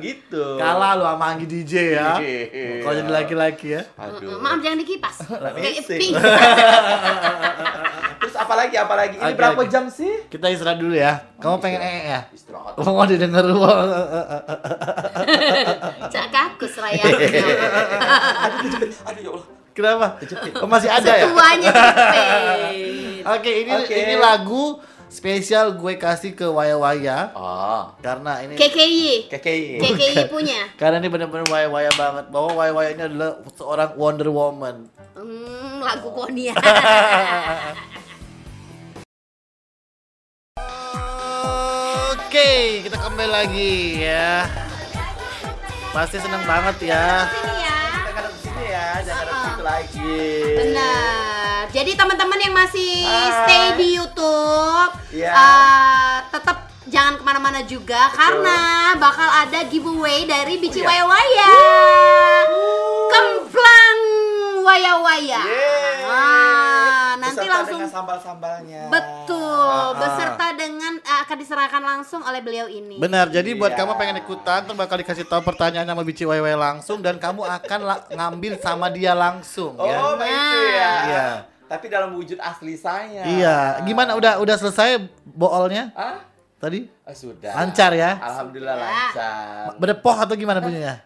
Begitu. 0.00 0.44
Kalah 0.56 0.96
lu 0.96 1.04
sama 1.04 1.36
Anggi 1.36 1.44
DJ 1.44 2.00
ya. 2.00 2.16
Kalau 2.80 2.94
jadi 2.96 3.12
laki-laki 3.12 3.76
ya. 3.76 3.84
Aduh. 4.00 4.40
Maaf 4.40 4.64
jangan 4.64 4.80
dikipas. 4.80 5.28
Kayak 5.60 5.84
Amazing. 5.84 6.00
pink. 6.00 6.16
Terus 8.20 8.36
apalagi 8.36 8.76
apalagi 8.76 9.16
ini 9.16 9.32
Oke, 9.32 9.40
berapa 9.40 9.62
oke. 9.64 9.72
jam 9.72 9.88
sih? 9.88 10.28
Kita 10.28 10.52
istirahat 10.52 10.76
dulu 10.76 10.92
ya. 10.92 11.24
Kamu 11.40 11.56
pengen 11.56 11.80
ee 11.80 12.12
ya? 12.12 12.20
Istirahat. 12.30 12.78
Oh, 12.78 12.86
mau 12.86 13.02
didengar. 13.04 13.42
Cak 16.12 16.26
kakus 16.30 16.74
raya. 16.78 17.02
Aduh, 17.02 17.18
kejepit. 17.18 18.92
Aduh 19.02 19.20
ya 19.20 19.30
Allah. 19.34 19.46
Kenapa? 19.70 20.06
Oh, 20.60 20.68
masih 20.68 20.90
ada 20.90 21.10
ya? 21.14 21.24
Tuanya 21.26 21.70
kejepit. 21.70 23.24
Oke, 23.24 23.50
ini 23.64 23.72
Oke. 23.76 23.94
ini 23.94 24.14
lagu 24.16 24.80
spesial 25.06 25.74
gue 25.74 25.94
kasih 25.98 26.32
ke 26.32 26.46
Waya 26.46 26.78
Waya 26.78 27.34
Oh, 27.34 27.90
karena 27.98 28.42
ini 28.42 28.54
KKI. 28.54 29.26
KKI. 29.26 29.78
KKI 29.82 30.14
punya. 30.30 30.70
karena 30.78 30.98
ini 30.98 31.08
benar-benar 31.10 31.46
Waya 31.50 31.66
Waya 31.66 31.90
banget. 31.94 32.30
Bahwa 32.30 32.50
Waya 32.54 32.72
Waya 32.74 32.90
ini 32.94 33.02
adalah 33.06 33.42
seorang 33.54 33.90
Wonder 33.98 34.30
Woman. 34.30 34.86
Hmm, 35.14 35.78
lagu 35.82 36.10
Konia. 36.14 36.54
Oke, 42.40 42.88
kita 42.88 42.96
kembali 42.96 43.28
lagi 43.28 44.00
ya. 44.00 44.48
Pasti 45.92 46.16
senang 46.16 46.40
banget 46.48 46.88
ya. 46.88 47.28
Ya. 47.52 47.76
Sini 48.40 48.64
ya, 48.64 48.96
jangan 49.04 49.28
situ 49.44 49.60
lagi. 49.60 50.24
Benar. 50.56 51.68
Jadi 51.68 51.92
teman-teman 51.92 52.40
yang 52.40 52.56
masih 52.56 53.04
Hai. 53.04 53.28
stay 53.44 53.64
di 53.76 53.86
YouTube, 53.92 54.92
Iya. 55.12 55.36
eh, 55.36 56.16
tetap 56.32 56.72
jangan 56.88 57.20
ke 57.20 57.24
mana-mana 57.28 57.60
juga 57.60 58.08
karena 58.08 58.96
bakal 58.96 59.28
ada 59.28 59.60
giveaway 59.68 60.24
dari 60.24 60.56
Bici 60.56 60.80
Oh, 60.80 60.88
iya. 60.88 60.88
Waya 60.88 61.04
Waya. 61.12 61.52
Kemplang 63.12 64.00
Waya 64.60 64.92
Waya. 64.98 65.40
Yeay. 65.40 65.98
Ah, 66.04 67.10
nanti 67.16 67.40
Beserta 67.40 67.54
langsung 67.56 67.78
dengan 67.78 67.90
sambal-sambalnya. 67.90 68.82
betul 68.88 69.66
Ah, 69.66 69.80
ah. 69.82 69.90
beserta 69.94 70.46
dengan 70.52 70.92
eh, 70.96 71.18
akan 71.20 71.36
diserahkan 71.36 71.82
langsung 71.82 72.20
oleh 72.20 72.38
beliau 72.38 72.66
ini. 72.66 72.96
Benar, 72.96 73.28
jadi 73.28 73.50
buat 73.52 73.70
Iya. 73.70 73.78
kamu 73.78 73.92
pengen 73.94 74.16
ikutan, 74.18 74.62
ntar 74.62 74.74
bakal 74.74 74.96
dikasih 74.96 75.24
tahu 75.24 75.42
pertanyaan 75.42 75.84
sama 75.84 76.02
Bici 76.02 76.22
Wewe 76.22 76.52
langsung 76.52 76.98
dan 76.98 77.16
kamu 77.16 77.42
akan 77.42 77.80
la- 77.82 78.04
ngambil 78.08 78.52
sama 78.56 78.86
dia 78.88 79.12
langsung 79.12 79.74
Oh, 79.74 79.84
ya. 79.84 79.98
begitu 80.14 80.58
ya. 80.70 80.92
Iya. 81.02 81.26
Tapi 81.66 81.86
dalam 81.86 82.10
wujud 82.12 82.36
asli 82.36 82.74
saya. 82.74 83.22
Iya, 83.22 83.56
gimana 83.82 84.12
udah 84.12 84.38
udah 84.38 84.56
selesai 84.56 84.98
boolnya 85.24 85.94
Ah, 85.94 86.18
tadi? 86.56 86.90
Ah, 87.00 87.14
sudah. 87.14 87.54
Lancar 87.54 87.94
ya? 87.94 88.18
Alhamdulillah 88.18 88.74
Sudah. 88.74 88.90
lancar. 88.90 89.64
Berdepoh 89.78 90.16
atau 90.16 90.34
gimana 90.34 90.58
bunyinya? 90.58 90.98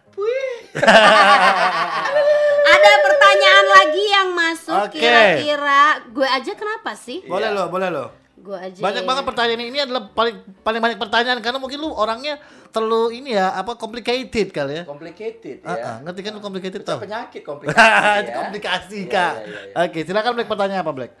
Ada 2.65 2.91
pertanyaan 2.99 3.65
lagi 3.67 4.03
yang 4.05 4.29
masuk 4.31 4.79
Oke. 4.85 4.97
kira-kira 4.97 5.81
gue 6.07 6.27
aja 6.27 6.51
kenapa 6.53 6.91
sih? 6.93 7.21
Boleh 7.23 7.47
Iya. 7.47 7.55
loh, 7.55 7.67
boleh 7.67 7.89
loh. 7.89 8.09
Gue 8.35 8.53
aja. 8.53 8.77
Banyak 8.77 9.03
banget 9.03 9.23
pertanyaan 9.23 9.57
ini. 9.57 9.65
Ini 9.69 9.79
adalah 9.81 10.05
paling 10.07 10.35
paling 10.61 10.77
banyak 10.79 10.99
pertanyaan 10.99 11.39
karena 11.39 11.57
mungkin 11.57 11.79
lu 11.79 11.89
orangnya 11.89 12.37
terlalu 12.69 13.17
ini 13.17 13.33
ya, 13.33 13.51
apa 13.51 13.73
complicated 13.73 14.51
kali 14.51 14.73
ya. 14.75 14.83
Complicated 14.83 15.63
Ah, 15.63 15.71
ah, 15.71 15.77
ya. 15.77 15.93
ngerti 16.03 16.21
kan 16.21 16.31
lu 16.31 16.41
complicated 16.43 16.81
tau? 16.83 16.99
penyakit 16.99 17.41
komplikasi 17.47 17.81
Itu 18.21 18.29
ya. 18.29 18.35
komplikasi 18.37 18.99
kak. 19.07 19.33
iya, 19.41 19.59
iya. 19.65 19.81
Oke, 19.81 19.99
silakan 20.03 20.31
Black 20.35 20.45
pertanyaan 20.47 20.83
apa 20.83 20.93
Black? 20.93 21.11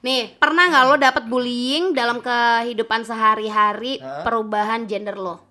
Nih, 0.00 0.36
pernah 0.36 0.68
nggak 0.68 0.84
lo 0.84 0.96
dapet 0.96 1.24
bullying 1.24 1.92
dalam 1.92 2.20
kehidupan 2.20 3.02
sehari-hari 3.02 3.98
Hah? 3.98 4.20
perubahan 4.20 4.84
gender 4.84 5.16
lo? 5.16 5.43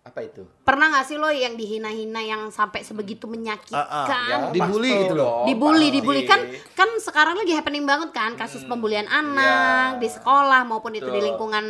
Apa 0.00 0.24
itu? 0.24 0.48
Pernah 0.64 0.88
nggak 0.88 1.04
sih 1.04 1.14
lo 1.14 1.28
yang 1.28 1.54
dihina-hina 1.54 2.20
yang 2.20 2.42
sampai 2.48 2.80
sebegitu 2.80 3.28
menyakitkan? 3.28 3.76
Ah, 3.76 3.84
ah. 3.84 4.06
Ya, 4.08 4.36
Dibully 4.48 4.88
gitu 4.98 5.12
loh. 5.12 5.44
dibully, 5.44 5.86
pasti. 5.86 5.94
dibully 5.94 6.22
kan 6.24 6.40
kan 6.72 6.88
sekarang 6.96 7.36
lagi 7.36 7.52
happening 7.52 7.84
banget 7.84 8.08
kan 8.10 8.32
kasus 8.32 8.64
pembulian 8.64 9.04
anak 9.06 9.44
Iya. 9.94 10.00
di 10.00 10.08
sekolah 10.08 10.64
maupun 10.64 10.94
itu 10.94 11.04
di 11.04 11.12
Betul. 11.12 11.26
lingkungan 11.28 11.66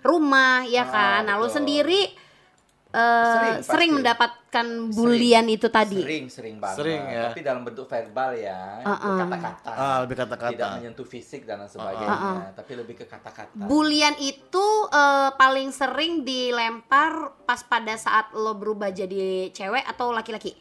rumah 0.00 0.62
ya 0.64 0.82
Ah, 0.82 0.88
kan. 0.88 1.20
Nah, 1.24 1.34
lo 1.34 1.50
sendiri 1.50 2.14
eh, 2.88 3.24
Sering, 3.28 3.56
sering, 3.60 3.90
pasti. 3.90 3.96
mendapatkan 4.00 4.66
bulian 4.90 5.46
itu 5.46 5.68
tadi. 5.68 6.00
Sering, 6.00 6.26
sering 6.26 6.56
banget. 6.56 6.76
Sering, 6.76 7.02
ya. 7.04 7.24
Tapi 7.28 7.40
dalam 7.40 7.62
bentuk 7.62 7.84
verbal 7.84 8.30
ya, 8.32 8.80
Uh-uh. 8.80 9.16
kata-kata. 9.20 9.70
Ah, 9.70 9.96
lebih 10.00 10.16
kata-kata. 10.16 10.52
Tidak 10.56 10.70
menyentuh 10.78 11.04
fisik 11.04 11.44
dan 11.44 11.60
lain 11.60 11.68
sebagainya, 11.68 12.08
Uh-uh. 12.08 12.38
tapi 12.54 12.72
lebih 12.74 12.94
ke 12.96 13.04
kata-kata. 13.04 13.52
Bulian 13.60 14.16
itu 14.18 14.66
eh, 14.88 15.30
paling 15.32 15.68
sering 15.68 16.24
dilempar 16.24 17.12
pas 17.44 17.60
pada 17.60 17.92
saat 17.94 18.32
lo 18.32 18.52
berubah 18.52 18.88
jadi 18.88 19.48
cewek 19.50 19.84
atau 19.84 20.10
laki-laki? 20.10 20.56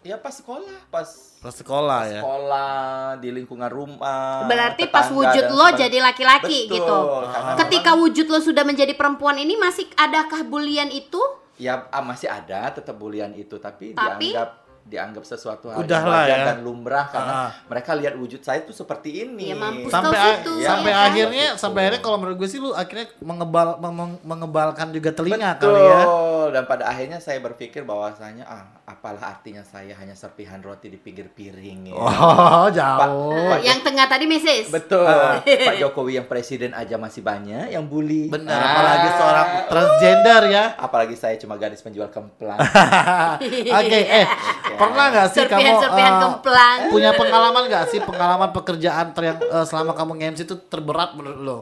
Ya 0.00 0.20
pas 0.20 0.36
sekolah, 0.36 0.68
pas 0.88 1.08
Pas 1.40 1.52
sekolah 1.54 2.00
ya. 2.08 2.20
sekolah 2.20 2.76
di 3.20 3.28
lingkungan 3.28 3.68
rumah. 3.68 4.44
Berarti 4.44 4.84
pas 4.86 5.08
wujud 5.08 5.44
lo 5.50 5.64
sebagainya. 5.64 5.80
jadi 5.82 5.98
laki-laki 6.02 6.58
gitu. 6.68 6.98
karena 7.26 7.56
Ketika 7.56 7.90
wujud 7.94 8.26
lo 8.28 8.36
sudah 8.36 8.64
menjadi 8.64 8.92
perempuan 8.92 9.36
ini 9.36 9.56
masih 9.56 9.88
adakah 9.94 10.44
bulian 10.44 10.88
itu? 10.88 11.20
Ya 11.60 11.86
ah, 11.92 12.02
masih 12.02 12.26
ada 12.26 12.72
tetap 12.74 12.98
bulian 12.98 13.30
itu, 13.36 13.60
tapi, 13.62 13.94
Tapi? 13.94 14.34
dianggap 14.34 14.63
dianggap 14.84 15.24
sesuatu 15.24 15.68
hal 15.68 15.80
Udah 15.80 15.96
yang 15.96 16.06
wajar 16.06 16.36
ya. 16.36 16.44
dan 16.46 16.58
lumrah 16.60 17.06
karena 17.06 17.32
Ah. 17.34 17.50
mereka 17.66 17.90
lihat 17.92 18.14
wujud 18.14 18.38
saya 18.38 18.60
itu 18.60 18.70
seperti 18.70 19.22
ini. 19.22 19.48
Iya, 19.48 19.56
mampus 19.56 19.88
sampai 19.88 20.12
a- 20.14 20.26
situ, 20.36 20.52
sampai 20.60 20.90
ya 20.90 20.98
akhirnya 21.02 21.46
Betul. 21.48 21.58
sampai 21.58 21.80
akhirnya 21.82 22.02
kalau 22.02 22.18
menurut 22.18 22.36
gue 22.36 22.46
sih 22.46 22.58
lu 22.58 22.70
akhirnya 22.70 23.06
mengebal 23.18 23.68
meng- 23.80 24.20
mengebalkan 24.20 24.88
juga 24.90 25.10
telinga 25.10 25.56
Betul. 25.56 25.72
kali 25.72 25.82
ya. 25.82 26.00
Dan 26.46 26.62
pada 26.64 26.84
akhirnya 26.86 27.18
saya 27.18 27.40
berpikir 27.40 27.82
bahwasanya 27.82 28.44
ah 28.44 28.64
apalah 28.84 29.24
artinya 29.30 29.64
saya 29.64 29.96
hanya 29.96 30.12
serpihan 30.12 30.60
roti 30.60 30.86
di 30.86 30.96
pinggir 30.96 31.26
piring 31.26 31.88
ya. 31.88 31.96
Oh, 31.96 32.04
Pak- 32.04 32.68
jauh. 32.78 33.32
Pak- 33.50 33.64
yang 33.64 33.80
tengah 33.80 34.04
tadi 34.04 34.24
Mrs. 34.26 34.68
Betul. 34.68 35.08
Ah. 35.08 35.40
Pak 35.40 35.76
Jokowi 35.78 36.12
yang 36.14 36.26
presiden 36.26 36.70
aja 36.70 36.94
masih 36.94 37.20
banyak 37.20 37.72
yang 37.72 37.84
bully. 37.84 38.28
Bener, 38.28 38.52
Ah. 38.52 38.68
apalagi 38.70 39.08
seorang 39.14 39.46
transgender 39.66 40.42
ya. 40.46 40.64
Apalagi 40.76 41.16
saya 41.16 41.34
cuma 41.36 41.56
gadis 41.56 41.80
penjual 41.80 42.06
kemplang. 42.06 42.60
Oke, 43.80 44.00
eh 44.04 44.26
pernah 44.74 45.04
nggak 45.10 45.28
sih 45.30 45.42
kamu 45.44 45.64
eh, 45.64 46.12
kemplang. 46.20 46.78
punya 46.88 47.10
pengalaman 47.12 47.62
nggak 47.66 47.84
sih 47.88 48.00
pengalaman 48.00 48.50
pekerjaan 48.50 49.06
ter 49.10 49.22
yang 49.32 49.38
eh, 49.40 49.64
selama 49.64 49.92
kamu 49.92 50.12
nge-MC 50.18 50.40
itu 50.44 50.56
terberat 50.66 51.14
menurut 51.14 51.40
lo? 51.40 51.58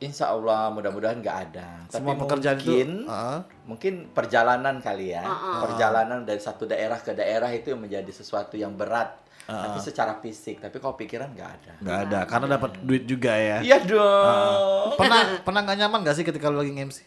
Insya 0.00 0.32
Allah 0.32 0.72
mudah-mudahan 0.72 1.20
nggak 1.20 1.38
ada. 1.52 1.84
Semua 1.92 2.16
Tapi 2.16 2.24
pekerjaan 2.24 2.56
mungkin, 2.56 2.88
itu. 3.04 3.12
Heeh. 3.12 3.38
mungkin 3.68 3.92
perjalanan 4.10 4.80
kali 4.80 5.12
ya. 5.12 5.20
Uh-uh. 5.20 5.60
Perjalanan 5.68 6.24
dari 6.24 6.40
satu 6.40 6.64
daerah 6.64 6.96
ke 6.96 7.12
daerah 7.12 7.52
itu 7.52 7.76
yang 7.76 7.84
menjadi 7.84 8.08
sesuatu 8.08 8.56
yang 8.56 8.72
berat. 8.72 9.12
Uh-uh. 9.44 9.60
Tapi 9.60 9.78
secara 9.84 10.16
fisik. 10.16 10.56
Tapi 10.56 10.80
kalau 10.80 10.96
pikiran 10.96 11.28
nggak 11.36 11.50
ada. 11.52 11.72
nggak 11.84 11.98
ada 12.08 12.18
karena 12.24 12.46
dapat 12.56 12.80
duit 12.80 13.04
juga 13.04 13.36
ya. 13.36 13.60
Iya 13.60 13.76
dong. 13.84 14.96
Pernah 14.96 15.20
pernah 15.44 15.60
nggak 15.68 15.78
nyaman 15.84 15.98
nggak 16.00 16.16
sih 16.16 16.24
ketika 16.24 16.48
lo 16.48 16.64
lagi 16.64 16.72
nge-MC? 16.72 16.98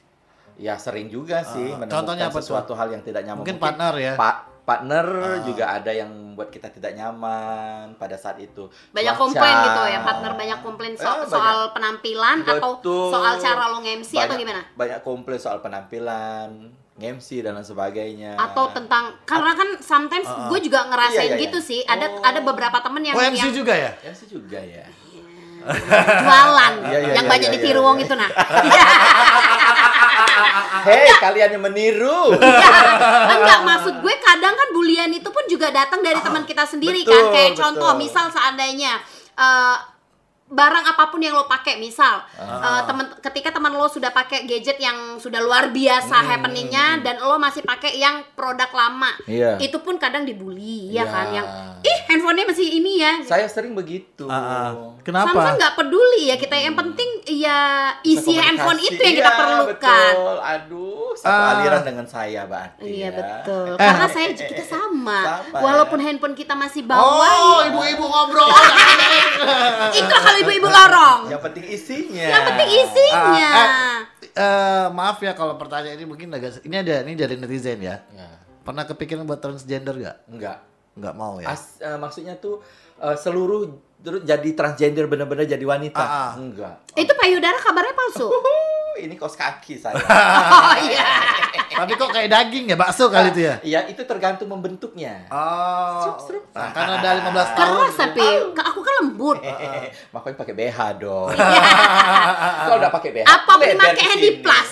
Ya 0.61 0.77
sering 0.77 1.09
juga 1.09 1.41
sih 1.41 1.73
Uh, 1.73 1.81
menemukan 1.81 1.97
contohnya 1.97 2.29
apa 2.29 2.37
tuh? 2.37 2.45
sesuatu 2.45 2.77
hal 2.77 2.93
yang 2.93 3.01
tidak 3.01 3.25
nyaman. 3.25 3.41
Mungkin 3.41 3.57
partner 3.57 3.93
ya? 3.97 4.13
Pa- 4.13 4.52
partner 4.63 5.03
Ah. 5.03 5.43
juga 5.43 5.65
ada 5.69 5.91
yang 5.91 6.07
membuat 6.07 6.47
kita 6.49 6.67
tidak 6.69 6.93
nyaman 6.93 7.93
pada 7.93 8.15
saat 8.15 8.37
itu. 8.37 8.71
banyak 8.89 9.11
komplain 9.13 9.55
gitu 9.61 9.81
ya 9.85 9.99
partner 10.01 10.31
banyak 10.33 10.59
komplain 10.59 10.93
so- 10.93 11.03
Eh, 11.03 11.13
banyak. 11.19 11.29
soal 11.29 11.57
penampilan 11.69 12.37
atau 12.41 12.71
Betul. 12.75 13.11
soal 13.11 13.33
cara 13.37 13.63
lo 13.67 13.77
nge-MC 13.79 14.11
atau 14.17 14.35
gimana 14.35 14.61
Banyak 14.73 14.99
komplain 15.01 15.35
soal 15.37 15.59
penampilan, 15.59 16.71
MC 16.95 17.41
dan 17.41 17.53
lain 17.53 17.65
sebagainya. 17.65 18.37
atau 18.37 18.69
tentang 18.69 19.11
karena 19.23 19.51
kan 19.51 19.69
sometimes 19.77 20.29
gue 20.47 20.59
juga 20.61 20.85
ngerasain 20.85 21.25
Iya, 21.25 21.27
iya, 21.27 21.35
iya. 21.35 21.43
gitu 21.43 21.59
sih 21.59 21.79
ada 21.83 22.05
Oh. 22.07 22.21
ada 22.23 22.39
beberapa 22.39 22.77
temen 22.79 23.01
yang 23.03 23.13
Oh 23.13 23.21
MC 23.21 23.39
yang 23.41 23.51
juga 23.51 23.73
ya? 23.73 23.91
MC 23.99 24.21
juga 24.27 24.59
ya. 24.59 24.85
jualan 25.63 26.73
Iya, 26.81 26.97
iya, 27.01 27.13
yang 27.13 27.23
iya, 27.23 27.31
banyak 27.31 27.47
iya, 27.47 27.55
ditiru 27.55 27.79
iya. 27.79 27.85
wong 27.85 27.97
itu 27.97 28.13
nah 28.13 28.27
Hei, 30.83 31.07
kalian 31.21 31.49
yang 31.57 31.63
meniru. 31.63 32.33
enggak 32.33 33.61
maksud 33.63 33.95
gue 34.01 34.15
kadang 34.19 34.53
kan 34.57 34.69
bulian 34.73 35.09
itu 35.13 35.29
pun 35.29 35.45
juga 35.45 35.69
datang 35.69 36.01
dari 36.01 36.19
teman 36.19 36.43
kita 36.43 36.65
sendiri 36.65 37.05
kan 37.05 37.13
betul, 37.13 37.33
kayak 37.33 37.51
betul. 37.53 37.61
contoh 37.63 37.91
misal 37.95 38.25
seandainya 38.33 38.99
eh, 39.37 39.75
barang 40.45 40.85
apa 40.85 41.03
pun 41.07 41.17
yang 41.17 41.33
lo 41.33 41.43
pakai 41.43 41.75
misal 41.75 42.19
eh, 42.35 42.81
temen 42.83 43.09
ketika 43.19 43.49
teman 43.49 43.71
lo 43.71 43.85
sudah 43.85 44.09
pakai 44.09 44.43
gadget 44.43 44.77
yang 44.77 45.15
sudah 45.15 45.39
luar 45.39 45.69
biasa 45.69 46.13
Hmm. 46.15 46.29
happeningnya 46.29 46.85
dan 46.99 47.17
lo 47.19 47.35
masih 47.35 47.61
pakai 47.61 47.95
yang 47.95 48.21
produk 48.31 48.69
lama 48.69 49.11
Iya. 49.23 49.57
itu 49.57 49.79
pun 49.79 49.95
kadang 49.95 50.23
dibully 50.23 50.89
ya 50.89 51.01
Iya. 51.01 51.03
kan 51.05 51.27
yang 51.31 51.47
ih 51.81 51.99
handphonenya 52.07 52.45
masih 52.45 52.67
ini 52.71 52.93
ya 52.97 53.13
Saya 53.23 53.45
sering 53.45 53.73
begitu. 53.73 54.25
Ah, 54.25 54.35
ah. 54.35 54.69
Samsung 55.01 55.03
Kenapa? 55.03 55.57
nggak 55.57 55.73
peduli 55.75 56.23
ya 56.25 56.35
kita 56.35 56.55
yang 56.55 56.75
penting 56.75 57.09
ya 57.25 57.59
isi 58.01 58.33
handphone 58.33 58.79
itu 58.79 58.95
yang 58.95 59.15
kita 59.17 59.27
Iya, 59.27 59.39
perlukan 59.39 60.13
Betul. 60.13 60.37
Aduh, 60.39 61.11
satu 61.13 61.27
Ah. 61.29 61.51
aliran 61.57 61.83
dengan 61.83 62.05
saya 62.05 62.41
berarti. 62.43 62.83
Iya 62.83 63.03
ya. 63.05 63.09
betul. 63.11 63.67
Eh. 63.73 63.79
Karena 63.81 64.07
saya 64.07 64.27
kita 64.31 64.63
sama. 64.63 65.19
Sama, 65.41 65.57
Walaupun 65.57 65.97
ya. 65.97 66.05
handphone 66.05 66.35
kita 66.35 66.53
masih 66.53 66.85
Oh, 66.85 66.89
bawah. 66.89 67.65
ibu-ibu 67.65 68.05
ngobrol. 68.05 68.47
Itu 69.93 70.13
kalau 70.13 70.39
ibu-ibu 70.43 70.67
lorong. 70.67 71.19
Yang 71.31 71.41
penting 71.47 71.65
isinya. 71.71 72.27
Yang 72.27 72.43
penting 72.51 72.69
isinya. 72.83 73.49
Ah, 73.49 73.63
eh, 73.63 73.99
eh, 74.35 74.85
maaf 74.91 75.17
ya 75.23 75.31
kalau 75.33 75.55
pertanyaan 75.55 75.95
ini 75.95 76.05
mungkin 76.05 76.27
agak 76.35 76.61
ini 76.67 76.75
ada 76.83 77.01
ini 77.07 77.15
dari 77.15 77.35
netizen 77.39 77.79
ya. 77.79 78.03
Ya, 78.11 78.27
Pernah 78.63 78.83
kepikiran 78.87 79.23
buat 79.23 79.39
transgender 79.39 79.95
gak? 79.99 80.17
enggak. 80.27 80.57
Nggak 80.93 81.15
mau 81.17 81.41
ya. 81.41 81.49
As, 81.49 81.81
eh, 81.81 81.97
maksudnya 81.97 82.37
tuh 82.37 82.61
eh, 83.01 83.17
seluruh 83.17 83.73
terus 84.03 84.21
jadi 84.27 84.49
transgender 84.53 85.07
benar-benar 85.07 85.47
jadi 85.47 85.63
wanita. 85.63 85.97
Ah, 85.97 86.11
ah. 86.11 86.31
Enggak. 86.35 86.75
Itu 86.93 87.15
payudara 87.15 87.57
kabarnya 87.57 87.95
palsu. 87.95 88.27
Uhuh, 88.93 89.09
ini 89.09 89.17
kaos 89.17 89.33
kaki 89.33 89.81
saya. 89.81 89.97
Oh 90.53 90.77
iya. 90.77 91.01
Tapi 91.81 91.97
kok 91.97 92.13
kayak 92.13 92.29
daging 92.29 92.69
ya 92.69 92.77
bakso 92.77 93.09
kali 93.09 93.33
itu 93.33 93.49
ya? 93.49 93.57
Iya, 93.65 93.79
itu 93.89 94.05
tergantung 94.05 94.45
membentuknya. 94.45 95.25
Oh, 95.33 96.13
nah, 96.53 96.69
karena 96.69 97.01
dari 97.01 97.19
15 97.25 97.57
tahun. 97.57 97.81
Keras 97.89 97.97
tapi 97.97 98.25
aku 98.53 98.79
kan 98.85 98.93
lembut. 99.01 99.37
Makanya 100.13 100.37
pakai 100.37 100.53
BH 100.53 100.77
dong. 101.01 101.33
Iya. 101.33 101.69
Kalau 102.69 102.77
udah 102.77 102.91
pakai 102.93 103.09
BH. 103.17 103.25
Apa 103.25 103.51
pakai 103.57 104.03
handy 104.05 104.29
plus? 104.45 104.69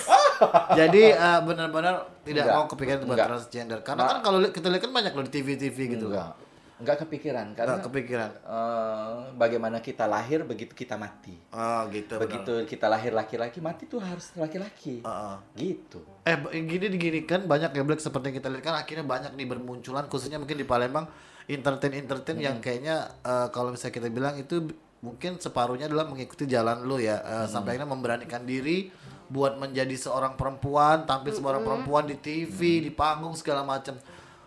Jadi 0.78 1.04
eh, 1.10 1.40
benar-benar 1.42 1.94
tidak 2.22 2.46
Enggak. 2.46 2.54
mau 2.54 2.66
kepikiran 2.70 2.98
buat 3.02 3.18
Enggak. 3.18 3.28
transgender. 3.34 3.78
Karena 3.82 4.02
Ma- 4.06 4.10
kan 4.14 4.18
kalau 4.22 4.38
kita 4.46 4.66
lihat 4.70 4.82
kan 4.86 4.92
banyak 4.94 5.12
loh 5.18 5.24
di 5.26 5.32
TV-TV 5.34 5.98
gitu. 5.98 6.06
Enggak. 6.14 6.38
Enggak 6.82 7.06
kepikiran 7.06 7.54
karena 7.54 7.78
Enggak 7.78 7.86
kepikiran. 7.86 8.30
eh, 8.42 9.14
bagaimana 9.38 9.78
kita 9.78 10.04
lahir 10.10 10.42
begitu 10.42 10.74
kita 10.74 10.98
mati. 10.98 11.38
Oh, 11.54 11.86
gitu. 11.94 12.18
benar. 12.18 12.26
Begitu 12.26 12.52
kita 12.66 12.86
lahir 12.90 13.14
laki-laki 13.14 13.62
mati 13.62 13.86
tuh 13.86 14.02
harus 14.02 14.34
laki-laki. 14.34 15.06
Heeh. 15.06 15.36
Gitu. 15.54 16.02
Eh 16.26 16.36
gini 16.66 16.86
gini 16.98 17.20
kan 17.22 17.46
banyak 17.46 17.70
ya 17.70 17.82
Black 17.86 18.02
seperti 18.02 18.34
yang 18.34 18.36
kita 18.42 18.48
lihat 18.50 18.64
kan 18.66 18.74
akhirnya 18.74 19.06
banyak 19.06 19.32
nih 19.38 19.46
bermunculan 19.46 20.10
khususnya 20.10 20.42
mungkin 20.42 20.58
di 20.58 20.66
Palembang 20.66 21.06
entertain 21.46 21.94
entertain 21.94 22.38
yang 22.38 22.58
kayaknya 22.58 23.14
eh, 23.22 23.48
kalau 23.54 23.70
misalnya 23.70 23.94
kita 24.02 24.08
bilang 24.10 24.34
itu 24.38 24.66
mungkin 25.02 25.38
separuhnya 25.38 25.90
adalah 25.90 26.06
mengikuti 26.06 26.46
jalan 26.46 26.86
lu 26.86 26.98
ya 26.98 27.18
eh, 27.22 27.46
sampai 27.50 27.74
akhirnya 27.74 27.90
memberanikan 27.90 28.42
diri 28.46 28.90
buat 29.32 29.56
menjadi 29.56 29.96
seorang 29.96 30.36
perempuan 30.36 31.08
tampil 31.08 31.32
seorang 31.32 31.64
perempuan 31.64 32.04
di 32.04 32.20
TV 32.20 32.84
di 32.84 32.92
panggung 32.92 33.32
segala 33.32 33.64
macam 33.64 33.96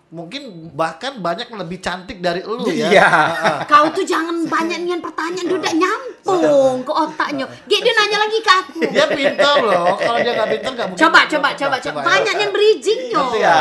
mungkin 0.06 0.70
bahkan 0.72 1.18
banyak 1.18 1.50
yang 1.50 1.60
lebih 1.60 1.80
cantik 1.80 2.20
dari 2.20 2.40
lu 2.40 2.62
ya 2.68 2.88
Iya. 2.88 3.08
Heeh. 3.10 3.58
Kau 3.66 3.86
tuh 3.90 4.02
jangan 4.02 4.34
banyak 4.46 4.78
nian 4.82 5.00
pertanyaan 5.00 5.48
udah 5.50 5.72
nyambung 5.74 6.76
ke 6.82 6.90
otaknya. 6.90 7.44
Dia, 7.66 7.78
dia 7.82 7.92
nanya 7.92 8.18
lagi 8.22 8.38
ke 8.38 8.50
aku. 8.50 8.80
dia 8.86 9.06
pintar 9.08 9.56
loh 9.60 9.96
kalau 9.96 10.18
dia 10.18 10.32
nggak 10.32 10.50
pintar 10.52 10.70
nggak 10.72 10.88
mungkin 10.88 11.04
Coba 11.04 11.20
coba 11.26 11.48
coba 11.54 11.76
coba. 11.80 11.98
ya. 12.00 12.06
Banyak 12.08 12.34
nian 12.34 12.52
bridgingnya. 12.52 13.22
Iya. 13.34 13.58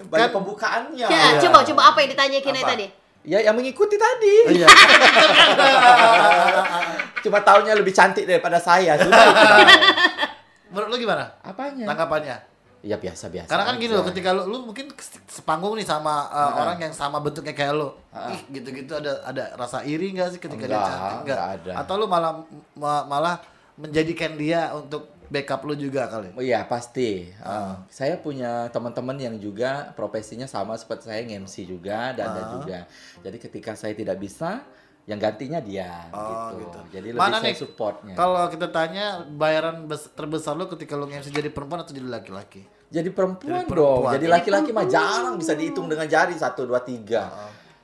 Banyak 0.00 0.26
Kan- 0.26 0.34
pembukaannya. 0.34 1.06
Ya, 1.06 1.18
Iya. 1.28 1.38
coba 1.38 1.56
coba 1.62 1.80
apa 1.88 1.96
yang 2.00 2.08
ditanya 2.10 2.36
Kina 2.40 2.58
Apa? 2.58 2.68
tadi? 2.72 2.86
Ya 3.20 3.38
yang 3.38 3.52
mengikuti 3.52 3.94
tadi. 3.94 4.34
Iya. 4.56 4.66
Cuma 7.20 7.36
taunya 7.40 7.76
lebih 7.76 7.92
cantik 7.92 8.24
daripada 8.24 8.56
saya. 8.56 8.96
Sudah. 8.96 9.28
menurut 10.70 10.88
lu 10.88 10.96
gimana 11.02 11.26
Apanya? 11.42 11.82
tanggapannya 11.82 12.36
Ya 12.80 12.96
biasa-biasa. 12.96 13.44
Karena 13.44 13.64
kan 13.64 13.76
gini 13.76 13.92
loh, 13.92 14.00
ketika 14.02 14.32
lu, 14.32 14.48
lu 14.48 14.58
mungkin 14.64 14.88
sepanggung 15.28 15.76
nih 15.76 15.84
sama 15.84 16.32
uh, 16.32 16.64
orang 16.64 16.80
yang 16.80 16.94
sama 16.96 17.20
bentuknya 17.20 17.52
kayak 17.52 17.76
lu, 17.76 17.92
Heeh. 18.08 18.32
ih 18.32 18.40
gitu-gitu 18.56 18.96
ada 18.96 19.20
ada 19.20 19.52
rasa 19.52 19.84
iri 19.84 20.16
nggak 20.16 20.28
sih 20.32 20.40
ketika 20.40 20.64
dia 20.64 20.74
Enggak, 20.74 20.88
cantik? 20.88 21.18
enggak 21.20 21.42
ada. 21.54 21.72
Atau 21.76 21.94
lu 21.94 22.06
malah 22.06 22.32
ma- 22.72 23.04
malah 23.04 23.36
menjadikan 23.76 24.32
dia 24.34 24.72
untuk 24.72 25.12
backup 25.28 25.60
lu 25.62 25.76
juga 25.76 26.08
kali? 26.08 26.32
Oh 26.32 26.40
iya 26.40 26.64
pasti. 26.64 27.28
Uh, 27.38 27.76
saya 27.86 28.16
punya 28.16 28.66
teman-teman 28.68 29.14
yang 29.14 29.36
juga 29.36 29.92
profesinya 29.92 30.48
sama 30.48 30.72
seperti 30.74 31.06
saya 31.06 31.20
MC 31.22 31.68
juga 31.68 32.16
dan 32.16 32.32
ada 32.32 32.42
Ah. 32.42 32.50
juga. 32.56 32.78
Jadi 33.20 33.36
ketika 33.38 33.76
saya 33.76 33.92
tidak 33.92 34.16
bisa, 34.16 34.64
yang 35.04 35.16
gantinya 35.16 35.58
dia 35.58 36.06
Oh, 36.10 36.52
gitu. 36.52 36.60
gitu. 36.60 36.78
Jadi 36.92 37.08
lebih 37.10 37.20
Mana 37.20 37.38
saya 37.38 37.50
nih, 37.50 37.56
supportnya. 37.56 38.14
Kalau 38.14 38.46
kita 38.46 38.68
tanya 38.68 39.24
bayaran 39.26 39.84
bes- 39.84 40.12
terbesar 40.12 40.54
lu 40.54 40.68
ketika 40.68 40.94
lu 40.94 41.06
MC 41.06 41.28
jadi 41.28 41.48
perempuan 41.48 41.82
atau 41.82 41.90
jadi 41.90 42.06
laki-laki? 42.06 42.62
Jadi 42.90 43.08
perempuan, 43.08 43.62
Jadi 43.62 43.70
perempuan. 43.70 44.02
dong. 44.02 44.14
Jadi 44.14 44.26
laki-laki 44.26 44.70
mah 44.70 44.86
jarang 44.86 45.34
bisa 45.34 45.54
dihitung 45.54 45.86
dengan 45.86 46.04
jari 46.04 46.34
satu 46.34 46.66
dua 46.66 46.80
tiga. 46.80 47.30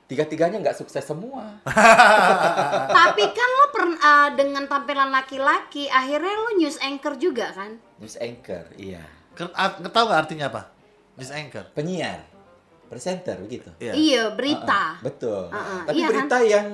Tiga-tiganya 0.03 0.59
nggak 0.61 0.77
sukses 0.77 1.03
semua. 1.03 1.59
Tapi 2.95 3.23
kan 3.27 3.49
lo 3.53 3.65
pernah 3.71 3.99
uh, 3.99 4.29
dengan 4.31 4.63
tampilan 4.65 5.09
laki-laki, 5.09 5.87
akhirnya 5.87 6.31
lo 6.33 6.51
news 6.55 6.79
anchor 6.79 7.15
juga 7.15 7.51
kan? 7.51 7.75
News 7.97 8.15
anchor, 8.17 8.71
iya. 8.75 9.03
Ah, 9.51 9.75
Tahu 9.75 10.03
nggak 10.07 10.21
artinya 10.23 10.45
apa? 10.47 10.71
News 11.15 11.29
anchor. 11.29 11.71
Penyiar, 11.71 12.23
presenter 12.87 13.35
begitu. 13.37 13.67
Iya. 13.77 13.93
Iya, 13.93 14.23
berita. 14.31 14.95
Ah, 14.95 15.03
betul. 15.03 15.51
Ah, 15.51 15.57
ah. 15.57 15.81
Tapi 15.85 15.97
Iya, 15.97 16.07
berita 16.07 16.37
yang 16.41 16.67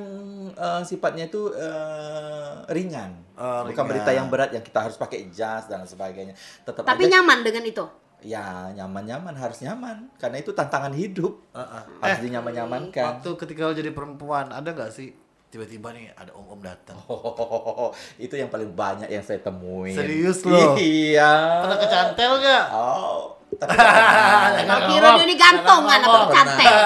eh, 0.55 0.81
sifatnya 0.83 1.25
itu 1.25 1.49
eh, 1.49 2.53
ringan. 2.67 3.11
Oh, 3.33 3.63
Bukan 3.63 3.73
ringan. 3.73 3.85
berita 3.87 4.11
yang 4.11 4.27
berat 4.27 4.49
yang 4.49 4.61
kita 4.61 4.79
harus 4.81 4.95
pakai 4.95 5.27
jas 5.29 5.65
dan 5.65 5.83
sebagainya. 5.83 6.33
Tetap 6.61 6.81
Tapi 6.81 7.05
aja 7.05 7.17
nyaman 7.17 7.41
dengan 7.41 7.63
itu. 7.63 7.85
ya 8.23 8.71
nyaman-nyaman 8.71 9.35
harus 9.35 9.59
nyaman 9.59 10.07
karena 10.15 10.37
itu 10.37 10.51
tantangan 10.51 10.91
hidup. 10.91 11.43
Heeh. 11.51 11.83
Harus 11.99 12.17
Eh, 12.17 12.23
dinyaman-nyamankan. 12.23 13.19
waktu 13.19 13.29
ketika 13.37 13.67
lu 13.67 13.75
jadi 13.75 13.91
perempuan, 13.91 14.47
ada 14.47 14.63
nggak 14.65 14.89
sih 14.89 15.11
tiba-tiba 15.49 15.91
nih 15.91 16.09
ada 16.13 16.31
om-om 16.31 16.57
datang? 16.59 16.95
Oh, 17.05 17.91
itu 18.17 18.33
yang 18.33 18.47
paling 18.47 18.71
banyak 18.71 19.05
yang 19.07 19.21
saya 19.21 19.37
temuin. 19.37 19.91
Serius 19.91 20.41
loh? 20.43 20.73
Iya. 20.73 21.61
Pernah 21.61 21.77
kecantel 21.77 22.31
nggak? 22.39 22.65
Oh, 22.71 23.37
tapi 23.55 23.71
nggak 23.71 23.89
pernah. 23.89 24.59
Kalau 24.63 24.81
kira 24.87 25.07
dia 25.11 25.23
ini 25.23 25.35
gantongan 25.35 25.99
apa 25.99 26.19
cantik. 26.29 26.67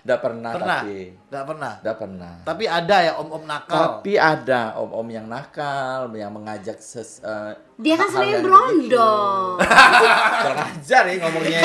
Nggak 0.00 0.20
pernah, 0.20 0.50
Pernah? 0.50 0.80
tapi 0.80 0.96
Nggak 1.30 1.44
pernah. 1.44 1.72
nggak 1.78 1.96
pernah. 1.96 2.32
Tapi 2.42 2.64
ada 2.64 2.96
ya 3.00 3.12
om-om 3.16 3.44
nakal. 3.44 3.76
Tapi 3.78 4.12
ada 4.16 4.60
om-om 4.74 5.06
yang 5.06 5.26
nakal, 5.26 6.00
yang 6.10 6.32
mengajak 6.32 6.78
ses, 6.78 7.20
eh, 7.20 7.52
Dia 7.76 7.94
kan 7.94 8.08
sering 8.08 8.40
berondong. 8.40 9.56
begitu. 9.56 9.76
Kurang 10.42 10.60
ajar 10.66 11.02
ya 11.04 11.14
ngomongnya. 11.20 11.60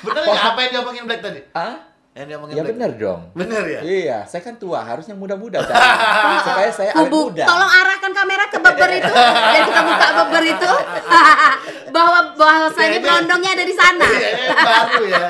Bener 0.00 0.22
nggak 0.22 0.44
apa 0.44 0.58
yang 0.60 0.70
diomongin 0.72 1.04
Black 1.04 1.20
tadi? 1.20 1.40
Hah? 1.52 1.74
Yang 2.14 2.26
diomongin 2.30 2.54
Ya 2.54 2.62
benar 2.62 2.90
dong. 2.94 3.20
Bener 3.34 3.62
ya? 3.66 3.80
Iya, 3.82 4.18
saya 4.30 4.38
kan 4.46 4.54
tua, 4.54 4.86
harusnya 4.86 5.18
muda-muda 5.18 5.58
kan. 5.66 5.74
Supaya 6.46 6.70
saya 6.70 6.94
awet 6.94 7.10
muda. 7.10 7.42
tolong 7.42 7.66
arahkan 7.66 8.12
kamera 8.14 8.44
ke 8.46 8.58
beber 8.62 8.90
itu 9.02 9.12
dan 9.18 9.60
kita 9.66 9.80
buka 9.82 10.08
beber 10.22 10.44
itu 10.46 10.72
bahwa 11.94 12.18
bahwasanya 12.38 12.98
berondongnya 13.02 13.50
ada 13.58 13.64
di 13.66 13.74
sana. 13.74 14.06
Iya, 14.06 14.30
yang 14.30 14.58
baru 14.62 15.02
ya. 15.10 15.26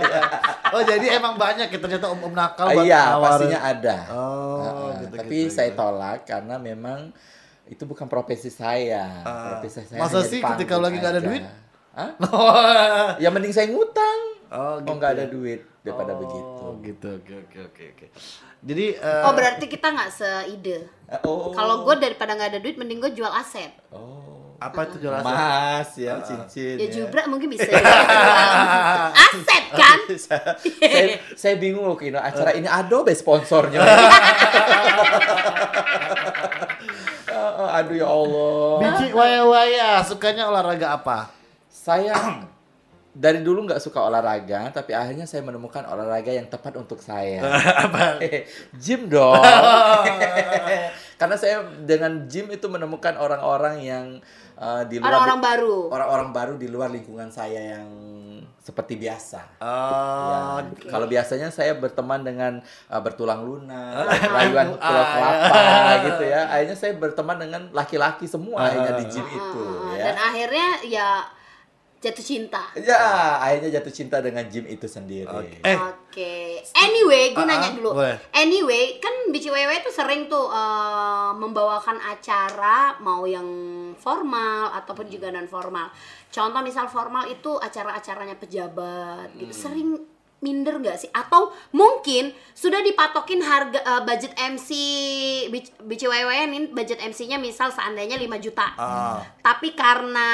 Oh 0.76 0.82
jadi 0.85 1.07
emang 1.16 1.41
banyak 1.41 1.72
ya 1.72 1.78
ternyata 1.80 2.07
om-om 2.12 2.37
nakal 2.37 2.68
buat 2.68 2.85
iya, 2.85 3.16
pastinya 3.16 3.61
ada. 3.64 3.97
Oh, 4.12 4.61
Heeh, 4.61 4.91
gitu, 5.09 5.14
tapi 5.24 5.39
gitu, 5.49 5.55
saya 5.57 5.70
gitu. 5.72 5.80
tolak 5.80 6.28
karena 6.28 6.61
memang 6.61 7.16
itu 7.64 7.82
bukan 7.89 8.05
profesi 8.12 8.53
saya. 8.53 9.24
Ah. 9.24 9.57
profesi 9.57 9.89
saya 9.89 10.05
Masa 10.05 10.20
sih 10.20 10.45
ketika 10.45 10.76
lagi 10.76 11.01
nggak 11.01 11.12
ada 11.16 11.22
duit? 11.24 11.45
Hah? 11.97 12.11
Ya 13.22 13.32
mending 13.32 13.57
saya 13.57 13.72
ngutang. 13.72 14.34
Oh, 14.55 14.78
gitu 14.78 14.94
nggak 14.94 15.11
ada 15.18 15.26
ya. 15.26 15.32
duit 15.34 15.61
daripada 15.82 16.12
oh, 16.14 16.18
begitu. 16.22 16.64
gitu. 16.86 17.09
Oke 17.18 17.32
oke 17.42 17.59
oke 17.66 17.82
oke. 17.90 18.07
Jadi 18.62 18.86
eh, 18.94 19.22
Oh 19.26 19.34
berarti 19.34 19.66
kita 19.66 19.90
nggak 19.90 20.11
seide. 20.14 20.76
Eh, 21.11 21.20
Oh. 21.26 21.50
Kalau 21.50 21.82
gue 21.82 21.94
daripada 21.98 22.38
nggak 22.38 22.55
ada 22.55 22.61
duit, 22.62 22.78
mending 22.78 23.02
gue 23.02 23.12
jual 23.12 23.28
aset. 23.28 23.74
Oh. 23.90 24.22
apa 24.55 24.86
itu 24.86 25.02
jual 25.02 25.12
aset? 25.12 25.26
Emas 25.26 25.88
ya, 25.98 26.12
cincin. 26.22 26.78
Ya 26.78 26.86
jubra 26.88 27.26
mungkin 27.26 27.50
bisa 27.52 27.66
jual 27.66 27.82
aset 29.26 29.64
kan? 29.74 29.98
saya, 30.24 31.18
saya, 31.34 31.55
bingung 31.59 31.84
loh 31.84 31.98
Kino, 31.98 32.22
acara 32.22 32.55
ini 32.55 32.70
Adobe 32.70 33.12
sponsornya. 33.12 33.82
Oh, 37.34 37.68
Aduh 37.82 37.98
ya 37.98 38.07
Allah. 38.09 38.78
Biji 38.86 39.07
waya 39.11 39.42
waya 39.44 39.88
sukanya 40.07 40.46
olahraga 40.48 40.96
apa? 40.96 41.28
Saya 41.68 42.14
dari 43.15 43.41
dulu 43.41 43.62
nggak 43.65 43.79
suka 43.79 44.03
olahraga, 44.03 44.75
tapi 44.75 44.91
akhirnya 44.91 45.23
saya 45.23 45.41
menemukan 45.41 45.87
olahraga 45.87 46.35
yang 46.35 46.51
tepat 46.51 46.75
untuk 46.75 46.99
saya. 46.99 47.47
gym 48.83 49.07
dong. 49.07 49.39
Karena 51.21 51.37
saya 51.39 51.62
dengan 51.81 52.27
gym 52.27 52.51
itu 52.51 52.67
menemukan 52.67 53.15
orang-orang 53.15 53.77
yang 53.81 54.07
uh, 54.59 54.83
di 54.83 54.99
luar 54.99 55.15
Orang-orang 55.15 55.41
baru. 55.41 55.77
orang-orang 55.89 56.29
baru 56.35 56.53
di 56.59 56.67
luar 56.67 56.91
lingkungan 56.91 57.31
saya 57.31 57.79
yang 57.79 57.87
seperti 58.59 58.97
biasa. 58.97 59.61
Oh, 59.61 60.59
Ya, 60.59 60.91
Kalau 60.91 61.07
biasanya 61.07 61.53
saya 61.53 61.77
berteman 61.77 62.25
dengan 62.25 62.59
uh, 62.89 62.99
bertulang 62.99 63.45
lunak, 63.45 64.09
Ah, 64.09 64.43
rayuan 64.43 64.75
ah, 64.75 64.79
pulau 64.81 65.05
kelapa 65.07 65.59
ya. 65.61 65.95
gitu 66.03 66.25
ya. 66.25 66.41
Akhirnya 66.51 66.77
saya 66.77 66.93
berteman 66.97 67.37
dengan 67.39 67.62
laki-laki 67.71 68.27
semua 68.27 68.67
akhirnya 68.67 68.99
di 68.99 69.07
gym 69.07 69.27
itu 69.29 69.62
Ah, 69.62 69.95
ya. 69.95 70.03
Dan 70.03 70.17
akhirnya 70.19 70.69
ya 70.83 71.09
jatuh 72.05 72.20
cinta. 72.20 72.61
Ya, 72.76 73.00
akhirnya 73.40 73.80
jatuh 73.80 73.88
cinta 73.88 74.20
dengan 74.20 74.44
gym 74.44 74.64
itu 74.64 74.84
sendiri. 74.84 75.24
Oke. 75.26 75.57
Eh. 75.61 75.78
Oke. 75.80 76.34
Anyway, 76.76 77.32
gue 77.32 77.40
Ah, 77.40 77.48
nanya 77.48 77.68
ah, 77.68 77.74
dulu. 77.74 77.90
boleh. 77.96 78.16
Anyway, 78.30 79.00
kan 79.00 79.32
Bici 79.32 79.48
Wewe 79.48 79.80
tuh 79.80 79.90
sering 79.90 80.28
tuh 80.28 80.46
eh, 80.46 81.30
membawakan 81.34 81.98
acara 81.98 83.00
mau 83.00 83.24
yang 83.24 83.48
formal 83.96 84.70
ataupun 84.74 85.09
juga 85.09 85.32
non 85.32 85.48
formal. 85.48 85.88
Contoh 86.28 86.61
misal 86.61 86.86
formal 86.86 87.24
itu 87.26 87.57
acara-acaranya 87.57 88.36
pejabat 88.36 89.32
Hmm. 89.32 89.38
gitu. 89.40 89.52
Sering 89.57 89.88
minder 90.45 90.76
nggak 90.76 91.01
sih? 91.01 91.09
Atau 91.09 91.49
mungkin 91.72 92.28
sudah 92.53 92.84
dipatokin 92.84 93.40
harga 93.40 93.80
eh, 93.80 94.03
budget 94.05 94.36
MC 94.36 94.68
Wewe 96.05 96.36
nih 96.47 96.68
budget 96.70 97.01
MC-nya 97.01 97.40
misal 97.40 97.72
seandainya 97.72 98.20
5 98.20 98.28
juta. 98.38 98.66
Ah. 98.76 99.18
Tapi 99.40 99.72
karena 99.72 100.28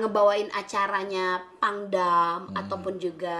ngebawain 0.00 0.48
acaranya 0.50 1.44
Pangdam 1.58 2.54
ataupun 2.54 3.02
juga 3.02 3.34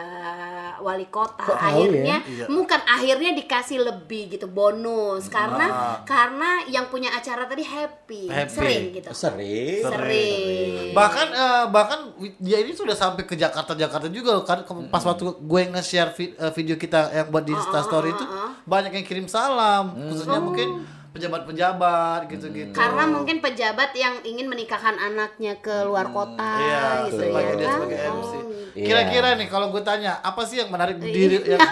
wali 0.83 1.07
kota, 1.07 1.39
Kok 1.39 1.55
tahu 1.55 1.87
akhirnya 1.87 2.19
ya? 2.27 2.51
Bukan 2.51 2.81
akhirnya 2.83 3.31
dikasih 3.31 3.79
lebih 3.79 4.35
gitu 4.35 4.51
bonus 4.51 5.31
karena 5.31 5.67
Ah. 5.71 5.97
karena 6.03 6.67
yang 6.67 6.91
punya 6.91 7.15
acara 7.15 7.47
tadi 7.47 7.63
happy, 7.63 8.27
Happy. 8.27 8.51
sering 8.51 8.85
gitu. 8.91 9.09
Sering. 9.15 9.87
Sering. 9.87 10.91
Bahkan 10.99 11.27
eh, 11.31 11.65
bahkan 11.71 12.01
dia 12.43 12.59
ini 12.59 12.75
sudah 12.75 12.99
sampai 12.99 13.23
ke 13.23 13.39
Jakarta 13.39 13.79
Jakarta 13.79 14.11
juga 14.11 14.43
kan 14.43 14.67
pas 14.91 15.07
waktu 15.07 15.39
gue 15.39 15.63
nge-share 15.79 16.11
vi- 16.13 16.33
eh, 16.33 16.51
video 16.51 16.75
kita 16.75 17.13
yang 17.13 17.29
buat 17.29 17.41
di 17.41 17.51
Insta 17.51 17.81
Story 17.81 18.11
itu 18.11 18.25
banyak 18.65 18.93
yang 18.93 19.03
kirim 19.03 19.25
salam 19.25 19.95
khususnya 19.95 20.39
mungkin 20.39 20.85
pejabat-pejabat 21.09 22.29
gitu-gitu. 22.29 22.71
Karena 22.71 23.05
mungkin 23.05 23.39
pejabat 23.39 23.93
yang 23.93 24.13
ingin 24.23 24.45
menikahkan 24.45 24.95
anaknya 24.95 25.57
ke 25.57 25.83
luar 25.83 26.09
kota 26.09 26.53
Iya, 26.59 27.07
gitu 27.07 27.25
sebagai 27.25 27.49
ya 27.49 27.55
dia 27.55 27.65
kan. 27.65 27.75
sebagai 27.75 27.99
MC. 27.99 28.31
Oh, 28.31 28.43
Iya. 28.71 28.85
Kira-kira 28.85 29.29
nih 29.35 29.49
kalau 29.49 29.67
gue 29.69 29.81
tanya 29.81 30.13
apa 30.21 30.41
sih 30.45 30.57
yang 30.57 30.69
menarik 30.69 30.97
Iya. 30.97 31.05
diri 31.09 31.37
yang 31.49 31.59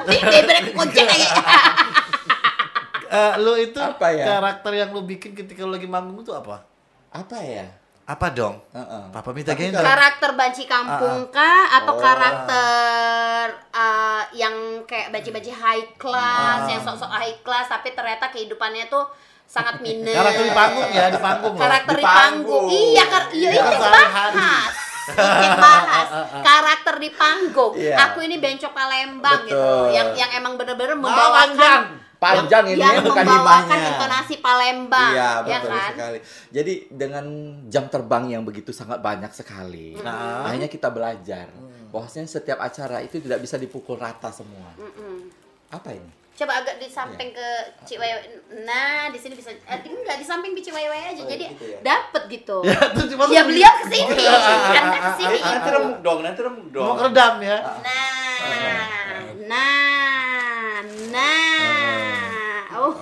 eh, 3.09 3.33
lu 3.39 3.53
itu 3.55 3.79
Apa 3.79 4.07
ya? 4.11 4.25
karakter 4.27 4.73
yang 4.75 4.89
lu 4.91 5.01
bikin 5.05 5.31
ketika 5.33 5.63
lu 5.63 5.71
lagi 5.71 5.87
manggung 5.87 6.19
itu 6.19 6.33
apa? 6.33 6.65
Apa 7.09 7.37
ya? 7.39 7.65
Apa 8.07 8.31
dong? 8.31 8.63
Heeh. 8.71 9.03
Papa 9.11 9.35
minta 9.35 9.51
Tapi 9.51 9.67
gendong. 9.67 9.83
karakter 9.83 10.31
banci 10.33 10.63
kampung 10.65 11.27
kah 11.29 11.75
atau 11.75 11.91
Oh. 11.91 11.99
karakter 11.99 13.43
uh, 13.69 14.23
yang 14.33 14.55
kayak 14.85 15.11
banci-banci 15.11 15.51
high 15.51 15.91
class 15.97 16.61
Ah. 16.61 16.71
yang 16.71 16.79
sok-sok 16.81 17.11
high 17.11 17.35
class 17.41 17.67
tapi 17.67 17.91
ternyata 17.93 18.31
kehidupannya 18.31 18.87
tuh 18.87 19.11
sangat 19.45 19.79
minus 19.85 20.15
Karakter 20.15 20.39
di 20.41 20.55
panggung 20.55 20.89
ya, 20.89 21.07
di 21.09 21.19
panggung 21.19 21.55
karakter 21.57 21.95
di, 21.95 22.05
panggung. 22.05 22.67
iya 22.69 23.05
kar 23.05 23.25
iya 23.29 23.49
Iya, 23.49 23.61
itu 23.61 23.75
sehari-hari. 23.77 24.35
bahas 24.39 24.75
sedikit 25.07 25.53
bahas 25.57 26.09
karakter 26.41 26.95
di 26.97 27.11
panggung 27.13 27.73
Iya. 27.75 27.95
aku 28.01 28.19
ini 28.23 28.37
bencok 28.39 28.71
Palembang 28.71 29.41
gitu 29.45 29.71
yang 29.89 30.15
yang 30.15 30.31
emang 30.33 30.55
bener-bener 30.55 30.95
membawakan 30.95 32.06
Panjang 32.37 32.65
ini 32.67 32.81
yang 32.81 33.01
bukan 33.01 33.23
membawakan 33.23 33.63
himahnya. 33.69 33.91
intonasi 33.93 34.35
Palembang 34.39 35.11
Iya, 35.11 35.31
ya 35.41 35.59
betul 35.59 35.71
kan 35.71 35.91
sekali. 35.91 36.19
Jadi 36.51 36.73
dengan 36.89 37.25
jam 37.67 37.85
terbang 37.87 38.25
yang 38.29 38.43
begitu 38.43 38.71
sangat 38.71 38.99
banyak 38.99 39.31
sekali, 39.31 39.95
Nah. 39.97 40.43
akhirnya 40.43 40.67
kita 40.67 40.89
belajar 40.89 41.47
bahwasanya 41.87 42.27
setiap 42.27 42.59
acara 42.59 42.99
itu 42.99 43.17
tidak 43.19 43.39
bisa 43.39 43.55
dipukul 43.55 43.95
rata 43.95 44.29
semua. 44.29 44.75
Mm-mm. 44.75 45.31
Apa 45.69 45.93
ini? 45.93 46.11
coba 46.37 46.61
agak 46.61 46.77
di 46.77 46.85
samping 46.87 47.33
ke 47.33 47.49
Cik 47.83 47.97
Wewe 47.97 48.21
nah 48.61 49.09
di 49.09 49.17
sini 49.17 49.33
bisa 49.33 49.49
eh, 49.49 49.81
enggak 49.81 50.21
di 50.21 50.27
samping 50.29 50.53
Cik 50.53 50.69
Wewe 50.69 50.93
aja 50.93 51.17
Oh, 51.17 51.25
jadi 51.25 51.49
gitu 51.49 51.65
ya? 51.67 51.79
dapet 51.81 52.23
gitu 52.29 52.61
Ya, 52.69 52.77
terus 52.93 53.09
cuma 53.09 53.25
ya 53.27 53.41
beliau 53.41 53.73
ke 53.73 53.85
sini 53.89 54.21
anda 54.77 54.99
ke 55.01 55.11
sini 55.17 55.39
Nanti 55.41 55.69
remuk 55.73 55.99
dong, 56.05 56.21
nanti 56.21 56.41
remuk 56.45 56.69
dong. 56.69 56.85
mau 56.85 56.97
keredam 57.01 57.41
ya. 57.41 57.57
nah 57.81 59.17
nah 59.49 60.77
nah 61.09 61.57
oh 61.57 61.76
Oh, 62.87 62.93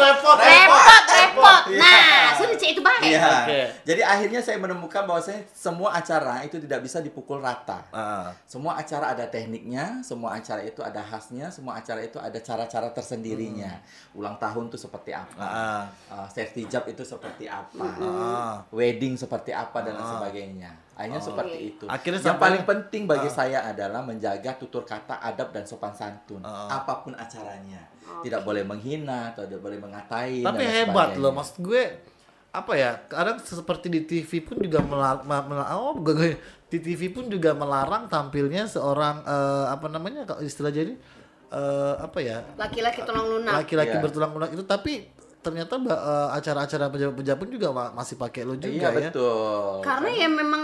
repot. 0.00 0.36
repot 0.38 0.38
repot 0.40 1.11
Iya. 1.42 1.78
nah 1.78 2.32
sudah 2.34 2.56
Cik 2.56 2.70
itu 2.72 2.82
baik 2.82 3.00
Iya. 3.02 3.22
Oke. 3.42 3.60
Jadi 3.82 4.00
akhirnya 4.00 4.40
saya 4.40 4.56
menemukan 4.56 5.02
bahwasanya 5.04 5.42
semua 5.50 5.90
acara 5.92 6.42
itu 6.42 6.56
tidak 6.58 6.80
bisa 6.80 6.98
dipukul 6.98 7.38
rata. 7.38 7.82
Ah. 7.90 8.30
Semua 8.44 8.76
acara 8.76 9.10
ada 9.10 9.26
tekniknya, 9.26 10.00
semua 10.00 10.34
acara 10.34 10.60
itu 10.60 10.80
ada 10.80 11.00
khasnya, 11.00 11.48
semua 11.48 11.76
acara 11.76 12.00
itu 12.00 12.16
ada 12.16 12.38
cara-cara 12.38 12.88
tersendirinya. 12.90 13.82
Ulang 14.12 14.36
tahun 14.36 14.68
itu 14.68 14.78
seperti 14.78 15.10
apa? 15.12 15.38
Ah. 15.38 15.84
Uh, 16.08 16.28
safety 16.28 16.66
job 16.66 16.86
itu 16.86 17.02
seperti 17.02 17.46
apa? 17.46 17.86
Ah. 17.98 18.56
Wedding 18.70 19.14
seperti 19.14 19.50
apa 19.50 19.82
dan 19.82 19.94
lain 19.94 20.02
Ah. 20.02 20.12
sebagainya. 20.16 20.70
Akhirnya 20.92 21.20
seperti 21.20 21.58
itu. 21.68 21.84
Akhirnya 21.86 22.20
Yang 22.20 22.28
sampai- 22.28 22.44
paling 22.46 22.64
penting 22.64 23.02
bagi 23.04 23.28
Ah. 23.28 23.34
saya 23.34 23.58
adalah 23.64 24.00
menjaga 24.00 24.54
tutur 24.54 24.84
kata, 24.84 25.18
adab 25.18 25.50
dan 25.50 25.64
sopan 25.64 25.92
santun. 25.92 26.40
Ah. 26.42 26.80
Apa 26.80 27.02
pun 27.02 27.12
acaranya. 27.12 27.91
Tidak 28.02 28.40
boleh 28.40 28.62
menghina 28.62 29.30
atau 29.30 29.42
tidak 29.42 29.60
boleh 29.60 29.78
mengatai 29.78 30.40
Tapi 30.40 30.62
hebat 30.62 30.86
sebagainya. 31.10 31.20
loh, 31.20 31.32
maksud 31.32 31.56
gue 31.60 31.82
apa 32.50 32.72
ya? 32.72 32.90
Kadang 33.02 33.38
seperti 33.38 33.86
di 33.88 34.00
TV 34.02 34.40
pun 34.40 34.56
juga 34.56 34.78
melarang, 34.80 35.24
oh 35.72 35.96
gue, 35.96 36.12
gue- 36.12 36.38
di 36.66 36.78
TV 36.78 37.08
pun 37.08 37.26
juga 37.26 37.52
melarang 37.52 38.06
tampilnya 38.06 38.64
seorang 38.64 39.22
eh, 39.22 39.66
apa 39.68 39.86
namanya 39.86 40.24
kalau 40.24 40.40
istilah 40.40 40.68
jadi 40.68 40.92
eh, 41.48 41.94
apa 41.98 42.18
ya? 42.18 42.40
laki-laki 42.54 43.02
tulang 43.02 43.28
lunak 43.28 43.52
Laki-laki 43.58 43.92
Iya. 43.92 44.00
bertulang 44.00 44.32
lunak 44.32 44.50
itu 44.50 44.62
tapi 44.62 45.04
ternyata 45.38 45.74
eh, 45.76 46.28
acara-acara 46.32 46.86
pejabat-pejabat 46.88 47.38
pun 47.38 47.50
juga 47.50 47.68
ma- 47.70 47.92
masih 47.92 48.14
pakai 48.14 48.42
lo 48.42 48.54
juga 48.54 48.70
Iya 48.70 48.88
ya. 48.88 49.10
betul. 49.10 49.82
karena 49.82 50.08
ya 50.08 50.28
memang 50.28 50.62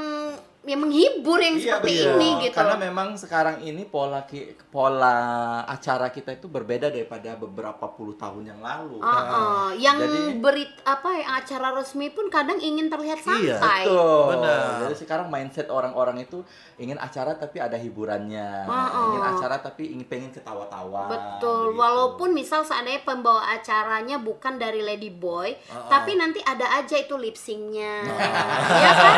ya 0.68 0.76
menghibur 0.76 1.40
yang 1.40 1.56
Iya, 1.56 1.80
seperti 1.80 1.92
betul. 1.96 2.12
ini 2.12 2.28
gitu. 2.44 2.54
Karena 2.54 2.76
memang 2.78 3.08
sekarang 3.16 3.56
ini 3.60 3.82
pola 3.82 4.22
ki- 4.22 4.52
pola 4.68 5.16
acara 5.64 6.08
kita 6.08 6.30
itu 6.30 6.46
berbeda 6.46 6.88
daripada 6.88 7.32
beberapa 7.34 7.88
puluh 7.88 8.12
tahun 8.14 8.44
yang 8.46 8.60
lalu. 8.60 9.00
Ah, 9.00 9.08
ah. 9.08 9.68
yang 9.72 9.96
Jadi- 9.96 10.36
berit 10.38 10.72
apa 10.84 11.08
yang 11.10 11.28
acara 11.34 11.72
resmi 11.72 12.08
pun 12.08 12.28
kadang 12.28 12.58
ingin 12.58 12.86
terlihat 12.86 13.18
Iya, 13.18 13.56
santai. 13.56 13.82
Betul. 13.82 14.22
Benar. 14.30 14.68
Jadi 14.84 14.94
sekarang 14.98 15.26
mindset 15.28 15.68
orang-orang 15.68 16.20
itu 16.20 16.44
ingin 16.76 16.96
acara 16.96 17.32
tapi 17.32 17.58
ada 17.58 17.74
hiburannya, 17.74 18.68
Heeh. 18.68 19.04
ingin 19.08 19.22
acara 19.24 19.56
tapi 19.58 19.88
ingin 19.90 20.04
pengen 20.04 20.30
ketawa-tawa. 20.30 21.08
Betul, 21.08 21.72
begitu. 21.72 21.78
walaupun 21.78 22.30
misal 22.30 22.60
seandainya 22.60 23.00
pembawa 23.00 23.40
acaranya 23.50 24.18
bukan 24.18 24.54
dari 24.54 24.82
Lady 24.82 25.08
Boy, 25.08 25.56
tapi 25.88 26.12
nanti 26.14 26.38
ada 26.40 26.76
aja 26.76 26.94
itu 26.94 27.14
lip 27.14 27.34
syncnya, 27.34 28.04
ya 28.04 28.90
kan? 28.92 29.16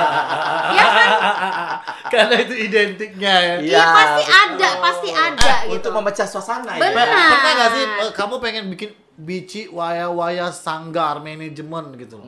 Ya 0.71 0.87
kan? 0.87 1.09
Karena 2.13 2.35
itu 2.39 2.55
identiknya 2.55 3.35
ya. 3.35 3.55
Iya, 3.57 3.63
Iya 3.63 3.85
pasti 3.87 4.23
betul. 4.23 4.41
ada, 4.41 4.69
pasti 4.79 5.09
ada 5.11 5.53
gitu. 5.63 5.75
Untuk 5.75 5.91
memecah 5.93 6.27
suasana 6.27 6.73
Benar. 6.75 6.87
ya. 6.87 6.97
Per- 6.97 7.31
Pernah 7.31 7.53
gak 7.55 7.71
sih 7.71 7.85
eh, 7.85 8.11
kamu 8.13 8.35
pengen 8.39 8.65
bikin 8.69 8.91
bici 9.17 9.69
waya-waya 9.69 10.49
sanggar 10.49 11.21
manajemen 11.21 11.93
gitu 11.95 12.17
loh. 12.17 12.27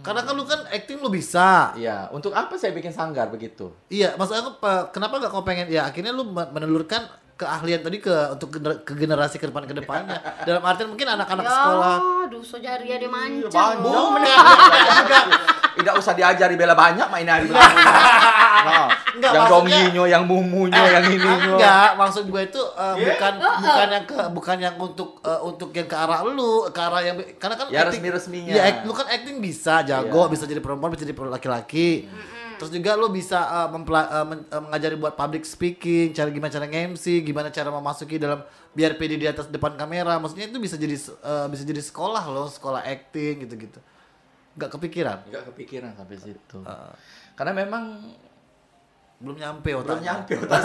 Karena 0.00 0.20
kan 0.20 0.32
lu 0.32 0.42
kan 0.42 0.64
acting 0.66 0.98
lu 0.98 1.08
bisa. 1.08 1.72
Iya, 1.74 2.08
untuk 2.10 2.32
apa 2.32 2.56
saya 2.56 2.72
bikin 2.72 2.90
sanggar 2.90 3.28
begitu? 3.28 3.70
Iya, 3.86 4.16
maksud 4.16 4.34
aku 4.34 4.50
eh, 4.62 4.84
kenapa 4.90 5.18
gak 5.18 5.30
kau 5.30 5.42
pengen 5.42 5.68
ya 5.68 5.84
akhirnya 5.84 6.10
lu 6.10 6.24
men- 6.24 6.50
menelurkan 6.50 7.04
keahlian 7.32 7.82
tadi 7.82 7.98
ke 7.98 8.12
untuk 8.30 8.48
gener- 8.50 8.80
ke 8.80 8.94
generasi 8.94 9.36
ke 9.36 9.44
depan 9.44 9.64
ke 9.64 9.74
depannya. 9.74 10.14
Dalam 10.46 10.62
artian 10.62 10.88
mungkin 10.88 11.08
anak-anak 11.10 11.42
ya, 11.42 11.50
sekolah 11.50 11.96
aduh 12.22 12.42
sojaria 12.42 12.96
dia 12.96 13.10
mancang. 13.10 13.82
Banyak. 13.82 15.26
Tidak 15.74 15.94
usah 15.94 16.12
diajari 16.12 16.54
bela 16.54 16.72
banyak 16.72 17.06
main 17.06 17.26
hari. 17.26 17.48
Nah, 18.62 18.86
Enggak, 19.12 19.32
yang 19.34 19.46
donginyo, 19.50 20.04
yang 20.06 20.22
mumunyo, 20.22 20.70
yang 20.78 21.02
ininya. 21.04 21.34
enggak, 21.50 21.90
maksud 21.98 22.30
gue 22.30 22.42
itu 22.44 22.62
eh, 22.72 22.94
Iya. 22.94 23.06
bukan 23.10 23.32
bukan 23.58 23.88
yang 23.90 24.04
ke 24.06 24.16
bukan 24.30 24.56
yang 24.56 24.74
untuk 24.78 25.18
eh, 25.20 25.40
untuk 25.42 25.70
yang 25.72 25.84
ke 25.84 25.96
arah 25.98 26.22
lu, 26.22 26.70
ke 26.70 26.78
arah 26.78 27.02
yang 27.02 27.16
karena 27.36 27.54
kan 27.56 27.66
Ya, 27.68 27.82
acting- 27.82 27.98
resmi-resminya. 27.98 28.54
Iya, 28.54 28.62
act- 28.64 28.84
lu 28.84 28.94
kan 28.94 29.06
acting 29.08 29.42
bisa 29.42 29.82
jago, 29.82 30.22
Iya. 30.22 30.30
bisa 30.30 30.44
jadi 30.46 30.62
perempuan, 30.62 30.90
bisa 30.90 31.02
jadi 31.02 31.10
laki-laki. 31.12 32.06
Terus 32.54 32.70
juga 32.70 32.94
lu 32.94 33.10
bisa 33.10 33.42
eh, 33.42 33.68
mempela- 33.68 34.10
eh, 34.12 34.24
men- 34.24 34.46
eh, 34.46 34.62
mengajari 34.62 34.94
buat 34.94 35.14
public 35.16 35.42
speaking, 35.42 36.14
cara 36.14 36.30
gimana 36.30 36.46
cara 36.48 36.64
nge-MC, 36.64 37.04
gimana 37.20 37.50
cara 37.50 37.68
memasuki 37.68 38.14
dalam 38.16 38.46
biar 38.70 38.94
pede 38.94 39.18
di 39.18 39.26
atas 39.26 39.50
depan 39.50 39.74
kamera. 39.74 40.16
Maksudnya 40.16 40.46
itu 40.46 40.62
bisa 40.62 40.78
jadi 40.78 40.94
eh, 40.94 41.46
bisa 41.50 41.66
jadi 41.66 41.82
sekolah 41.82 42.22
loh, 42.28 42.46
sekolah 42.46 42.86
acting 42.86 43.42
gitu-gitu. 43.42 43.82
Enggak 44.52 44.70
kepikiran. 44.76 45.18
Enggak 45.28 45.44
kepikiran 45.52 45.90
sampai 45.96 46.16
situ. 46.18 46.58
Ah. 46.64 46.92
Karena 47.34 47.52
memang 47.56 47.84
Belum 49.22 49.38
nyampe 49.38 49.70
belum 49.70 49.86
otaknya. 49.86 50.18
nyampe 50.18 50.34
otak. 50.34 50.60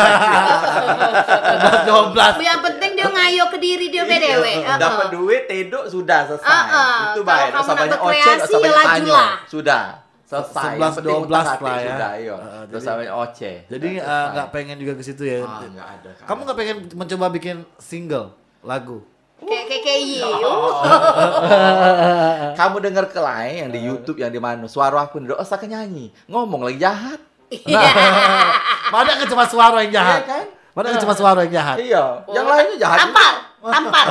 12. 1.85 2.41
Yang 2.41 2.61
penting 2.65 2.91
dia 2.97 3.07
ngayo 3.13 3.43
ke 3.53 3.57
diri 3.61 3.85
dia 3.93 4.01
BDW. 4.01 4.43
Iya, 4.65 4.81
Dapat 4.81 5.07
duit, 5.13 5.45
tedo 5.45 5.85
sudah 5.85 6.25
selesai. 6.25 6.49
Uh-uh. 6.49 6.97
Itu 7.13 7.21
Kalau 7.21 7.37
baik. 7.37 7.49
nak 7.53 7.77
banyak 7.77 7.99
usah 8.01 8.17
ya 8.17 8.33
banyak 8.57 8.81
tanyo. 8.81 9.15
Sudah. 9.45 9.83
Selesai. 10.27 10.75
11, 10.75 10.81
Yang 10.81 10.93
penting 10.97 11.15
12 11.21 11.29
utak 11.29 11.45
hati 11.45 11.63
lah 11.63 11.77
ya. 11.77 11.87
Sudah, 11.87 12.11
iya. 12.17 12.33
Uh, 12.35 12.63
Terus 12.67 12.83
sampai 12.83 13.07
oceh. 13.07 13.55
Jadi 13.69 13.89
nggak 14.01 14.47
pengen 14.49 14.75
juga 14.75 14.93
ke 14.97 15.03
situ 15.05 15.23
ya. 15.23 15.39
Ah, 15.45 15.61
nggak 15.63 15.87
ada. 16.01 16.09
Kamu 16.25 16.39
nggak 16.43 16.57
pengen 16.57 16.77
mencoba 16.97 17.25
bikin 17.29 17.57
single 17.77 18.33
lagu? 18.65 19.05
Kayak 19.37 19.63
kayak 19.65 19.81
kayak 19.81 20.01
Yi. 20.01 20.17
Kamu 22.57 22.75
dengar 22.79 23.05
ke 23.05 23.17
lain 23.17 23.53
yang 23.59 23.69
di 23.69 23.79
YouTube 23.79 24.17
yang 24.17 24.27
di 24.27 24.37
mana 24.37 24.65
suara 24.65 24.99
aku 24.99 25.19
udah 25.19 25.37
usah 25.37 25.57
nyanyi 25.61 26.09
ngomong 26.25 26.63
lagi 26.63 26.79
jahat 26.79 27.19
Mana 28.87 29.09
kan 29.13 29.25
cuma 29.25 29.43
suara 29.45 29.77
yang 29.79 29.93
jahat? 29.93 30.19
Iya 30.19 30.27
kan? 30.27 30.45
Mana 30.73 30.85
kan 30.89 30.99
cuma 30.99 31.13
suara 31.13 31.39
yang 31.43 31.51
jahat? 31.53 31.75
iya 31.79 32.03
yang 32.27 32.45
lainnya 32.45 32.75
jahat 32.77 32.97
Tampar, 32.99 33.33
tampar. 33.63 34.05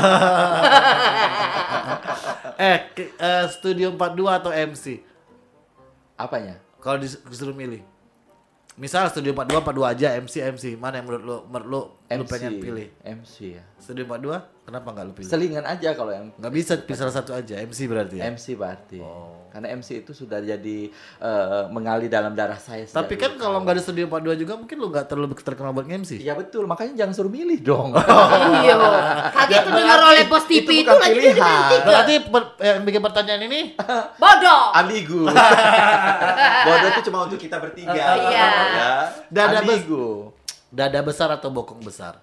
eh, 2.63 2.77
ke- 2.91 3.13
eh, 3.13 3.45
Studio 3.51 3.87
42 3.93 4.33
atau 4.33 4.51
MC? 4.51 4.85
apanya 6.15 6.55
Kalau 6.79 6.97
dis- 6.97 7.21
disuruh 7.21 7.53
milih. 7.53 7.83
Misal 8.77 9.09
Studio 9.09 9.33
42 9.33 9.59
42 9.59 9.91
aja 9.91 10.07
MC 10.17 10.35
MC. 10.47 10.65
Mana 10.77 10.97
yang 10.97 11.05
menurut 11.05 11.25
lu 11.25 11.37
menurut 11.47 11.67
lu, 11.67 11.81
lu 11.81 11.83
MC 12.23 12.29
pengen 12.31 12.53
pilih? 12.57 12.89
MC 13.03 13.35
ya 13.59 13.65
Studio 13.77 14.05
42? 14.07 14.56
Kenapa 14.67 14.91
nggak 14.91 15.05
lu 15.05 15.13
pilih? 15.15 15.31
selingan 15.31 15.63
aja 15.63 15.95
kalau 15.95 16.11
yang 16.11 16.27
Nggak 16.35 16.53
bisa 16.53 16.73
pilih 16.77 16.99
salah 16.99 17.15
satu 17.15 17.31
aja. 17.31 17.55
MC 17.57 17.87
berarti 17.87 18.19
ya. 18.19 18.27
MC 18.27 18.47
berarti 18.53 18.99
Oh. 18.99 19.47
karena 19.49 19.73
MC 19.73 20.03
itu 20.03 20.13
sudah 20.13 20.37
jadi 20.39 20.91
eh, 21.17 21.65
mengalir 21.69 22.07
dalam 22.07 22.35
darah 22.35 22.59
saya 22.59 22.83
Tapi 22.85 23.15
kan 23.15 23.35
kalau 23.37 23.57
nggak 23.59 23.73
ada 23.73 23.81
Studio 23.81 24.05
42 24.05 24.37
juga 24.37 24.53
mungkin 24.55 24.77
lu 24.77 24.91
nggak 24.91 25.07
terlalu 25.07 25.33
terkenal 25.35 25.71
buat 25.71 25.87
MC. 25.87 26.19
Iya 26.19 26.35
betul, 26.35 26.67
makanya 26.67 26.99
jangan 26.99 27.15
suruh 27.15 27.31
milih 27.31 27.63
dong. 27.63 27.95
Iya. 28.59 28.75
Kaget 29.39 29.61
tuh 29.61 29.73
dengar 29.73 29.99
oleh 30.05 30.25
pos 30.27 30.45
TV 30.45 30.59
itu 30.59 30.73
itu, 30.77 30.91
lagi 30.91 31.15
pilihan. 31.15 31.33
tiga. 31.33 31.55
Berarti 31.81 32.15
per- 32.27 32.53
yang 32.61 32.83
bikin 32.83 33.01
pertanyaan 33.01 33.43
ini 33.45 33.61
Bodoh. 34.21 34.63
Ambigu. 34.75 35.31
Bodoh 36.61 36.89
itu 36.91 37.01
cuma 37.05 37.19
untuk 37.25 37.39
kita 37.39 37.57
bertiga. 37.57 37.95
Iya. 37.95 38.13
Ya. 38.27 38.91
Dada 39.29 39.63
bes- 39.63 39.79
Ambigu. 39.79 40.35
dada 40.69 41.01
besar 41.01 41.31
atau 41.31 41.49
bokong 41.49 41.79
besar? 41.81 42.19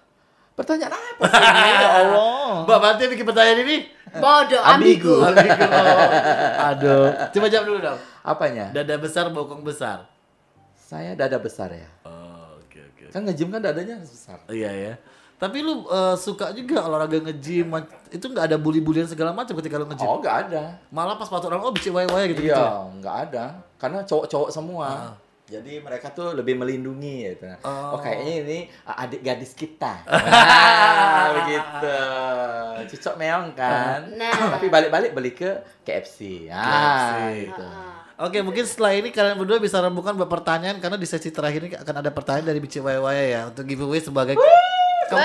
Pertanyaan 0.54 0.94
apa 0.94 1.24
sih 1.34 1.42
ini? 1.42 1.72
Ya 1.74 1.88
Allah. 1.98 2.50
Mbak 2.62 2.78
berarti 2.78 3.00
yang 3.02 3.12
bikin 3.18 3.26
pertanyaan 3.26 3.60
ini? 3.66 3.76
Bodoh, 4.14 4.62
Ambigu. 4.62 5.14
ambigu. 5.18 5.66
Aduh. 6.70 7.10
Coba 7.34 7.46
jawab 7.50 7.66
dulu 7.66 7.78
dong. 7.82 7.98
Apanya? 8.22 8.70
Dada 8.70 8.94
besar, 8.94 9.26
bokong 9.34 9.66
besar. 9.66 10.06
Saya 10.78 11.18
dada 11.18 11.34
besar 11.42 11.74
ya. 11.74 11.90
Oh, 12.06 12.62
oke 12.62 12.78
oke. 12.78 13.10
Kan 13.10 13.26
nge-gym 13.26 13.50
kan 13.50 13.58
dadanya 13.58 13.98
harus 13.98 14.14
besar. 14.14 14.38
Iya 14.46 14.70
ya. 14.70 14.94
Tapi 15.34 15.66
lu 15.66 15.82
eh, 15.90 16.14
suka 16.14 16.54
juga 16.54 16.86
olahraga 16.86 17.18
nge-gym, 17.18 17.74
itu 18.14 18.22
nggak 18.22 18.54
ada 18.54 18.56
bully-bulian 18.56 19.10
segala 19.10 19.34
macam 19.34 19.58
ketika 19.58 19.82
lu 19.82 19.90
nge-gym. 19.90 20.06
Oh, 20.06 20.22
nggak 20.22 20.36
ada. 20.46 20.78
Malah 20.94 21.18
pas 21.18 21.26
patut 21.26 21.50
orang 21.50 21.66
oh 21.66 21.74
bicik 21.74 21.90
waya-waya 21.90 22.30
gitu 22.30 22.46
gitu. 22.46 22.54
Iya, 22.54 22.94
nggak 23.02 23.16
ada. 23.28 23.44
Karena 23.82 24.06
cowok-cowok 24.06 24.54
semua. 24.54 25.18
Jadi 25.54 25.78
mereka 25.78 26.10
tuh 26.10 26.34
lebih 26.34 26.58
melindungi 26.58 27.30
gitu. 27.30 27.46
Oh. 27.62 27.94
Oh, 27.94 28.00
kayaknya 28.02 28.32
ini 28.42 28.58
adik 28.82 29.22
gadis 29.22 29.54
kita. 29.54 30.02
Nah, 31.14 31.30
begitu. 31.40 31.96
Cocok 32.94 33.14
meong 33.16 33.56
kan. 33.56 34.02
Nah. 34.18 34.58
Tapi 34.58 34.66
balik-balik 34.68 35.14
beli 35.14 35.32
ke 35.32 35.62
KFC. 35.86 36.50
Ah, 36.52 36.60
KFC. 36.60 37.48
gitu. 37.48 37.66
Oke, 38.14 38.38
mungkin 38.46 38.62
setelah 38.66 38.92
ini 38.94 39.08
kalian 39.10 39.34
berdua 39.40 39.58
bisa 39.58 39.82
rembukan 39.82 40.14
beberapa 40.14 40.38
pertanyaan 40.38 40.78
karena 40.78 40.94
di 40.94 41.06
sesi 41.08 41.34
terakhir 41.34 41.66
ini 41.66 41.74
akan 41.74 41.94
ada 41.98 42.10
pertanyaan 42.14 42.46
dari 42.50 42.60
bicik 42.62 42.82
waya-waya 42.84 43.24
ya 43.24 43.40
untuk 43.50 43.64
giveaway 43.66 43.98
sebagai 43.98 44.38
kemplang. 44.38 44.73
Betul. 45.06 45.20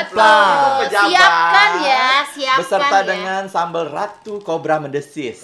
Pejabat. 0.79 1.09
Siapkan 1.09 1.71
ya, 1.79 2.05
siapkan 2.25 2.59
Beserta 2.59 2.97
ya. 2.97 3.05
dengan 3.05 3.41
sambal 3.45 3.85
ratu 3.87 4.39
kobra 4.39 4.77
mendesis. 4.77 5.43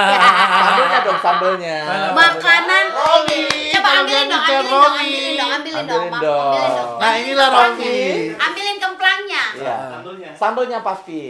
sambelnya 0.58 0.98
dong, 1.02 1.18
sambelnya. 1.18 1.78
Makanan 2.10 2.84
Romi, 2.90 3.42
Coba 3.70 3.88
ambilin 3.96 4.26
dong, 4.26 4.42
ambilin 4.42 4.66
dong, 4.66 4.92
ambilin 4.92 5.34
dong, 5.36 5.50
ambilin 5.50 5.84
dong, 5.86 6.02
Ambilin 6.02 6.20
dong. 6.20 6.52
Ambilin 6.52 6.70
dong. 6.74 6.98
Nah, 6.98 7.12
inilah. 7.16 7.48
Romi. 7.48 7.96
Ambilin 8.34 8.76
kemplangnya. 8.78 9.42
Iya. 9.54 9.76
Sambelnya 10.34 10.78
papi. 10.80 11.22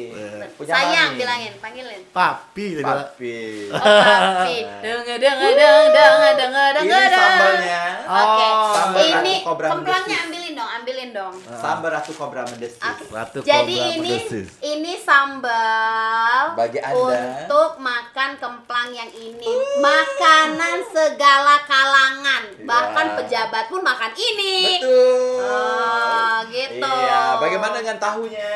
Punya 0.55 0.73
Sayang 0.75 1.11
Mami. 1.13 1.19
bilangin, 1.19 1.53
panggilin. 1.59 2.01
Papi 2.11 2.67
tadi. 2.75 2.85
Papi. 2.85 3.37
Oh, 3.69 3.79
papi. 3.79 4.57
Dengar 4.83 5.17
dengar 5.17 5.53
dengar 5.53 5.85
dengar 5.89 6.33
dengar 6.35 6.71
Ini 6.77 6.89
dengar. 6.89 7.11
sambalnya. 7.11 7.83
Oke. 8.05 8.47
Oh, 8.49 8.73
sambal 8.75 9.01
Ini 9.03 9.35
kemplangnya 9.45 10.19
mendesis. 10.27 10.38
Ambilin 10.59 11.15
dong, 11.15 11.31
ambilin 11.31 11.47
dong. 11.47 11.61
Sambal 11.61 11.91
ratu 11.93 12.11
kobra 12.13 12.43
mendesis. 12.43 12.81
Oke. 12.81 13.05
Ratu 13.09 13.39
Jadi 13.41 13.75
Kobra 13.75 13.95
ini 13.95 14.11
Pedesis. 14.19 14.49
ini 14.61 14.93
sambal 14.99 16.59
Bagi 16.59 16.81
Anda. 16.81 16.99
untuk 17.47 17.79
makan 17.79 18.31
kemplang 18.37 18.91
yang 18.91 19.11
ini. 19.11 19.47
Makanan 19.79 20.83
segala 20.89 21.63
kalangan, 21.63 22.43
bahkan 22.65 23.07
Iya. 23.09 23.17
pejabat 23.17 23.65
pun 23.69 23.81
makan 23.81 24.13
ini. 24.13 24.83
Betul. 24.83 25.39
Oh, 25.47 26.37
gitu. 26.51 26.83
Iya, 26.83 27.39
bagaimana 27.39 27.75
dengan 27.77 27.99
tahunya? 27.99 28.55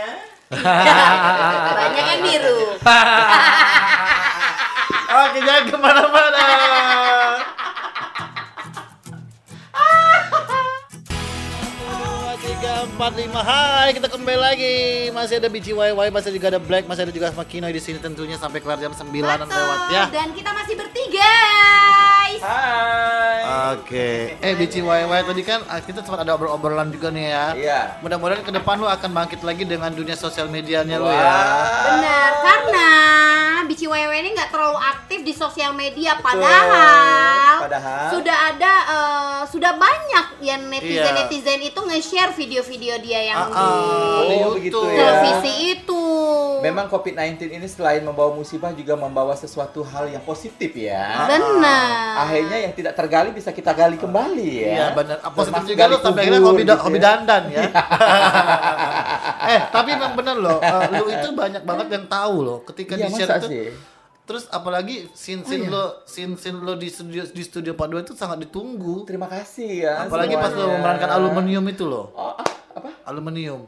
Banyak 1.79 2.05
yang 2.09 2.21
biru. 2.21 2.61
Oke, 5.13 5.39
jangan 5.41 5.65
ke 5.65 5.77
mana-mana. 5.77 6.41
45 12.93 13.33
Hai 13.41 13.89
kita 13.97 14.09
kembali 14.13 14.39
lagi. 14.39 14.77
Masih 15.17 15.41
ada 15.41 15.49
Bici 15.49 15.73
YY 15.73 16.13
Masih 16.13 16.31
juga 16.37 16.53
ada 16.53 16.61
Black 16.61 16.85
Masih 16.85 17.09
ada 17.09 17.13
juga 17.13 17.33
Makino 17.33 17.67
di 17.73 17.81
sini 17.81 17.97
tentunya 17.97 18.37
Sampai 18.37 18.61
kelar 18.61 18.77
jam 18.77 18.93
9 18.93 19.09
lewat 19.49 19.81
ya. 19.89 20.05
Dan 20.13 20.37
kita 20.37 20.51
masih 20.53 20.75
bertiga 20.77 21.33
guys. 22.23 22.41
Hai. 22.41 23.41
Oke, 23.75 24.39
eh 24.39 24.53
BCYY 24.55 25.11
tadi 25.27 25.43
kan 25.43 25.61
ah, 25.67 25.83
kita 25.83 26.01
sempat 26.01 26.23
ada 26.23 26.39
obrol-obrolan 26.39 26.89
juga 26.89 27.11
nih 27.11 27.27
ya. 27.27 27.47
Iya. 27.53 27.81
Mudah-mudahan 27.99 28.47
ke 28.47 28.53
depan 28.53 28.79
lu 28.79 28.87
akan 28.87 29.11
bangkit 29.13 29.41
lagi 29.43 29.67
dengan 29.67 29.91
dunia 29.91 30.15
sosial 30.15 30.47
medianya 30.47 30.97
lu 30.97 31.07
Wah. 31.07 31.13
ya. 31.13 31.35
Benar, 31.91 32.31
karena 32.39 32.89
Bici 33.63 33.87
WW 33.87 34.13
ini 34.13 34.35
nggak 34.35 34.51
terlalu 34.51 34.75
aktif 34.77 35.23
di 35.23 35.33
sosial 35.33 35.73
media, 35.73 36.19
padahal, 36.19 37.63
Padahal. 37.63 38.11
sudah 38.11 38.37
ada, 38.53 38.73
eh, 38.85 39.41
sudah 39.49 39.73
banyak 39.73 40.27
yang 40.43 40.67
netizen 40.67 41.15
netizen 41.15 41.61
itu 41.63 41.79
nge-share 41.79 42.35
video-video 42.35 42.99
dia 42.99 43.33
yang 43.33 43.49
di 43.49 43.55
ah, 43.55 44.21
di 44.21 44.35
Oh, 44.37 44.59
YouTube. 44.59 44.91
ya. 44.93 44.99
televisi 44.99 45.53
itu. 45.73 46.05
Memang 46.61 46.91
COVID-19 46.91 47.49
ini 47.49 47.65
selain 47.65 48.03
membawa 48.03 48.35
musibah 48.35 48.71
juga 48.71 48.93
membawa 48.93 49.33
sesuatu 49.33 49.81
hal 49.83 50.11
yang 50.11 50.21
positif 50.21 50.75
ya. 50.75 51.25
Benar. 51.25 52.12
Akhirnya 52.19 52.59
yang 52.69 52.73
tidak 52.77 52.93
tergali 52.99 53.31
bisa 53.33 53.51
kita 53.51 53.73
gali 53.73 53.97
kembali 53.97 54.49
ya. 54.61 54.69
Iya 54.73 54.87
benar. 54.93 55.17
Positif 55.33 55.49
Termasuk 55.49 55.69
juga 55.73 55.85
lo 55.89 55.97
sampai 56.03 56.23
akhirnya 56.29 56.41
hobi, 56.45 56.63
gitu 56.65 56.75
hobi 56.77 56.99
ya. 56.99 57.05
dandan 57.05 57.43
ya. 57.49 57.63
eh 59.53 59.61
tapi 59.73 59.89
memang 59.97 60.15
bener 60.15 60.37
loh. 60.37 60.59
eh, 60.61 60.89
lu 60.99 61.05
itu 61.09 61.29
banyak 61.33 61.63
banget 61.65 61.87
yang 61.91 62.05
tahu 62.07 62.37
loh. 62.45 62.59
Ketika 62.69 62.95
Iya, 62.95 63.07
di 63.09 63.13
share 63.17 63.31
itu. 63.41 63.49
sih? 63.49 63.67
Terus 64.23 64.47
apalagi 64.49 65.11
scene 65.19 65.43
scene 65.43 65.67
lo 65.67 66.07
scene 66.07 66.39
scene 66.39 66.63
lo 66.63 66.79
di 66.79 66.87
studio 66.87 67.27
di 67.27 67.43
studio 67.43 67.75
Pak 67.75 67.87
Dua 67.91 68.01
itu 68.07 68.15
sangat 68.15 68.39
ditunggu. 68.47 69.03
Terima 69.03 69.27
kasih 69.27 69.83
ya. 69.83 70.07
Apalagi 70.07 70.39
pas 70.39 70.55
lo 70.55 70.63
semuanya. 70.63 70.79
memerankan 70.79 71.11
aluminium 71.11 71.65
itu 71.67 71.85
loh. 71.91 72.15
Oh, 72.15 72.39
ah, 72.39 72.47
apa? 72.73 72.91
Aluminium. 73.03 73.67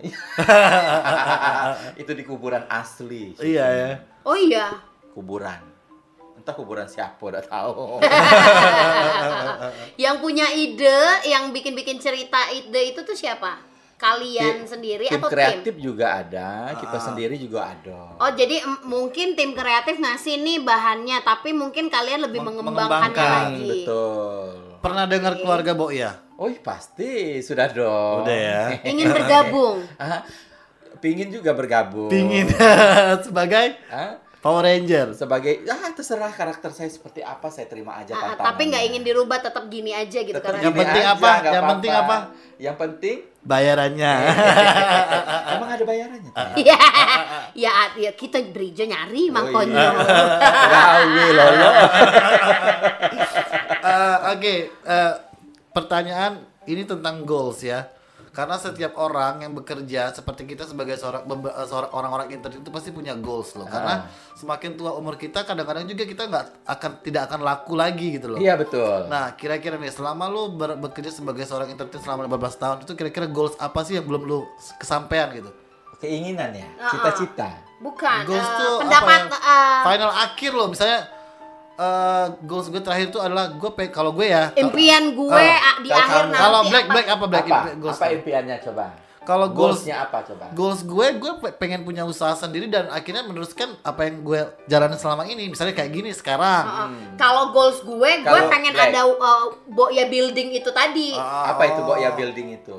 itu 2.01 2.12
di 2.14 2.22
kuburan 2.22 2.64
asli. 2.70 3.34
iya 3.42 3.66
ya. 3.66 3.90
Oh 4.22 4.38
iya. 4.38 4.78
Kuburan. 5.12 5.74
Entah 6.45 6.53
kuburan 6.53 6.84
siapa 6.84 7.16
udah 7.18 7.40
tahu. 7.40 8.05
Yang 9.97 10.16
punya 10.18 10.47
ide, 10.51 11.01
yang 11.24 11.49
bikin-bikin 11.51 11.97
cerita 11.97 12.36
ide 12.51 12.92
itu 12.92 13.01
tuh 13.01 13.14
siapa? 13.14 13.64
Kalian 13.95 14.61
Tim- 14.61 14.68
sendiri 14.68 15.07
tim 15.07 15.16
atau 15.16 15.30
tim? 15.30 15.36
kreatif 15.38 15.74
juga 15.78 16.20
ada, 16.20 16.68
Ah. 16.68 16.76
kita 16.76 16.99
sendiri 17.01 17.40
juga 17.40 17.72
ada. 17.72 18.12
Oh 18.18 18.28
jadi 18.28 18.61
mungkin 18.84 19.32
tim 19.32 19.55
kreatif 19.55 19.97
ngasih 19.97 20.36
nih 20.36 20.61
bahannya, 20.61 21.22
tapi 21.22 21.55
mungkin 21.55 21.88
kalian 21.88 22.20
lebih 22.20 22.42
Meng- 22.42 22.61
mengembangkannya 22.61 23.16
mengembangkan, 23.16 23.45
lagi. 23.49 23.64
Betul. 23.80 24.45
Pernah 24.84 25.05
dengar 25.07 25.32
keluarga 25.38 25.72
Boya? 25.72 26.11
Oh 26.36 26.53
pasti 26.61 27.40
sudah 27.40 27.70
dong. 27.70 28.26
Udah 28.26 28.36
ya. 28.36 28.62
Ingin 28.92 29.09
bergabung. 29.09 29.80
Pingin 31.01 31.28
juga 31.30 31.55
bergabung. 31.55 32.11
Pingin 32.11 32.51
sebagai 33.24 33.78
Ah, 33.88 34.20
Power 34.45 34.61
Ranger. 34.61 35.16
sebagai 35.16 35.64
ah 35.64 35.88
terserah 35.90 36.28
karakter 36.28 36.68
saya 36.68 36.92
seperti 36.92 37.24
apa 37.24 37.49
saya 37.49 37.64
terima 37.64 37.97
aja 37.97 38.12
Ah, 38.12 38.36
tantangannya. 38.36 38.45
tapi 38.45 38.62
nggak 38.68 38.84
ingin 38.84 39.03
dirubah, 39.03 39.40
tetap 39.40 39.64
gini 39.66 39.97
aja 39.97 40.20
gitu 40.20 40.36
Tetap 40.36 40.45
karena. 40.53 40.61
Yang 40.61 40.74
penting 40.76 41.01
aja, 41.01 41.14
apa? 41.16 41.30
Yang 41.49 41.64
penting 41.64 41.92
apa? 41.92 42.16
Yang 42.61 42.76
penting 42.76 43.16
Bayarannya. 43.40 44.12
emang 45.55 45.70
ada 45.70 45.84
bayarannya. 45.84 46.32
Iya, 46.57 46.78
ya, 47.55 47.72
ya 47.95 48.11
kita 48.12 48.40
berijo 48.47 48.84
nyari 48.84 49.28
Oh, 49.28 49.32
makanya. 49.32 49.84
iya. 51.09 51.26
Lolo. 51.40 51.68
Eh, 53.84 54.18
Oke, 54.32 54.55
eh, 54.72 55.12
pertanyaan 55.70 56.40
ini 56.64 56.84
tentang 56.84 57.20
goals 57.22 57.61
ya. 57.61 57.84
Karena 58.35 58.59
setiap 58.59 58.99
orang 58.99 59.41
yang 59.41 59.55
bekerja 59.55 60.11
seperti 60.11 60.43
kita 60.45 60.66
sebagai 60.66 60.99
seorang 60.99 61.22
eh, 61.22 61.64
seorang 61.64 61.87
orang-orang 61.89 62.28
internet 62.28 62.61
itu 62.61 62.68
pasti 62.68 62.91
punya 62.91 63.14
goals 63.14 63.55
loh. 63.55 63.62
Karena 63.64 64.05
semakin 64.35 64.74
tua 64.74 64.91
umur 64.93 65.14
kita, 65.14 65.43
kadang-kadang 65.43 65.87
juga 65.87 66.03
kita 66.03 66.26
nggak 66.26 66.66
akan 66.66 66.91
tidak 67.01 67.22
akan 67.24 67.41
laku 67.41 67.72
lagi 67.72 68.07
gitu 68.12 68.26
loh. 68.28 68.39
Iya 68.39 68.59
betul. 68.59 69.07
Nah, 69.07 69.32
kira-kira 69.32 69.78
nih 69.78 69.89
selama 69.89 70.26
lu 70.26 70.51
ber- 70.51 70.74
bekerja 70.76 71.14
sebagai 71.14 71.47
seorang 71.47 71.70
entertainer 71.70 72.03
selama 72.03 72.26
15 72.26 72.59
tahun 72.59 72.76
itu 72.82 72.93
kira-kira 72.93 73.26
goals 73.26 73.55
apa 73.57 73.80
sih 73.80 73.95
yang 73.95 74.05
belum 74.05 74.26
lu 74.26 74.43
kesampaian 74.76 75.30
gitu? 75.30 75.55
Keinginan 75.97 76.51
ya, 76.53 76.66
Ah, 76.74 76.85
ah. 76.85 76.91
cita-cita. 76.91 77.49
Bukan. 77.78 78.26
Goals 78.26 78.43
eh, 78.45 78.59
tuh 78.59 78.74
pendapat 78.82 79.20
apa 79.24 79.39
ya? 79.39 79.47
eh, 79.47 79.82
Final 79.87 80.11
akhir 80.12 80.51
loh, 80.53 80.66
misalnya 80.68 81.01
eh 81.77 82.27
goals 82.43 82.68
gue 82.68 82.79
terakhir 82.79 83.09
itu 83.09 83.18
adalah 83.18 83.51
gue 83.51 83.70
pe- 83.72 83.89
kalau 83.89 84.11
gue 84.11 84.27
ya 84.27 84.55
impian 84.55 85.11
gue 85.11 85.31
ah, 85.33 85.77
di 85.79 85.91
akhir 85.91 86.07
kamu- 86.22 86.31
nanti 86.31 86.39
kalau 86.39 86.61
black 86.62 86.85
apa? 86.85 86.93
black 86.93 87.07
apa 87.09 87.25
black 87.27 87.45
apa? 87.45 87.51
impi- 87.51 87.77
goals 87.79 87.97
apa 87.97 88.07
impiannya 88.12 88.59
coba? 88.61 88.87
Kalau 89.25 89.49
goals 89.49 89.81
Goalsnya 89.81 89.97
apa 90.03 90.18
coba? 90.22 90.45
goals 90.53 90.81
gue 90.85 91.07
gue 91.16 91.33
pe- 91.41 91.57
pengen 91.57 91.81
punya 91.81 92.05
usaha 92.05 92.31
sendiri 92.35 92.68
dan 92.68 92.87
akhirnya 92.89 93.25
meneruskan 93.25 93.72
apa 93.81 94.05
yang 94.05 94.20
gue 94.20 94.37
jalanin 94.64 94.95
selama 94.95 95.25
ini 95.25 95.49
misalnya 95.49 95.72
kayak 95.72 95.91
gini 95.91 96.12
sekarang 96.12 96.62
Heeh. 96.62 97.16
Kalau 97.16 97.49
goals 97.51 97.81
gue, 97.81 98.11
gue 98.20 98.41
pengen 98.47 98.70
black. 98.70 98.93
ada 98.93 99.09
uh, 99.09 99.49
Boya 99.66 100.07
building 100.07 100.53
itu 100.53 100.68
tadi. 100.70 101.16
Ah, 101.16 101.51
Apa 101.51 101.66
itu 101.66 101.81
kok 101.81 101.91
oh. 101.91 101.97
ya 101.97 102.12
building 102.12 102.49
itu? 102.55 102.77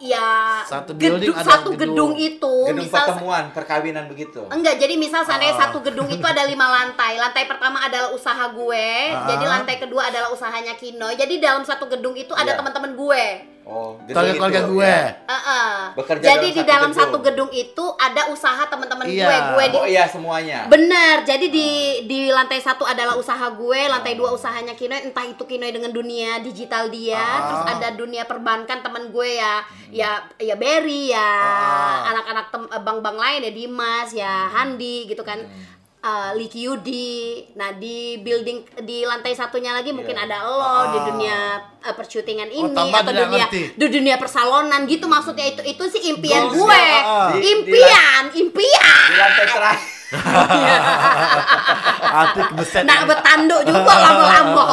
ya 0.00 0.41
Satu 0.64 0.90
gedung- 0.92 1.18
building 1.18 1.32
ada 1.32 1.48
satu 1.48 1.68
gedung. 1.70 2.10
gedung 2.10 2.12
itu 2.14 2.54
Gedung 2.64 2.82
misal 2.82 3.04
pertemuan, 3.04 3.44
perkawinan 3.50 4.04
begitu. 4.06 4.40
enggak 4.48 4.74
jadi 4.76 4.94
misal 4.96 5.22
seandainya 5.22 5.54
Ah. 5.54 5.62
satu 5.62 5.78
gedung 5.80 6.08
itu 6.08 6.22
ada 6.22 6.42
lima 6.42 6.66
lantai 6.66 7.16
lantai 7.16 7.44
pertama 7.44 7.78
adalah 7.80 8.10
usaha 8.10 8.44
gue 8.48 8.88
Ah. 9.08 9.26
jadi 9.26 9.44
lantai 9.44 9.76
kedua 9.78 10.02
adalah 10.04 10.28
usahanya 10.28 10.74
Kino 10.74 11.08
jadi 11.10 11.34
dalam 11.38 11.62
satu 11.62 11.86
gedung 11.86 12.14
itu 12.14 12.32
ada 12.32 12.48
Iya. 12.48 12.58
teman-teman 12.58 12.92
gue 12.92 13.24
Oh, 13.62 13.94
gedung 14.04 14.34
keluarga 14.34 14.60
itu, 14.60 14.70
gue 14.74 14.84
ya. 14.84 15.06
Heeh. 15.22 15.70
Bekerja 15.94 16.24
jadi 16.24 16.34
dalam 16.34 16.50
di 16.50 16.58
satu 16.58 16.66
dalam 16.66 16.90
gedung. 16.90 16.98
satu 16.98 17.16
gedung 17.22 17.50
itu 17.54 17.84
ada 17.94 18.22
usaha 18.28 18.62
teman-teman 18.66 19.04
Iya. 19.06 19.22
gue 19.22 19.36
gue 19.54 19.64
di 19.70 19.76
Oh 19.78 19.86
iya 19.86 20.04
semuanya. 20.04 20.66
Bener, 20.66 21.22
jadi 21.22 21.46
di 21.46 21.68
di 22.04 22.18
lantai 22.28 22.58
satu 22.58 22.82
adalah 22.82 23.14
usaha 23.14 23.46
gue, 23.48 23.80
lantai 23.86 24.14
dua 24.14 24.34
usahanya 24.34 24.74
Kinoy, 24.74 25.06
entah 25.06 25.22
itu 25.22 25.40
Kinoy 25.40 25.70
dengan 25.70 25.88
dunia 25.88 26.42
digital 26.42 26.90
dia, 26.90 27.16
Ah. 27.16 27.38
terus 27.46 27.62
ada 27.70 27.88
dunia 27.94 28.26
perbankan 28.26 28.82
temen 28.82 29.08
gue 29.08 29.30
ya, 29.38 29.62
ya 29.88 30.10
ya 30.36 30.58
Berry 30.58 31.14
ya, 31.14 31.22
Ah. 31.22 32.10
anak-anak 32.10 32.46
eh, 32.66 32.82
bank-bank 32.82 33.16
lain 33.16 33.40
ya 33.42 33.52
Dimas 33.52 34.08
ya 34.10 34.50
Handi 34.50 35.06
gitu 35.06 35.22
kan. 35.22 35.38
Eh, 36.02 36.30
Liki 36.34 36.62
Yudi, 36.62 37.46
nah 37.54 37.70
di 37.72 38.18
building 38.18 38.82
di 38.82 39.02
lantai 39.02 39.32
satunya 39.32 39.70
lagi 39.70 39.88
mungkin 39.88 40.12
Iya. 40.12 40.24
ada 40.24 40.36
lo 40.42 40.58
di 40.88 40.98
Ah. 40.98 41.04
dunia 41.06 41.36
eh, 41.80 41.92
persyutingan 41.92 42.48
Oh, 42.50 42.54
ini 42.66 42.90
atau 42.90 43.08
dunia 43.08 43.46
ngerti. 43.46 43.60
di 43.72 43.86
dunia 43.88 44.14
persalonan 44.16 44.84
gitu 44.84 45.06
maksudnya 45.06 45.44
itu 45.46 45.60
itu 45.64 45.82
sih 45.88 46.00
impian 46.08 46.42
Goals 46.44 46.56
gue, 46.60 46.74
ya, 46.74 47.00
ah. 47.00 47.28
Di- 47.30 47.38
di 47.38 47.46
impian, 47.54 48.22
impian. 48.36 49.06
Di 49.06 49.14
lantai 49.16 49.46
terakhir. 49.46 49.90
Atik 52.12 52.48
beset 52.52 52.82
Nak 52.82 53.06
bertanduk 53.06 53.62
juga 53.62 53.92
lama-lama. 53.94 54.64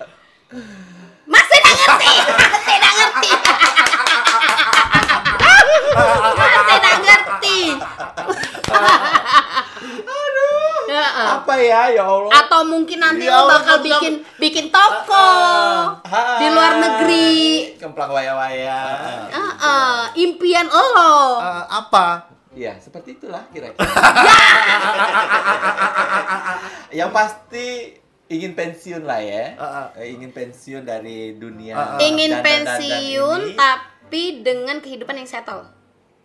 Masih 1.28 1.58
tak 1.60 1.74
ngerti, 1.76 2.12
masih 2.32 2.76
tak 2.76 2.92
ngerti. 2.92 3.30
Masih 6.40 6.78
tak 6.80 6.96
ngerti. 6.98 7.58
Aduh. 10.90 11.34
Apa 11.38 11.54
ya 11.56 11.80
ya 11.90 12.02
Allah? 12.02 12.30
Atau 12.34 12.60
mungkin 12.66 12.98
nanti 12.98 13.24
Ya 13.24 13.32
lo 13.32 13.46
Allah, 13.46 13.58
bakal 13.58 13.76
kamu- 13.76 13.84
bikin 13.86 14.14
bikin 14.36 14.66
toko 14.68 15.28
di 16.36 16.46
luar 16.50 16.72
negeri. 16.76 17.30
Kemplang 17.78 18.10
waya-waya. 18.10 18.80
Heeh, 19.30 19.96
impian 20.18 20.66
lo. 20.66 21.38
Eh, 21.38 21.64
apa 21.70 22.06
Iya, 22.50 22.74
seperti 22.82 23.14
itulah 23.14 23.46
kira-kira. 23.54 23.78
Yang 26.98 27.10
pasti 27.14 27.66
ingin 28.26 28.52
pensiun 28.54 29.02
lah 29.06 29.20
ya. 29.22 29.54
Ah, 29.54 29.86
Eh, 29.94 30.10
ingin 30.10 30.30
pensiun 30.30 30.82
dari 30.82 31.38
dunia. 31.38 31.74
Ah, 31.74 31.86
ah. 31.94 31.98
Ingin 32.02 32.42
pensiun 32.42 33.40
ini. 33.44 33.54
tapi 33.54 34.42
dengan 34.42 34.78
kehidupan 34.78 35.14
yang 35.14 35.30
settle. 35.30 35.62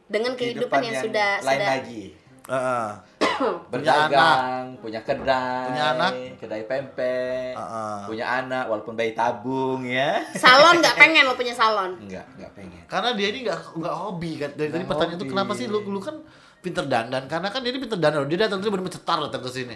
Dengan 0.05 0.33
kehidupan, 0.33 0.81
yang, 0.85 1.01
sudah 1.01 1.29
lain 1.41 1.57
sudah 1.57 1.69
lagi. 1.77 2.03
Heeh. 2.45 2.87
Berdagang, 3.71 4.77
punya 4.79 5.01
kedai, 5.01 5.67
Punya 5.67 5.83
anak. 5.91 6.11
kedai 6.37 6.63
pempek, 6.63 7.51
ah. 7.53 8.05
punya 8.05 8.23
anak 8.23 8.65
walaupun 8.65 8.93
bayi 8.93 9.11
tabung 9.11 9.83
ya. 9.83 10.23
salon 10.31 10.79
nggak 10.79 10.95
pengen 11.01 11.25
lo 11.25 11.33
punya 11.33 11.51
salon. 11.51 11.99
Enggak, 11.99 12.23
enggak 12.37 12.51
pengen. 12.53 12.81
karena 12.87 13.09
dia 13.11 13.27
ini 13.27 13.39
nggak 13.43 13.59
nggak 13.75 13.95
hobi 13.97 14.31
kan 14.37 14.49
dari 14.53 14.69
tadi 14.69 14.77
Nggak 14.79 14.87
pertanyaan 14.87 15.17
itu 15.17 15.25
kenapa 15.27 15.51
sih 15.51 15.65
lu 15.65 15.83
lu 15.83 15.99
kan 15.99 16.15
pinter 16.61 16.85
dandan 16.85 17.27
karena 17.27 17.47
kan 17.49 17.59
dia 17.59 17.69
ini 17.69 17.79
pinter 17.79 17.99
dandan 17.99 18.23
dia 18.25 18.39
datang 18.39 18.57
tuh 18.57 18.71
bener 18.71 18.87
cetar 18.87 19.19
datang 19.19 19.41
ke 19.41 19.49
sini 19.51 19.75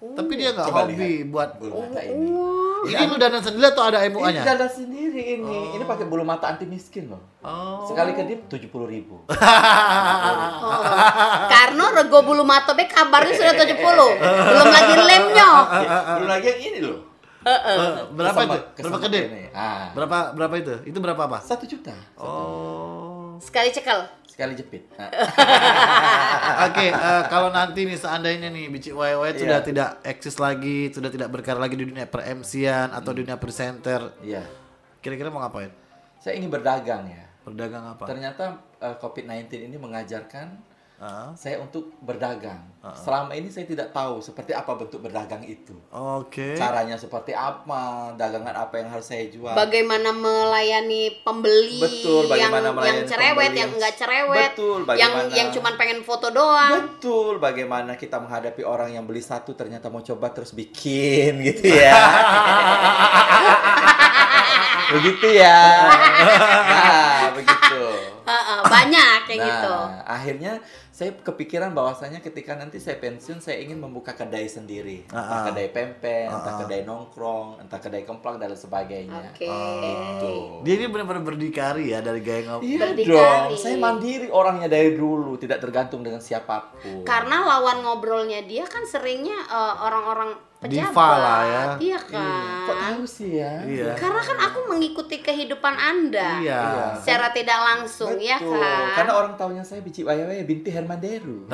tapi 0.00 0.32
dia 0.32 0.50
nggak 0.50 0.64
Coba 0.64 0.80
hobi 0.82 1.28
buat 1.28 1.50
Bulu 1.56 1.76
mata 1.78 2.00
ini. 2.00 2.24
ini 2.88 3.04
lu 3.04 3.16
dandan 3.16 3.38
sendiri 3.38 3.66
atau 3.68 3.84
ada 3.84 4.00
Ini 4.00 4.08
MUA 4.10 4.28
nya 4.32 4.42
dada 4.46 4.64
sendiri 4.64 5.22
ini. 5.36 5.58
Ini 5.76 5.84
pakai 5.84 6.04
bulu 6.04 6.24
mata 6.24 6.48
anti 6.48 6.64
miskin 6.64 7.06
loh. 7.06 7.20
oh 7.40 7.84
Sekali 7.84 8.16
kedip 8.16 8.48
tujuh 8.48 8.68
puluh 8.68 8.86
ribu. 8.86 9.20
Oh. 10.60 10.84
Karena 11.46 11.84
rego 11.92 12.20
bulu 12.22 12.42
mato 12.42 12.72
be 12.72 12.84
kabarnya 12.84 13.32
sudah 13.32 13.54
70. 13.54 13.76
Belum 13.80 14.68
lagi 14.68 14.94
lemnya. 14.94 15.50
Belum 16.16 16.28
lagi 16.28 16.46
yang 16.46 16.60
ini 16.62 16.78
loh. 16.82 16.98
Eh, 17.40 17.56
berapa 18.12 18.36
itu 18.42 18.58
Kesemek- 18.76 19.00
berapa 19.00 19.16
ini. 19.26 19.48
Ah, 19.50 19.88
berapa 19.90 20.16
berapa 20.32 20.54
itu 20.56 20.74
itu 20.84 20.98
berapa 20.98 21.24
apa 21.24 21.40
satu 21.40 21.64
juta. 21.64 21.96
oh 22.16 23.09
Sekali 23.40 23.72
cekel. 23.72 24.00
Sekali 24.28 24.52
jepit. 24.54 24.84
Oke, 26.68 26.86
eh, 26.88 27.22
kalau 27.26 27.50
nanti 27.50 27.84
nih 27.84 27.98
seandainya 27.98 28.48
nih 28.48 28.68
Bici 28.68 28.88
YY 28.88 29.36
sudah 29.36 29.60
Iya. 29.60 29.66
tidak 29.66 29.90
eksis 30.00 30.36
lagi, 30.36 30.88
sudah 30.88 31.10
tidak 31.10 31.28
berkarya 31.28 31.60
lagi 31.60 31.76
di 31.76 31.84
dunia 31.84 32.06
per 32.06 32.24
MC-an 32.24 32.92
atau 32.92 33.10
dunia 33.12 33.36
presenter, 33.36 34.12
Iya. 34.20 34.44
kira-kira 35.00 35.28
mau 35.28 35.40
ngapain? 35.40 35.72
Saya 36.20 36.36
ingin 36.36 36.48
berdagang 36.48 37.08
ya. 37.08 37.24
Berdagang 37.42 37.84
apa? 37.90 38.04
Ternyata 38.04 38.60
eh, 38.78 38.96
COVID-19 38.96 39.66
ini 39.66 39.76
mengajarkan 39.76 40.46
Ah. 41.00 41.32
saya 41.32 41.56
untuk 41.56 41.96
berdagang. 42.04 42.60
Selama 42.92 43.32
ini 43.32 43.48
saya 43.48 43.64
tidak 43.64 43.88
tahu 43.88 44.20
seperti 44.20 44.52
apa 44.52 44.76
bentuk 44.76 45.00
berdagang 45.00 45.40
itu. 45.42 45.72
Oke. 45.88 46.52
Caranya 46.52 46.96
seperti 46.96 47.32
apa, 47.32 48.12
dagangan 48.16 48.52
apa 48.52 48.76
yang 48.76 48.88
harus 48.88 49.08
saya 49.08 49.24
jual. 49.26 49.52
Bagaimana 49.52 50.12
melayani 50.12 51.24
pembeli 51.24 51.80
Betul, 51.80 52.28
yang 52.28 52.52
bagaimana 52.52 52.64
yang 52.64 52.76
melayani 52.76 53.04
cerewet, 53.04 53.32
pembeli 53.32 53.40
yang 53.40 53.56
yang- 53.56 53.72
enggak 53.72 53.94
cerewet, 53.96 54.50
Betul, 54.52 54.76
yang 54.76 54.86
bagaimana- 54.86 55.32
yang 55.32 55.48
cuman 55.48 55.72
pengen 55.76 56.00
foto 56.00 56.28
doang. 56.28 56.72
Betul, 56.76 57.34
bagaimana 57.38 57.96
kita 57.96 58.16
menghadapi 58.16 58.60
orang 58.60 58.92
yang 58.92 59.04
beli 59.04 59.20
satu 59.20 59.56
ternyata 59.56 59.88
mau 59.88 60.00
coba 60.00 60.28
terus 60.32 60.52
bikin 60.52 61.40
gitu 61.42 61.64
ya. 61.64 61.96
begitu 64.90 65.26
ya. 65.32 65.60
Nah, 66.68 67.24
begitu. 67.32 68.09
Banyak 68.66 69.18
kayak 69.26 69.40
nah, 69.40 69.48
gitu. 69.48 69.74
akhirnya 70.06 70.52
saya 70.90 71.16
kepikiran 71.16 71.72
bahwasanya 71.72 72.20
ketika 72.20 72.52
nanti 72.60 72.76
saya 72.76 73.00
pensiun 73.00 73.40
saya 73.40 73.56
ingin 73.64 73.80
membuka 73.80 74.12
kedai 74.12 74.44
sendiri. 74.44 75.08
Ah, 75.08 75.24
Entah 75.24 75.38
ah. 75.40 75.44
kedai 75.48 75.68
pempek, 75.72 76.28
Ah, 76.28 76.36
entah 76.36 76.52
ah. 76.52 76.60
kedai 76.60 76.80
nongkrong, 76.84 77.48
entah 77.64 77.80
kedai 77.80 78.02
kemplang 78.04 78.36
dan 78.36 78.52
sebagainya. 78.52 79.32
Oke. 79.32 79.48
Gitu. 79.48 80.32
Dia 80.68 80.74
ini 80.76 80.86
benar-benar 80.92 81.24
berdikari 81.24 81.96
ya 81.96 82.04
dari 82.04 82.20
gaya 82.20 82.52
ngomong. 82.52 82.68
Iya 82.68 82.92
Berdikari. 82.92 83.16
dong, 83.16 83.56
saya 83.56 83.76
mandiri 83.80 84.28
orangnya 84.28 84.68
dari 84.68 84.92
dulu, 84.92 85.40
tidak 85.40 85.64
tergantung 85.64 86.04
dengan 86.04 86.20
siapa 86.20 86.68
pun. 86.76 87.00
Karena 87.08 87.48
lawan 87.48 87.80
ngobrolnya 87.80 88.44
dia 88.44 88.68
kan 88.68 88.84
seringnya 88.84 89.40
eh, 89.48 89.74
orang-orang 89.80 90.49
pejabat. 90.60 90.92
Diva 90.92 91.08
lah 91.16 91.40
ya. 91.42 91.64
Iya 91.80 91.98
Kok 91.98 92.12
kan. 92.12 92.80
tahu 92.92 93.02
sih 93.08 93.40
ya? 93.40 93.64
Iya. 93.64 93.96
Karena 93.96 94.20
kan 94.20 94.36
aku 94.38 94.58
mengikuti 94.68 95.16
kehidupan 95.18 95.72
Anda. 95.72 96.44
Iya. 96.44 96.62
Secara 97.00 97.32
tidak 97.32 97.58
langsung 97.58 98.20
ya 98.20 98.36
Betul. 98.36 98.60
kan. 98.60 98.92
Karena 98.92 99.12
orang 99.16 99.32
tahunya 99.34 99.64
saya 99.64 99.80
Bici 99.80 100.04
Wayawaya 100.04 100.44
binti 100.44 100.68
Herman 100.68 101.00
Deru. 101.00 101.48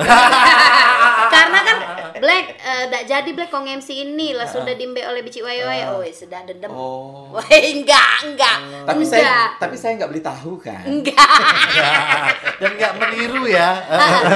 Karena 1.33 1.59
kan 1.63 1.77
Black 2.17 2.45
eh, 2.57 2.83
dak 2.87 3.03
jadi 3.07 3.29
Black 3.31 3.47
kong 3.47 3.63
MC 3.63 3.89
ini 3.95 4.35
lah 4.35 4.43
sudah 4.43 4.75
dimbe 4.75 4.99
oleh 5.01 5.23
Bici 5.23 5.39
Wayo 5.39 5.69
Oh, 5.87 6.03
sudah 6.03 6.43
dedem. 6.43 6.67
oh. 6.67 7.31
Wah, 7.35 7.47
enggak, 7.47 8.27
enggak. 8.27 8.57
Tapi 8.83 9.03
enggak. 9.03 9.23
saya 9.23 9.55
tapi 9.55 9.75
saya 9.79 9.95
nggak 9.95 10.09
beli 10.11 10.19
tahu 10.21 10.59
kan. 10.59 10.83
enggak. 10.83 11.39
Dan 12.59 12.71
nggak 12.75 12.93
meniru 12.99 13.47
ya. 13.47 13.71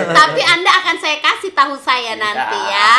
Tapi 0.07 0.39
Anda 0.39 0.71
akan 0.79 0.95
saya 0.95 1.17
kasih 1.19 1.51
tahu 1.51 1.75
saya 1.75 2.15
nanti 2.15 2.59
ya. 2.71 2.91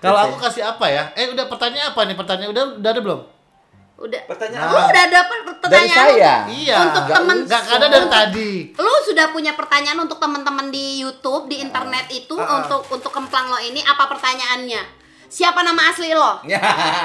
Kalau 0.00 0.18
aku 0.18 0.36
kasih 0.38 0.64
apa 0.64 0.86
ya? 0.86 1.04
Eh 1.14 1.28
udah 1.28 1.44
pertanyaan 1.46 1.92
apa 1.92 2.00
nih? 2.02 2.16
Pertanyaan 2.16 2.50
udah 2.50 2.64
udah 2.76 2.90
ada 2.90 3.00
belum? 3.00 3.20
Udah. 4.00 4.20
Pertanyaan 4.24 4.64
Lu 4.64 4.80
udah 4.80 5.04
dapat 5.06 5.38
Dari 5.38 5.52
pertanyaan 5.60 6.06
saya. 6.08 6.34
Iya. 6.48 6.76
Untuk 6.80 7.04
temen- 7.06 7.44
Nggak 7.44 7.62
ada 7.68 7.86
dari 7.86 8.00
untuk- 8.00 8.08
tadi. 8.10 8.50
Lu 8.74 8.92
sudah 9.04 9.26
punya 9.28 9.52
pertanyaan 9.52 9.98
untuk 10.00 10.16
teman-teman 10.16 10.66
di 10.68 10.98
YouTube, 10.98 11.46
di 11.46 11.60
internet 11.60 12.08
itu 12.08 12.32
Ah. 12.34 12.58
untuk 12.58 12.80
untuk 12.88 13.12
kemplang 13.12 13.46
lo 13.46 13.60
ini 13.60 13.84
apa 13.84 14.08
pertanyaannya? 14.08 14.98
Siapa 15.28 15.60
nama 15.60 15.86
asli 15.86 16.10
lo? 16.10 16.40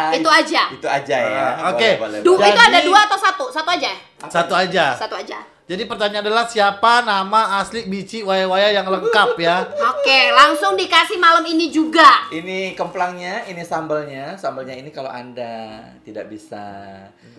Itu 0.10 0.26
aja. 0.26 0.72
Itu 0.72 0.88
aja 0.88 1.18
ya. 1.20 1.46
Ah, 1.54 1.70
oke. 1.70 1.78
Boleh, 1.78 1.94
boleh, 2.00 2.20
Du, 2.24 2.34
boleh. 2.34 2.48
itu 2.48 2.62
ada 2.64 2.80
dua 2.82 3.00
atau 3.06 3.18
satu? 3.20 3.46
Satu 3.52 3.70
aja. 3.70 3.92
Satu 4.26 4.54
aja. 4.56 4.86
Satu 4.96 5.14
aja. 5.14 5.38
Jadi 5.66 5.90
pertanyaan 5.90 6.22
adalah 6.22 6.46
siapa 6.46 7.02
nama 7.02 7.58
asli 7.58 7.90
Bici 7.90 8.22
Waya 8.22 8.46
Waya 8.46 8.70
yang 8.70 8.86
lengkap 8.86 9.34
ya? 9.42 9.66
Oke, 9.66 10.30
langsung 10.30 10.78
dikasih 10.78 11.18
malam 11.18 11.42
ini 11.42 11.74
juga. 11.74 12.30
Ini 12.30 12.78
kemplangnya, 12.78 13.50
ini 13.50 13.66
sambalnya. 13.66 14.38
Sambalnya 14.38 14.78
ini 14.78 14.94
kalau 14.94 15.10
Anda 15.10 15.82
tidak 16.06 16.30
bisa 16.30 16.62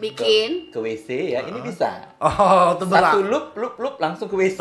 Bikin. 0.02 0.74
ke, 0.74 0.74
ke 0.74 0.78
WC 0.82 1.38
ya, 1.38 1.46
ini 1.46 1.62
bisa. 1.62 2.18
Oh, 2.18 2.74
berat. 2.82 3.14
Satu 3.14 3.22
loop, 3.22 3.54
loop, 3.54 3.78
loop 3.78 3.94
langsung 4.02 4.26
ke 4.26 4.34
WC. 4.34 4.58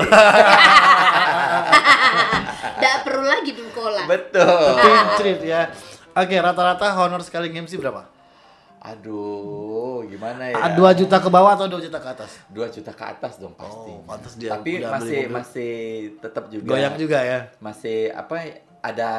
Tidak 2.78 2.98
perlu 3.10 3.26
lagi 3.26 3.50
dulu 3.50 3.70
cola. 3.74 4.06
Betul. 4.06 4.78
Pincrit 4.78 5.42
ya. 5.42 5.74
Oke, 6.14 6.38
rata-rata 6.38 6.94
honor 7.02 7.26
sekali 7.26 7.50
MC 7.50 7.82
berapa? 7.82 8.15
Aduh, 8.86 10.06
gimana 10.06 10.46
ya? 10.46 10.56
Ah, 10.56 10.70
Dua 10.72 10.92
juta 10.92 11.18
ke 11.18 11.26
bawah 11.28 11.54
atau 11.54 11.66
dua 11.66 11.82
juta 11.82 11.98
ke 11.98 12.06
atas? 12.08 12.32
2 12.50 12.70
juta 12.70 12.92
ke 12.92 13.04
atas 13.04 13.34
dong 13.36 13.54
pasti. 13.54 13.90
Oh, 13.90 14.06
pantas 14.06 14.34
dia 14.36 14.54
Tapi 14.54 14.78
udah 14.78 14.90
beli 14.90 14.96
masih 14.96 15.20
mobil. 15.20 15.34
masih 15.34 15.74
tetap 16.20 16.44
juga 16.48 16.70
Goyang 16.70 16.96
juga 16.96 17.20
ya. 17.20 17.40
masih 17.58 17.98
apa 18.12 18.36
ada 18.80 19.10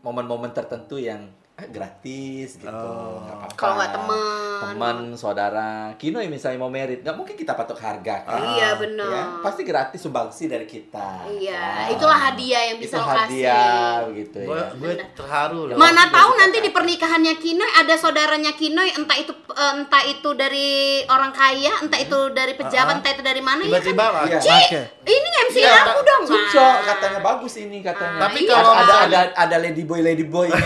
momen-momen 0.00 0.50
tertentu 0.50 0.96
yang 0.96 1.26
gratis 1.58 2.60
gitu. 2.60 2.68
Oh. 2.68 3.24
Kalau 3.56 3.80
nggak 3.80 3.88
teman. 3.90 4.72
Teman, 4.76 4.96
saudara. 5.16 5.88
Kino 5.96 6.20
yang 6.20 6.28
misalnya 6.28 6.56
mau 6.58 6.68
merit, 6.68 7.00
nggak 7.00 7.16
mungkin 7.16 7.32
kita 7.32 7.56
patok 7.56 7.80
harga 7.80 8.28
kan? 8.28 8.40
Iya 8.52 8.76
benar. 8.76 9.08
Ya, 9.08 9.22
pasti 9.40 9.64
gratis 9.64 9.96
sumbangsi 9.98 10.46
dari 10.46 10.64
kita. 10.64 11.24
Iya, 11.26 11.88
Kan? 11.88 11.96
itulah 11.96 12.18
hadiah 12.22 12.62
yang 12.66 12.76
bisa 12.76 12.96
Itu 12.96 13.00
lo 13.00 13.08
kasih. 13.08 13.24
hadiah 13.48 13.92
begitu 14.04 14.38
Gue 14.42 14.52
ya. 14.52 14.68
gue 14.70 14.92
terharu 15.14 15.60
loh. 15.66 15.76
Mana 15.76 16.04
tahu 16.06 16.30
nanti 16.36 16.60
di 16.60 16.68
pernikahannya 16.68 17.34
Kinoy 17.34 17.70
ada 17.74 17.94
saudaranya 17.96 18.52
Kinoy 18.52 18.92
entah 18.92 19.16
itu 19.16 19.32
eh, 19.32 19.72
entah 19.74 20.04
itu 20.04 20.28
dari 20.32 20.68
orang 21.06 21.32
kaya, 21.32 21.72
entah 21.80 21.96
itu 21.96 22.18
dari 22.30 22.52
pejabat, 22.52 22.92
Ah. 22.92 22.98
entah 23.00 23.10
itu 23.10 23.24
dari 23.24 23.40
mana 23.40 23.64
Tiba-tiba 23.64 24.04
ya 24.04 24.12
kan. 24.12 24.28
Iya. 24.28 24.40
Ci, 24.44 24.76
ini 25.06 25.28
MC 25.42 25.56
Iya, 25.58 25.72
aku 25.86 26.00
dong. 26.02 26.22
Cocok, 26.26 26.60
Ah. 26.60 26.84
katanya 26.86 27.20
bagus 27.22 27.54
ini 27.56 27.80
katanya. 27.80 28.20
Tapi 28.22 28.38
iya. 28.42 28.52
kalau 28.52 28.72
ada, 28.72 28.94
ada 29.08 29.20
ada 29.34 29.56
lady 29.58 29.82
boy 29.82 30.04
lady 30.04 30.24
boy 30.24 30.52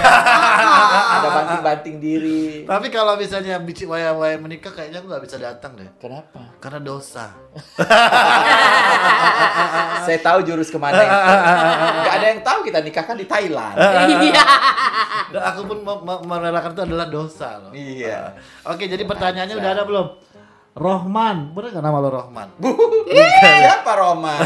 ada 0.83 1.28
banting-banting 1.31 1.97
diri. 1.97 2.43
Tapi 2.64 2.87
kalau 2.89 3.14
misalnya 3.14 3.57
Bici 3.59 3.85
Waya 3.85 4.12
Waya 4.12 4.37
menikah 4.37 4.68
kayaknya 4.68 4.99
aku 4.99 5.07
nggak 5.09 5.22
bisa 5.24 5.37
datang 5.37 5.74
deh. 5.74 5.89
Kenapa? 5.97 6.39
Karena 6.59 6.78
dosa. 6.78 7.33
Saya 10.01 10.18
tahu 10.20 10.39
jurus 10.43 10.68
ke 10.68 10.76
mana. 10.76 10.99
Gak 12.03 12.12
ada 12.16 12.26
yang 12.26 12.41
tahu 12.41 12.59
kita 12.62 12.78
nikahkan 12.81 13.14
di 13.14 13.24
Thailand. 13.24 13.74
Iya. 13.76 14.43
Dan 15.31 15.43
aku 15.45 15.61
pun 15.64 15.78
me- 15.81 16.03
me- 16.03 16.22
merelakan 16.26 16.70
itu 16.72 16.83
adalah 16.83 17.07
dosa 17.07 17.49
loh. 17.61 17.72
Iya. 17.72 18.35
Oke, 18.66 18.87
jadi 18.87 19.03
pertanyaannya 19.05 19.57
udah 19.57 19.70
ada 19.70 19.85
belum? 19.85 20.07
Rohman, 20.70 21.51
bener 21.51 21.74
gak 21.74 21.83
nama 21.83 21.99
lo 21.99 22.09
Rohman? 22.09 22.49
Siapa 23.11 23.91
Roma? 23.99 24.39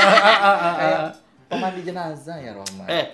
Kayak 0.78 1.00
pemandi 1.48 1.80
jenazah 1.82 2.36
ya 2.38 2.52
Roma. 2.52 2.84
Eh, 2.86 3.10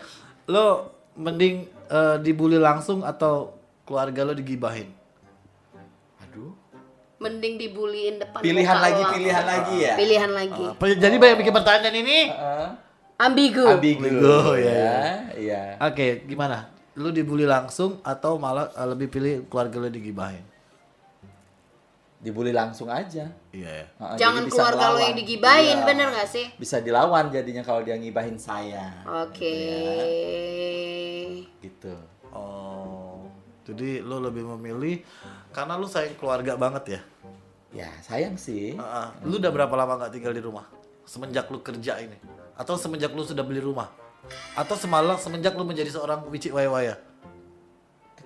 lo 0.51 0.91
mending 1.15 1.71
eh, 1.89 2.17
dibully 2.21 2.57
langsung 2.57 3.03
atau 3.03 3.57
keluarga 3.83 4.23
lo 4.23 4.33
digibahin? 4.33 4.89
Aduh. 6.21 6.53
Mending 7.19 7.59
dibuliin 7.59 8.23
depan 8.23 8.39
Pilihan 8.39 8.63
muka 8.71 8.85
lagi, 8.85 9.03
lo. 9.03 9.11
pilihan 9.11 9.45
lagi 9.45 9.77
ya. 9.81 9.95
Pilihan 9.99 10.31
lagi. 10.31 10.65
Apa- 10.71 10.95
Jadi 10.95 11.17
banyak 11.19 11.37
bikin 11.43 11.55
pertanyaan 11.55 11.97
ini. 11.97 12.19
Heeh. 12.31 12.69
Ambigu. 13.19 13.67
Ambigu. 13.67 14.07
Ambigu, 14.07 14.39
ya, 14.57 14.71
ya. 14.71 14.97
Iya. 15.35 15.63
Oke, 15.83 16.23
gimana? 16.25 16.71
Lu 16.95 17.11
dibully 17.11 17.43
langsung 17.43 17.99
atau 18.01 18.39
malah 18.39 18.71
eh, 18.71 18.87
lebih 18.87 19.11
pilih 19.11 19.35
keluarga 19.47 19.77
lo 19.79 19.91
digibahin? 19.91 20.45
Dibully 22.19 22.51
langsung 22.51 22.91
aja. 22.91 23.31
Iya 23.55 23.71
ya. 23.73 23.87
Heeh, 23.95 24.17
Jangan 24.19 24.43
jadi 24.43 24.49
bisa 24.51 24.59
keluarga 24.59 24.75
lo 24.75 24.83
ngelawan. 24.91 25.07
yang 25.07 25.17
digibahin, 25.17 25.77
Iya. 25.77 25.87
bener 25.87 26.07
gak 26.11 26.29
sih? 26.29 26.47
Bisa 26.55 26.77
dilawan 26.79 27.25
jadinya 27.31 27.63
kalau 27.63 27.81
dia 27.81 27.95
ngibahin 27.95 28.35
saya. 28.35 28.91
Oke. 29.07 29.55
Gitu. 31.59 31.95
Oh, 32.29 33.25
jadi 33.63 34.03
lo 34.03 34.21
lebih 34.21 34.45
memilih 34.57 35.01
karena 35.51 35.75
lu 35.75 35.87
sayang 35.87 36.15
keluarga 36.15 36.55
banget 36.55 36.85
ya? 36.89 37.01
Ya, 37.71 37.91
sayang 38.01 38.35
sih. 38.35 38.75
Heeh. 38.75 39.07
Lu 39.23 39.39
udah 39.39 39.53
berapa 39.53 39.73
lama 39.73 39.97
nggak 39.97 40.13
tinggal 40.13 40.33
di 40.33 40.43
rumah? 40.43 40.67
Semenjak 41.05 41.49
lu 41.49 41.61
kerja 41.61 41.97
ini? 41.99 42.19
Atau 42.53 42.75
semenjak 42.75 43.13
lu 43.13 43.23
sudah 43.23 43.41
beli 43.41 43.63
rumah? 43.63 43.89
Atau 44.53 44.75
semalam 44.75 45.17
semenjak 45.17 45.55
lu 45.55 45.63
menjadi 45.63 45.89
seorang 45.89 46.27
wicik 46.27 46.51
waya 46.51 46.69
waya? 46.69 46.95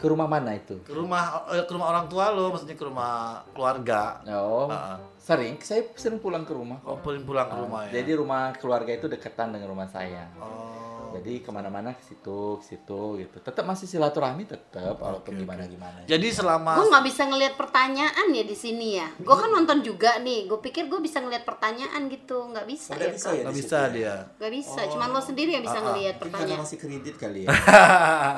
Ke 0.03 0.11
rumah 0.11 0.27
mana 0.27 0.59
itu? 0.59 0.83
Ke 0.83 0.99
rumah 0.99 1.47
eh, 1.55 1.63
ke 1.63 1.71
rumah 1.71 1.95
orang 1.95 2.11
tua 2.11 2.35
lu, 2.35 2.51
maksudnya 2.51 2.75
ke 2.75 2.83
rumah 2.83 3.47
keluarga. 3.55 4.19
Oh, 4.35 4.67
Heeh. 4.67 4.99
sering. 5.23 5.55
Saya 5.63 5.87
sering 5.95 6.19
pulang 6.19 6.43
ke 6.43 6.51
rumah. 6.51 6.83
Oh, 6.83 6.99
pulang 6.99 7.23
pulang 7.23 7.47
ke 7.47 7.55
rumah 7.55 7.87
ya. 7.87 8.03
Jadi 8.03 8.11
rumah 8.19 8.51
keluarga 8.59 8.91
itu 8.91 9.07
deketan 9.07 9.55
dengan 9.55 9.71
rumah 9.71 9.87
saya. 9.87 10.27
Oh. 10.43 10.82
Jadi 11.13 11.33
ke 11.39 11.51
mana-mana 11.51 11.93
ke 11.93 12.03
situ, 12.03 12.57
ke 12.57 12.65
situ 12.65 13.01
gitu. 13.17 13.37
Tetap 13.39 13.63
masih 13.63 13.85
silaturahmi 13.85 14.45
tetap, 14.45 14.97
walaupun 14.97 15.35
gimana 15.35 15.65
gimana. 15.65 16.03
Jadi 16.05 16.29
selama 16.29 16.75
Gue 16.75 16.87
nggak 16.89 17.05
bisa 17.05 17.23
ngelihat 17.25 17.55
pertanyaan 17.55 18.27
ya 18.29 18.43
di 18.43 18.57
sini 18.57 18.97
ya. 18.97 19.09
Gue 19.15 19.33
kan 19.33 19.49
nonton 19.49 19.81
juga 19.81 20.17
nih. 20.19 20.47
Gue 20.47 20.59
pikir 20.59 20.89
gue 20.89 20.99
bisa 20.99 21.21
ngelihat 21.21 21.45
pertanyaan 21.45 22.09
gitu. 22.09 22.49
Nggak 22.49 22.65
bisa 22.65 22.93
ya. 22.95 23.13
Kak? 23.13 23.33
nggak 23.45 23.55
bisa 23.55 23.79
dia. 23.91 24.15
Nggak 24.37 24.53
bisa. 24.53 24.81
Cuman 24.89 25.09
lo 25.09 25.21
sendiri 25.21 25.51
yang 25.53 25.65
bisa 25.65 25.79
ngelihat 25.79 26.17
pertanyaan. 26.19 26.61
masih 26.61 26.79
kredit 26.79 27.15
kali 27.17 27.41
ya. 27.45 27.49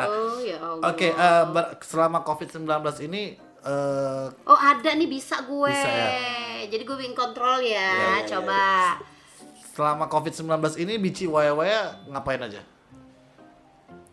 Oh 0.04 0.38
ya 0.38 0.58
Allah. 0.58 0.84
Oke, 0.90 1.08
eh, 1.08 1.44
ber- 1.48 1.78
selama 1.80 2.20
COVID-19 2.22 2.66
ini 3.04 3.22
eh, 3.62 4.26
Oh 4.44 4.58
ada 4.58 4.90
nih 4.92 5.06
bisa 5.06 5.40
gue. 5.42 5.70
Bisa 5.70 5.88
ya? 5.88 6.08
Jadi 6.66 6.82
gue 6.82 6.96
bikin 6.96 7.14
kontrol 7.14 7.60
ya. 7.60 7.92
Iya, 7.92 8.10
iya. 8.18 8.28
Coba. 8.28 8.64
Selama 9.74 10.06
COVID-19 10.06 10.46
ini 10.78 10.94
Bici 10.96 11.26
Waya 11.26 11.50
Waya 11.50 11.98
ngapain 12.06 12.38
aja? 12.38 12.62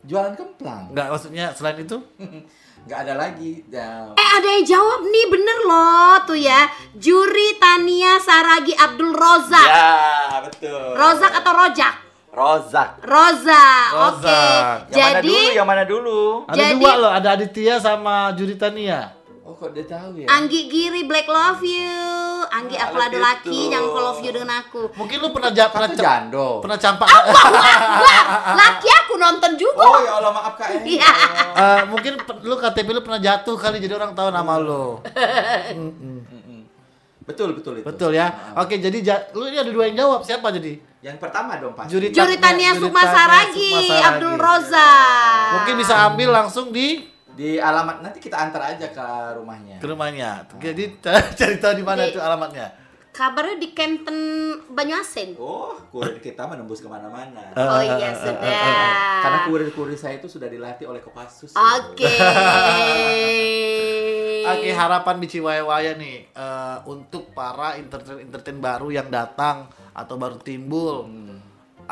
Jualan 0.01 0.33
kemplang. 0.33 0.89
Nggak, 0.89 1.07
maksudnya 1.13 1.53
selain 1.53 1.85
itu? 1.85 2.01
Nggak 2.89 2.99
ada 3.05 3.13
lagi. 3.13 3.61
Ya, 3.69 4.09
Eh 4.17 4.29
ada 4.41 4.47
yang 4.57 4.65
jawab 4.65 5.05
nih 5.05 5.25
bener 5.29 5.57
loh 5.69 6.17
tuh 6.25 6.33
ya. 6.33 6.65
Juri 6.97 7.61
Tania 7.61 8.17
Saragi 8.17 8.73
Abdul 8.73 9.13
Rozak. 9.13 9.67
ya 9.69 10.41
betul. 10.41 10.97
Rozak 10.97 11.29
atau 11.37 11.53
Rojak? 11.53 11.95
Rozak. 12.33 12.89
Roza. 13.05 13.65
Oke. 14.09 14.25
Roza. 14.25 14.41
Yang 14.89 14.97
mana 14.97 15.13
Jadi 15.13 15.29
dulu? 15.29 15.53
Yang 15.53 15.67
mana 15.67 15.83
dulu? 15.85 16.21
Ada 16.49 16.57
Jadi- 16.57 16.73
dua 16.81 16.93
loh, 16.97 17.11
ada 17.13 17.29
Aditya 17.37 17.75
sama 17.77 18.15
Juritania. 18.33 18.99
Oh, 19.51 19.59
kok 19.59 19.75
dia 19.75 19.83
tahu 19.83 20.15
ya? 20.15 20.31
Anggi 20.31 20.71
Giri 20.71 21.03
Black 21.03 21.27
Love 21.27 21.59
You. 21.59 21.99
Anggi 22.47 22.71
Ah, 22.73 22.87
aku 22.87 22.95
ada 22.95 23.11
gitu. 23.11 23.19
laki 23.19 23.59
yang 23.67 23.83
love 23.83 24.19
you 24.19 24.31
dengan 24.31 24.49
aku. 24.57 24.87
Mungkin 24.95 25.17
lu 25.17 25.27
pernah 25.29 25.51
ja- 25.51 25.67
pernah 25.67 25.91
jando. 25.91 26.63
pernah 26.63 26.79
campak. 26.79 27.07
Wah, 27.99 28.23
laki 28.55 28.87
aku 28.87 29.13
nonton 29.17 29.51
juga. 29.55 29.83
Oh 29.83 29.99
ya 29.99 30.11
Allah 30.15 30.31
maaf 30.31 30.55
kak. 30.55 30.71
Iya. 30.81 31.11
Eh, 31.51 31.81
mungkin 31.85 32.15
lu 32.41 32.55
KTP 32.55 32.87
lu 32.89 33.01
pernah 33.01 33.19
jatuh 33.19 33.59
kali 33.59 33.77
jadi 33.77 33.91
orang 33.93 34.15
tahu 34.15 34.31
nama 34.31 34.55
lu. 34.55 35.03
Betul 37.21 37.53
betul 37.53 37.73
itu. 37.77 37.85
Betul 37.85 38.11
ya. 38.13 38.55
Oke, 38.55 38.75
jadi 38.77 38.97
ja- 38.99 39.23
lu 39.31 39.45
ini 39.45 39.57
ada 39.57 39.69
dua 39.69 39.85
yang 39.85 39.99
jawab. 39.99 40.23
Siapa 40.23 40.47
jadi? 40.49 40.79
Yang 41.01 41.17
pertama 41.19 41.57
dong 41.57 41.75
pasti. 41.75 41.91
Juri- 41.91 42.09
Juritania 42.09 42.71
Sukma 42.73 43.03
Juritania 43.03 43.11
Saragi, 43.11 43.67
Sukma 43.67 43.81
Saragi. 43.83 44.07
Abdul 44.07 44.35
Roza. 44.37 44.91
Mungkin 45.53 45.73
bisa 45.75 45.93
ambil 46.07 46.29
langsung 46.31 46.69
di 46.69 47.10
Di 47.35 47.57
alamat 47.57 48.03
nanti 48.03 48.19
kita 48.19 48.37
antar 48.37 48.75
aja 48.75 48.87
ke 48.91 49.07
rumahnya. 49.39 49.77
ke 49.79 49.87
rumahnya. 49.87 50.45
Jadi 50.59 50.99
cari 51.37 51.55
tahu 51.63 51.73
di 51.79 51.85
mana 51.85 52.03
Di- 52.05 52.11
itu 52.15 52.19
alamatnya. 52.19 52.67
Kabarnya 53.11 53.59
di 53.59 53.75
Kenten 53.75 54.17
Banyuasin. 54.71 55.35
Oh, 55.35 55.75
kurir 55.91 56.23
kita 56.23 56.47
menembus 56.47 56.79
ke 56.79 56.87
mana-mana. 56.87 57.51
Oh 57.59 57.83
iya 57.83 58.15
sudah. 58.15 59.19
Karena 59.19 59.39
kurir-kurir 59.51 59.99
saya 59.99 60.15
itu 60.15 60.31
sudah 60.31 60.47
dilatih 60.47 60.87
oleh 60.87 61.03
Kopassus. 61.03 61.51
Oke. 61.51 62.07
Oke, 64.41 64.69
harapan 64.71 65.15
Bici 65.19 65.43
nih 65.43 66.31
eh, 66.31 66.77
untuk 66.87 67.35
para 67.35 67.75
entertain 67.75 68.25
entertain 68.25 68.57
baru 68.63 68.89
yang 68.95 69.11
datang 69.11 69.67
atau 69.91 70.15
baru 70.15 70.39
timbul. 70.39 71.03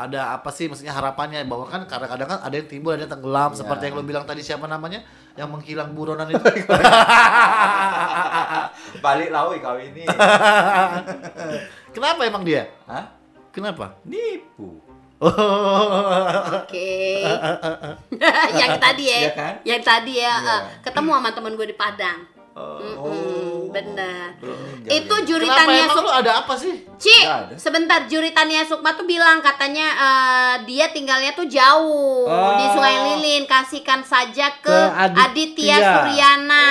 Ada 0.00 0.40
apa 0.40 0.48
sih 0.48 0.64
maksudnya 0.70 0.96
harapannya 0.96 1.44
bahwa 1.44 1.68
kan 1.68 1.84
kadang-kadang 1.84 2.28
kan 2.32 2.40
ada 2.40 2.54
yang 2.56 2.68
timbul 2.70 2.96
ada 2.96 3.04
yang 3.04 3.12
tenggelam 3.12 3.52
seperti 3.52 3.92
yang 3.92 4.00
lo 4.00 4.04
bilang 4.06 4.24
tadi 4.24 4.40
siapa 4.40 4.64
namanya 4.64 5.04
yang 5.36 5.52
menghilang 5.52 5.92
buronan 5.92 6.28
itu. 6.28 6.40
Balik 9.04 9.28
lawi 9.28 9.56
kau 9.60 9.76
ini. 9.76 10.08
Kenapa 11.94 12.20
emang 12.24 12.42
dia? 12.46 12.70
Hah? 12.88 13.12
Kenapa? 13.50 13.98
Nipu. 14.06 14.80
Oke. 15.20 16.96
yang 18.60 18.80
tadi 18.80 19.04
ya. 19.04 19.18
Iya 19.20 19.30
kan? 19.36 19.54
Yang 19.68 19.82
tadi 19.84 20.12
ya. 20.16 20.32
Iya. 20.40 20.54
eh, 20.56 20.60
ketemu 20.80 21.10
sama 21.12 21.30
temen 21.36 21.52
gue 21.60 21.66
di 21.68 21.76
Padang. 21.76 22.18
Benar. 23.70 24.34
Belum 24.36 24.56
meninggal 24.56 24.90
Itu 24.90 25.06
dia. 25.06 25.06
Kenapa 25.06 25.28
Juritania 25.28 25.80
emang 25.80 25.94
Suk 25.94 26.02
lu 26.02 26.10
ada 26.10 26.32
apa 26.42 26.54
sih? 26.58 26.74
Ci, 26.98 27.16
sebentar 27.56 28.00
Juritania 28.04 28.62
Sukma 28.66 28.92
tuh 28.92 29.06
bilang 29.06 29.38
katanya 29.38 29.86
eh, 29.86 30.54
dia 30.66 30.90
tinggalnya 30.90 31.32
tuh 31.32 31.46
jauh 31.46 32.26
Oh. 32.26 32.58
di 32.58 32.66
Sungai 32.68 32.96
Lilin. 33.06 33.46
Kasihkan 33.46 34.02
saja 34.02 34.50
ke, 34.58 34.68
Ke 34.68 34.80
Aditya. 34.90 35.24
Aditya, 35.24 35.76
Suryana. 35.78 36.66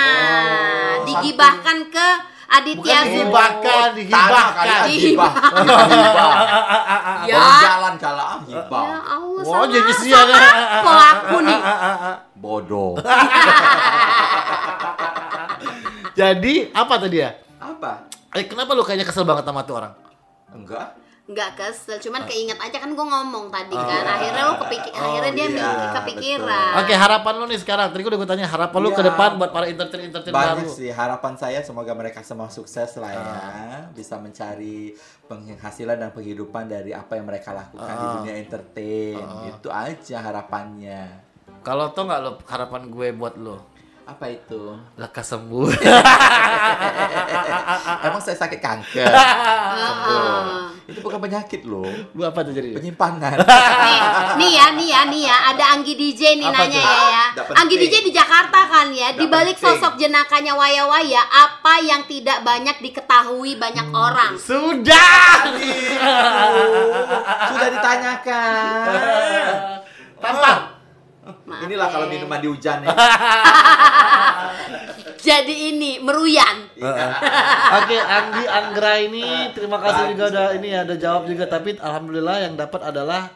Oh, 1.00 1.04
Digibahkan 1.06 1.78
ke 1.88 2.08
Aditya 2.50 3.06
digibahkan, 3.06 3.62
Tanah 3.62 3.94
digibahkan. 3.94 4.50
kali 4.58 4.66
ah, 4.74 4.82
Dihibah. 4.90 5.30
hibah. 5.38 5.86
Hibah. 5.86 6.30
Ya. 7.30 7.38
Jalan 7.62 7.94
kalah 7.94 8.26
ah, 8.26 8.38
hibah. 8.42 8.84
Ya 8.90 8.98
Allah, 9.06 9.42
Wah, 9.46 9.62
sama, 9.62 9.70
jadi 9.70 9.92
sama 9.94 10.02
siapa? 10.02 10.50
apa 10.82 10.92
aku 11.14 11.36
nih? 11.46 11.60
Bodoh. 12.34 12.98
Jadi 16.10 16.68
apa 16.74 16.94
tadi 17.00 17.16
ya? 17.22 17.30
Apa? 17.62 18.04
Eh 18.34 18.44
kenapa 18.44 18.74
lu 18.76 18.82
kayaknya 18.84 19.06
kesel 19.06 19.24
banget 19.24 19.46
sama 19.46 19.62
tuh 19.64 19.78
orang? 19.80 19.94
Enggak. 20.52 20.99
Nggak 21.30 21.50
kesel, 21.54 21.94
cuman 22.00 22.26
keinget 22.26 22.58
aja 22.58 22.82
kan 22.82 22.90
gue 22.90 23.06
ngomong 23.06 23.54
tadi 23.54 23.70
Oh. 23.70 23.78
kan. 23.80 24.02
Akhirnya 24.04 24.42
lo 24.44 24.58
kepikir, 24.58 24.90
Oh, 24.90 24.98
akhirnya 25.00 25.30
dia 25.30 25.46
iya, 25.46 25.70
kepikiran. 25.94 26.72
Oke, 26.76 26.90
harapan 26.92 27.32
lu 27.38 27.44
nih 27.46 27.54
sekarang. 27.56 27.86
Tadi 27.86 28.00
gua 28.00 28.10
udah 28.10 28.18
gue 28.18 28.28
tanya 28.28 28.46
harapan 28.46 28.78
lu 28.80 28.90
Iya. 28.90 28.98
ke 28.98 29.02
depan 29.06 29.30
buat 29.38 29.50
para 29.50 29.70
entertain 29.70 30.02
entertain 30.04 30.34
baru. 30.34 30.58
Banyak 30.58 30.74
sih 30.74 30.90
harapan 30.90 31.32
saya 31.34 31.62
semoga 31.62 31.94
mereka 31.94 32.18
semua 32.20 32.50
sukses 32.50 32.98
lah 32.98 33.14
ya, 33.14 33.30
bisa 33.90 34.18
mencari 34.18 34.90
penghasilan 35.24 35.96
dan 35.96 36.10
penghidupan 36.10 36.66
dari 36.66 36.90
apa 36.90 37.14
yang 37.14 37.24
mereka 37.24 37.54
lakukan 37.54 37.78
di 37.88 38.04
Ah. 38.04 38.12
dunia 38.18 38.34
entertain. 38.36 39.22
Itu 39.48 39.70
aja 39.70 40.16
harapannya. 40.20 41.30
Kalau 41.60 41.94
tau 41.94 42.04
nggak 42.04 42.20
lo 42.20 42.42
harapan 42.44 42.90
gue 42.90 43.08
buat 43.12 43.38
lo? 43.38 43.70
Apa 44.02 44.26
itu? 44.26 44.74
Lekas 44.96 45.30
sembuh. 45.30 45.70
Emang 48.02 48.18
saya 48.18 48.34
sakit 48.36 48.58
kanker. 48.58 49.06
Heeh. 49.78 50.42
Itu 50.90 51.00
bukan 51.00 51.18
penyakit 51.18 51.62
loh, 51.62 51.86
Lu 52.10 52.22
apa 52.22 52.42
tuh 52.42 52.50
jadi? 52.50 52.74
penyimpangan. 52.74 53.38
nih, 53.38 54.00
nih 54.36 54.50
ya, 54.52 54.66
nih 54.70 54.88
ya, 54.88 55.00
nih 55.04 55.22
ya, 55.24 55.36
ada 55.48 55.64
Anggi 55.70 55.94
DJ 55.94 56.36
nih 56.36 56.46
Apa 56.46 56.56
nanya 56.60 56.76
tuh? 56.76 56.84
ya 56.84 57.02
ya. 57.06 57.24
Anggi. 57.56 57.76
DJ 57.76 57.94
di 58.02 58.10
Jakarta 58.10 58.60
kan 58.64 58.86
ya. 58.90 59.08
Di 59.12 59.26
balik 59.26 59.56
sosok 59.56 59.94
jenakanya 59.96 60.52
waya-waya, 60.52 61.22
apa 61.22 61.74
yang 61.78 62.04
tidak 62.04 62.42
banyak 62.42 62.76
diketahui 62.78 63.54
banyak 63.54 63.82
Hmm. 63.82 63.96
orang? 63.96 64.32
Sudah. 64.36 65.46
Sudah 67.48 67.68
ditanyakan. 67.70 68.84
Tampang. 70.18 70.60
Maaf 71.50 71.66
Inilah 71.66 71.86
ya. 71.90 71.92
kalau 71.92 72.06
minuman 72.06 72.38
di 72.38 72.46
hujan 72.46 72.78
ya. 72.86 72.88
Jadi 75.20 75.74
ini 75.74 75.98
meruyan. 75.98 76.70
Oke, 77.76 77.96
Anggi 77.98 78.44
Anggra 78.46 78.94
ini 78.96 79.50
terima 79.50 79.76
kasih 79.76 80.14
juga 80.14 80.30
udah 80.30 80.46
ini 80.54 80.68
ya, 80.70 80.80
udah 80.86 80.96
jawab 80.96 81.22
juga 81.26 81.44
tapi 81.44 81.74
alhamdulillah 81.76 82.36
yang 82.46 82.54
dapat 82.54 82.86
adalah 82.86 83.28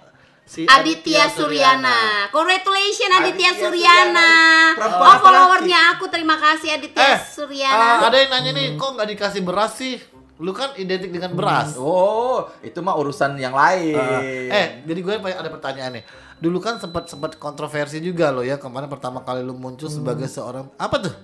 si 0.47 0.65
Aditya 0.65 1.27
Suryana. 1.29 2.31
Congratulations 2.31 3.13
Aditya, 3.13 3.51
Aditya 3.51 3.51
Suryana. 3.59 4.31
Suryana. 4.79 5.03
Oh, 5.03 5.17
followernya 5.19 5.81
aku 5.99 6.07
terima 6.07 6.39
kasih 6.39 6.79
Aditya 6.79 7.03
Eh, 7.05 7.19
Suryana. 7.19 8.01
ah, 8.01 8.09
ada 8.09 8.17
yang 8.17 8.31
nanya 8.31 8.51
nih, 8.55 8.67
kok 8.79 8.95
nggak 8.95 9.09
dikasih 9.11 9.43
beras 9.43 9.75
sih? 9.75 9.99
Lu 10.39 10.51
kan 10.51 10.73
identik 10.75 11.11
dengan 11.11 11.35
beras. 11.35 11.75
Oh, 11.77 12.49
itu 12.59 12.79
mah 12.79 12.95
urusan 12.95 13.37
yang 13.37 13.53
lain. 13.53 13.99
Ah, 13.99 14.23
eh, 14.23 14.67
jadi 14.87 15.01
gue 15.03 15.15
ada 15.21 15.51
pertanyaan 15.51 16.01
nih. 16.01 16.05
Dulu 16.43 16.59
kan 16.59 16.79
sempat 16.83 17.07
sempat 17.11 17.39
kontroversi 17.39 18.03
juga 18.03 18.35
lo 18.35 18.43
ya 18.43 18.59
kemarin 18.59 18.91
pertama 18.91 19.23
kali 19.23 19.45
lu 19.45 19.55
muncul 19.55 19.87
sebagai 19.87 20.27
seorang 20.27 20.71
apa 20.79 20.97
tuh? 20.99 21.15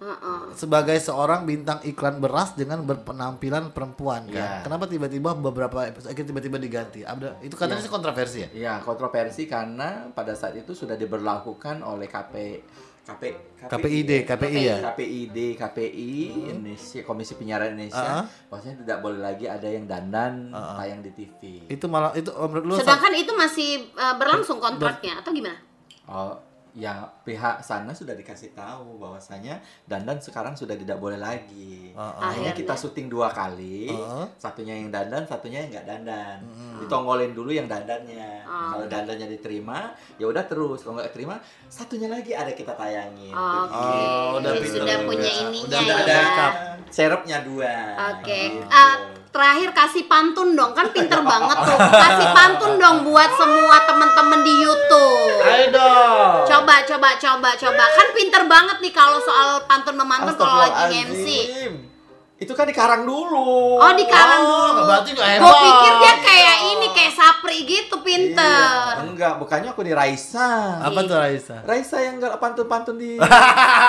Heeh. 0.00 0.56
Sebagai 0.56 0.96
seorang 0.96 1.44
bintang 1.44 1.84
iklan 1.84 2.24
beras 2.24 2.56
dengan 2.56 2.80
berpenampilan 2.88 3.68
perempuan 3.76 4.24
kan. 4.32 4.64
Iya. 4.64 4.64
Kenapa 4.64 4.88
tiba-tiba 4.88 5.36
beberapa 5.36 5.84
episode 5.84 6.16
tiba-tiba 6.16 6.56
diganti? 6.56 7.04
Ada 7.04 7.36
itu 7.44 7.52
katanya 7.52 7.84
sih 7.84 7.92
kontroversi 7.92 8.38
ya? 8.40 8.48
Iya, 8.48 8.74
kontroversi 8.80 9.44
karena 9.44 10.08
pada 10.16 10.32
saat 10.32 10.56
itu 10.56 10.72
sudah 10.72 10.96
diberlakukan 10.96 11.84
oleh 11.84 12.08
KP 12.08 12.64
KP, 13.10 13.22
KPID, 13.66 14.10
KPI 14.22 14.60
ya? 14.62 14.76
KPID, 14.92 15.38
KPI 15.58 16.12
Indonesia 16.54 17.00
Komisi 17.02 17.34
Penyiaran 17.34 17.74
Indonesia 17.74 18.22
Ah. 18.22 18.24
bahwasanya 18.46 18.86
tidak 18.86 18.98
boleh 19.02 19.20
lagi 19.20 19.50
ada 19.50 19.66
yang 19.66 19.84
dandan 19.90 20.54
tayang 20.54 21.00
di 21.02 21.10
TV. 21.10 21.66
Itu 21.66 21.90
malah 21.90 22.14
itu 22.14 22.30
oh, 22.30 22.46
menurut 22.46 22.64
lu 22.64 22.72
Sedangkan 22.78 23.12
itu 23.18 23.32
masih 23.34 23.90
uh, 23.98 24.14
berlangsung 24.14 24.62
kontraknya 24.62 25.18
atau 25.18 25.30
gimana? 25.34 25.58
Oh, 26.06 26.34
ya 26.72 26.92
pihak 27.20 27.60
sana 27.60 27.90
sudah 27.90 28.12
dikasih 28.12 28.50
tahu 28.50 28.96
bahwasanya 28.96 29.58
dandan 29.84 30.16
sekarang 30.16 30.52
sudah 30.52 30.74
tidak 30.74 30.96
boleh 30.96 31.16
lagi. 31.16 31.90
Ah, 31.92 32.14
ah. 32.14 32.30
Akhirnya 32.30 32.52
kita 32.52 32.72
syuting 32.72 33.06
dua 33.06 33.28
kali, 33.28 33.90
Ah. 33.90 34.26
satunya 34.34 34.74
yang 34.74 34.88
dandan, 34.88 35.22
satunya 35.24 35.62
yang 35.62 35.70
nggak 35.70 35.86
dandan. 35.86 36.38
Ditongolin 36.78 37.32
dulu 37.32 37.50
yang 37.50 37.66
dandannya. 37.66 38.42
Ah. 38.42 38.72
Kalau 38.72 38.86
dandannya 38.86 39.26
diterima, 39.28 39.90
ya 40.16 40.26
udah 40.26 40.44
terus. 40.44 40.80
Kalau 40.80 40.96
nggak 40.96 41.10
terima, 41.10 41.38
satunya 41.66 42.06
lagi 42.06 42.32
ada 42.32 42.50
kita 42.50 42.72
tayangin. 42.72 43.32
Oke, 43.32 43.74
Oh, 43.74 44.38
udah 44.38 44.52
Jadi 44.56 44.68
sudah 44.70 44.96
punya 45.02 45.18
Udah 45.20 45.42
ininya 45.42 45.60
Sudah 45.66 45.80
ada 45.80 45.94
ada 46.00 46.16
ya. 46.16 46.46
serepnya 46.88 47.38
dua. 47.42 47.74
Oke, 48.14 48.40
Gitu. 48.50 48.66
Ah, 48.66 48.96
terakhir 49.30 49.70
kasih 49.70 50.04
pantun 50.10 50.58
dong, 50.58 50.74
kan 50.74 50.90
pinter 50.90 51.22
banget 51.22 51.58
tuh. 51.62 51.78
Kasih 51.78 52.28
pantun 52.34 52.72
dong 52.78 53.06
buat 53.06 53.30
semua 53.38 53.76
temen-temen 53.86 54.40
di 54.42 54.54
YouTube. 54.62 55.42
Ayo 55.42 55.66
dong. 55.74 56.46
Coba, 56.46 56.82
coba, 56.86 57.08
coba, 57.18 57.50
coba. 57.54 57.84
Kan 57.94 58.08
pinter 58.14 58.42
banget 58.50 58.76
nih 58.82 58.92
kalau 58.94 59.18
soal 59.22 59.62
pantun 59.66 59.98
memantun 59.98 60.34
kalau 60.34 60.66
lagi 60.66 61.02
MC. 61.06 61.26
Itu 62.40 62.56
kan 62.56 62.64
dikarang 62.64 63.04
dulu. 63.04 63.76
Oh, 63.76 63.92
dikarang 63.92 64.40
Oh, 64.40 64.48
dulu. 64.72 64.88
berarti 64.88 65.12
Gue 65.12 65.20
hebat. 65.22 65.60
pikir 65.60 65.92
dia 65.94 66.14
kayak 66.18 66.56
ini, 66.66 66.86
kayak 66.90 67.12
Sapri 67.12 67.58
gitu, 67.62 67.94
Iya. 67.94 68.02
pinter. 68.02 68.92
Enggak, 69.04 69.36
bukannya 69.36 69.68
aku 69.68 69.84
di 69.84 69.92
Raisa. 69.92 70.80
Apa 70.80 71.04
tuh 71.04 71.20
Raisa? 71.20 71.60
Raisa 71.62 72.00
yang 72.00 72.16
enggak 72.16 72.40
pantun-pantun 72.40 72.96
di 72.96 73.20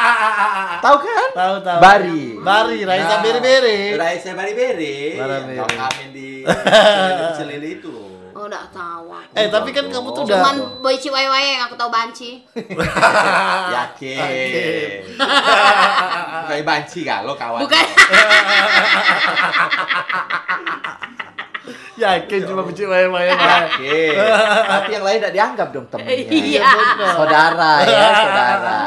Tahu 0.84 0.96
kan? 1.00 1.28
Tahu 1.32 1.56
tahu. 1.62 1.80
Bari. 1.80 2.24
Bari, 2.38 2.80
Raisa 2.84 3.08
Nah, 3.10 3.22
beri-beri. 3.24 3.96
Raisa 3.96 4.30
beri-beri. 4.34 4.98
Bari-beri. 5.16 5.56
Yang 5.56 5.72
kami 5.74 6.06
di 6.12 6.30
Celili 7.40 7.70
itu 7.80 7.88
loh. 7.88 8.11
Oh, 8.42 8.50
udah 8.50 8.66
tahu. 8.74 9.14
aku. 9.14 9.38
Eh, 9.38 9.54
tapi 9.54 9.70
kan 9.70 9.86
kamu 9.86 10.10
tuh 10.18 10.26
udah 10.26 10.42
Cuman 10.42 10.82
boy 10.82 10.98
ciwai 10.98 11.30
yang 11.30 11.70
aku 11.70 11.78
tahu 11.78 11.94
banci. 11.94 12.42
Yakin. 13.78 15.06
Kayak 16.50 16.66
banci 16.66 17.06
kalau 17.06 17.38
kawan. 17.38 17.62
Bukan. 17.62 17.86
Yakin 21.98 22.40
cuma 22.50 22.66
bici 22.66 22.84
waya-waya. 22.90 23.38
Oke. 23.70 24.18
Tapi 24.66 24.90
yang 24.98 25.06
lain 25.06 25.18
tidak 25.22 25.34
dianggap 25.38 25.68
dong 25.70 25.88
temennya. 25.94 26.32
Iya. 26.34 26.70
Saudara 27.14 27.74
ya, 27.86 28.06
saudara. 28.26 28.78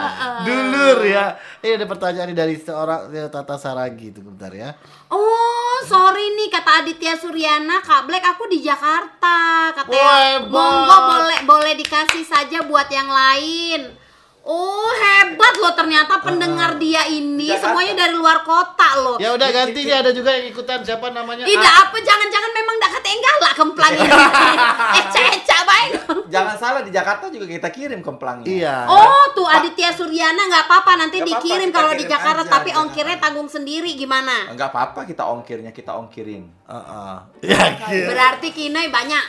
Dulur 0.43 0.99
ya. 1.07 1.39
Ini 1.63 1.81
ada 1.81 1.87
pertanyaan 1.87 2.29
nih 2.35 2.37
dari 2.37 2.57
seorang 2.59 3.09
ya, 3.15 3.31
Tata 3.31 3.57
Saragi 3.57 4.11
itu 4.11 4.21
bentar 4.21 4.51
ya. 4.53 4.75
Oh, 5.09 5.77
sorry 5.87 6.35
nih 6.35 6.51
kata 6.51 6.85
Aditya 6.85 7.15
Suryana, 7.17 7.81
Kak 7.81 8.11
Black 8.11 8.25
aku 8.27 8.51
di 8.51 8.61
Jakarta. 8.61 9.71
Katanya 9.73 10.45
monggo 10.45 10.99
boleh 11.15 11.41
boleh 11.47 11.73
dikasih 11.79 12.27
saja 12.27 12.67
buat 12.67 12.91
yang 12.91 13.09
lain. 13.09 14.04
Oh, 14.45 14.93
hebat 14.93 15.57
loh 15.57 15.73
ternyata 15.73 16.21
pendengar 16.21 16.77
dia 16.77 17.09
ini 17.09 17.49
Jakarta. 17.49 17.65
semuanya 17.65 17.95
dari 17.99 18.13
luar 18.13 18.45
kota 18.45 19.01
loh. 19.01 19.17
Ya 19.17 19.33
udah 19.33 19.49
ganti 19.49 19.81
nih 19.83 19.97
ada 19.97 20.13
juga 20.13 20.31
yang 20.31 20.47
ikutan 20.47 20.85
siapa 20.85 21.09
namanya? 21.09 21.43
Tidak 21.43 21.65
Ah, 21.67 21.89
apa 21.89 21.97
jangan-jangan 21.97 22.51
memang 22.53 22.77
dak 22.77 22.91
kata 22.93 23.09
enggak 23.09 23.55
kemplang 23.57 23.93
ini. 23.95 24.05
Eca-eca 25.01 25.59
baik. 25.65 25.91
Jangan 26.29 26.57
salah 26.57 26.83
di 26.85 26.91
Jakarta 26.91 27.25
juga 27.29 27.47
kita 27.47 27.69
kirim 27.69 28.01
kemplangnya. 28.01 28.45
Iya. 28.45 28.77
Oh, 28.85 29.33
tuh 29.33 29.47
Aditya 29.47 29.91
Suryana 29.91 30.45
nggak 30.45 30.65
apa-apa 30.67 30.93
nanti 30.99 31.17
Nggak 31.17 31.27
apa-apa, 31.27 31.41
dikirim 31.41 31.69
kita 31.69 31.79
kalau 31.79 31.93
di 31.95 32.05
Jakarta 32.05 32.43
aja, 32.43 32.53
tapi 32.53 32.69
gitu. 32.69 32.81
ongkirnya 32.81 33.17
tanggung 33.19 33.49
sendiri 33.49 33.91
gimana? 33.95 34.37
Enggak 34.51 34.69
apa-apa 34.71 35.01
kita 35.05 35.25
ongkirnya, 35.25 35.71
kita 35.71 35.93
ongkirin. 35.95 36.45
Heeh. 36.67 37.15
Yakin. 37.47 38.05
Berarti 38.07 38.49
Kinoy 38.51 38.89
banyak 38.89 39.25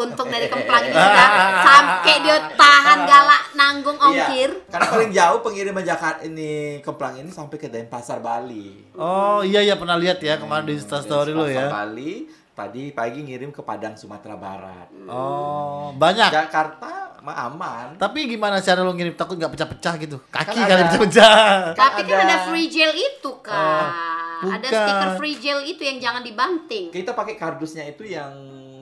untung 0.00 0.26
dari 0.26 0.46
kemplang 0.52 0.82
ini 0.82 0.94
sudah 0.94 1.28
sampai 1.60 2.14
dia 2.20 2.38
tahan 2.50 2.98
galak 3.02 3.42
nanggung 3.52 3.96
ongkir. 3.96 4.50
Iya, 4.50 4.70
karena 4.70 4.86
paling 4.88 5.10
jauh 5.10 5.38
pengiriman 5.40 5.82
Jakarta 5.82 6.22
ini 6.22 6.52
kemplang 6.78 7.14
ini 7.16 7.28
sampai 7.28 7.56
ke 7.56 7.66
Denpasar 7.66 8.18
Bali. 8.18 8.94
Oh 8.94 9.40
iya 9.40 9.60
iya 9.60 9.74
pernah 9.74 9.94
lihat 9.94 10.18
ya 10.18 10.36
kemarin 10.36 10.64
di 10.64 10.74
Insta 10.74 10.98
story 10.98 11.30
lo 11.30 11.42
Denpasar 11.42 11.64
ya. 11.64 11.70
Bali, 11.70 12.12
pagi 12.52 12.84
pagi 12.90 13.20
ngirim 13.22 13.50
ke 13.50 13.60
Padang 13.60 13.94
Sumatera 13.94 14.34
Barat. 14.34 14.88
Oh 15.04 15.90
banyak. 15.92 16.28
Jakarta 16.28 16.90
mah 17.18 17.36
aman. 17.44 17.86
Tapi 17.96 18.26
gimana 18.26 18.58
cara 18.58 18.80
lo 18.80 18.92
ngirim 18.92 19.12
takut 19.12 19.34
nggak 19.34 19.50
pecah-pecah 19.50 19.94
gitu? 19.98 20.16
Kaki 20.28 20.54
Kan 20.54 20.66
kali 20.66 20.82
pecah-pecah. 20.86 21.74
Tapi 21.74 22.00
kan 22.02 22.14
ada- 22.14 22.24
ada 22.24 22.36
free 22.46 22.68
gel 22.68 22.92
itu 22.92 23.30
kak. 23.40 23.90
Oh, 24.38 24.54
ada 24.54 24.62
stiker 24.64 25.10
free 25.18 25.34
gel 25.34 25.58
itu 25.60 25.82
yang 25.82 25.98
jangan 25.98 26.22
dibanting. 26.22 26.88
Kita 26.88 27.10
pakai 27.12 27.34
kardusnya 27.34 27.82
itu 27.84 28.06
yang 28.06 28.30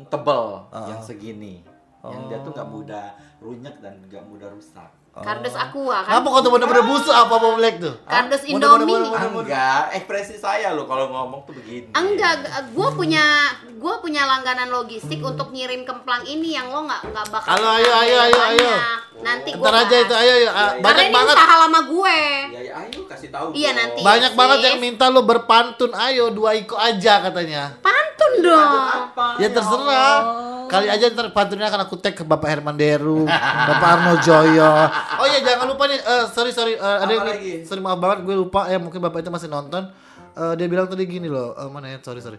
tebel, 0.08 0.42
Ah. 0.70 0.86
yang 0.90 1.02
segini. 1.02 1.62
Yang 2.06 2.22
dia 2.30 2.38
tuh 2.46 2.52
nggak 2.54 2.70
mudah 2.70 3.06
runyek 3.42 3.82
dan 3.82 3.98
nggak 4.06 4.24
mudah 4.30 4.46
rusak. 4.54 4.90
Kardus 5.16 5.56
aqua 5.56 6.04
kan. 6.04 6.20
Apa 6.20 6.26
kau 6.28 6.40
tuh 6.40 6.52
bener-bener 6.52 6.84
busuk 6.84 7.08
apa 7.08 7.34
mau 7.34 7.56
black 7.56 7.80
tuh? 7.80 7.96
Kardus? 8.04 8.44
Indomie. 8.44 9.00
Enggak, 9.00 9.96
ekspresi 9.96 10.36
saya 10.36 10.76
loh 10.76 10.84
kalau 10.84 11.08
ngomong 11.08 11.40
tuh 11.42 11.56
begini. 11.56 11.88
Enggak, 11.90 12.44
gue 12.68 12.88
punya 12.92 13.24
gue 13.66 13.94
punya 13.98 14.22
langganan 14.22 14.68
logistik 14.68 15.20
untuk 15.20 15.48
ngirim 15.50 15.82
kemplang 15.82 16.20
ini 16.22 16.52
yang 16.52 16.68
lo 16.68 16.84
nggak 16.84 17.02
nggak 17.06 17.26
bakal. 17.28 17.48
Halo, 17.48 17.68
ayo, 17.74 17.92
ayo, 17.96 18.16
ayo, 18.22 18.40
ayo. 18.50 18.68
Nanti 19.16 19.48
gue 19.50 19.64
Ntar 19.64 19.76
aja 19.82 19.96
itu 19.98 20.14
ayo 20.14 20.32
ayo. 20.34 20.48
Ah, 20.48 20.52
Iya, 20.52 20.52
iya. 20.52 20.52
Karena 20.52 20.84
Banyak 20.84 21.02
ini 21.02 21.14
banget. 21.16 21.34
usaha 21.34 21.54
lama 21.56 21.80
gue. 21.82 22.18
Ya, 22.46 22.60
ya 22.60 22.72
ayo 22.78 23.00
kasih 23.08 23.28
tahu. 23.32 23.46
Iya, 23.56 23.70
nanti. 23.72 24.00
Banyak 24.04 24.32
Sis. 24.32 24.38
banget 24.38 24.58
yang 24.62 24.76
minta 24.78 25.04
lo 25.08 25.20
berpantun. 25.22 25.90
Ayo 25.92 26.28
dua 26.28 26.52
iko 26.52 26.76
aja 26.76 27.24
katanya. 27.24 27.72
Pantun 27.80 28.32
dong. 28.38 28.72
Apa? 29.08 29.40
Ya 29.40 29.48
terserah. 29.48 30.18
Kali 30.66 30.90
aja 30.90 31.06
ntar 31.08 31.30
pantunnya 31.30 31.70
akan 31.70 31.86
aku 31.86 31.94
tag 31.94 32.10
ke 32.12 32.26
Bapak 32.26 32.50
Herman 32.50 32.74
Deru, 32.74 33.22
Bapak 33.22 33.86
Arno 33.86 34.18
Joyo. 34.18 34.90
Oh 35.20 35.26
iya 35.26 35.38
jangan 35.40 35.66
lupa 35.66 35.86
nih, 35.86 35.98
eh, 35.98 36.24
sorry 36.28 36.50
sorry, 36.50 36.74
eh, 36.74 36.80
ada 36.80 37.04
Apa 37.04 37.12
yang 37.12 37.26
lagi? 37.26 37.52
sorry 37.62 37.78
maaf 37.78 37.96
banget 37.96 38.18
gue 38.22 38.34
lupa 38.36 38.66
ya 38.66 38.76
mungkin 38.76 38.98
Bapak 38.98 39.20
itu 39.20 39.30
masih 39.30 39.46
nonton. 39.46 39.86
Eh, 40.32 40.52
dia 40.54 40.66
bilang 40.66 40.84
tadi 40.84 41.04
gini 41.04 41.26
loh, 41.26 41.52
eh, 41.52 41.66
mana 41.66 41.88
ya 41.88 41.98
sorry 42.00 42.18
sorry. 42.18 42.36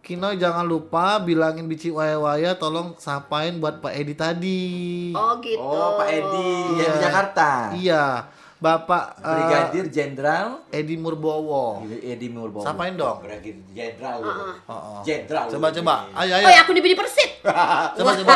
Kinoy 0.00 0.36
jangan 0.36 0.62
lupa 0.62 1.18
bilangin 1.18 1.66
bici 1.66 1.90
waya 1.90 2.14
waya 2.16 2.54
tolong 2.54 2.94
sapain 2.96 3.58
buat 3.58 3.80
Pak 3.80 3.90
Edi 3.92 4.14
tadi. 4.14 4.62
Oh 5.12 5.42
gitu. 5.42 5.58
Oh, 5.58 5.98
Pak 5.98 6.06
Edi 6.08 6.48
yang 6.76 6.88
di 6.88 6.96
Iya. 6.96 7.02
Jakarta. 7.02 7.48
Iya, 7.74 8.04
Bapak 8.56 9.20
eh, 9.20 9.28
Brigadir 9.28 9.86
Jenderal 9.92 10.64
Edi 10.72 10.96
Murbowo. 10.96 11.84
Edi 11.84 12.32
Murbowo. 12.32 12.64
Sapain 12.64 12.96
dong. 12.96 13.20
Brigadir 13.20 13.60
Jenderal. 13.76 14.24
Uh-uh. 14.24 14.54
Oh, 14.64 14.72
oh. 14.72 15.00
Jenderal. 15.04 15.44
Coba 15.52 15.68
coba. 15.68 16.08
Ayo 16.16 16.40
ayo. 16.40 16.46
Oh 16.48 16.52
ya 16.52 16.60
aku 16.64 16.72
di 16.72 16.80
Bidi 16.80 16.96
Persib. 16.96 17.30
Coba 17.96 18.10
coba. 18.16 18.34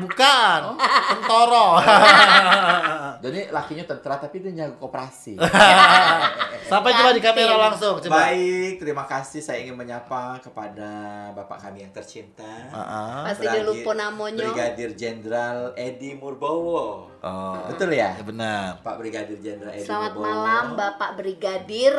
Bukan. 0.00 0.60
Tentoro. 1.12 1.66
Jadi 3.24 3.40
lakinya 3.48 3.84
tentara 3.86 4.16
tapi 4.18 4.42
dia 4.42 4.52
jago 4.64 4.76
koperasi. 4.80 5.38
Sampai 6.70 6.90
coba 6.98 7.14
di 7.14 7.22
kamera 7.22 7.54
langsung 7.54 8.02
coba. 8.02 8.26
Baik, 8.26 8.82
terima 8.82 9.06
kasih 9.06 9.38
saya 9.38 9.62
ingin 9.62 9.78
menyapa 9.78 10.42
kepada 10.42 10.88
Bapak 11.30 11.62
kami 11.62 11.86
yang 11.86 11.92
tercinta. 11.94 12.46
Ah, 12.74 13.22
Pasti 13.30 13.46
dia 13.46 13.62
lupa 13.62 13.94
namanya. 13.94 14.50
Brigadir 14.50 14.98
Jenderal 14.98 15.72
Edi 15.78 16.18
Murbowo. 16.18 17.06
Oh. 17.26 17.58
Betul 17.66 17.90
ya? 17.98 18.14
Ya 18.14 18.22
benar. 18.22 18.78
Pak 18.86 18.94
Brigadir 19.02 19.38
Jenderal 19.42 19.74
Edi 19.74 19.82
Selamat 19.82 20.14
Murbowo. 20.14 20.26
malam 20.30 20.64
Bapak 20.78 21.10
Brigadir 21.18 21.94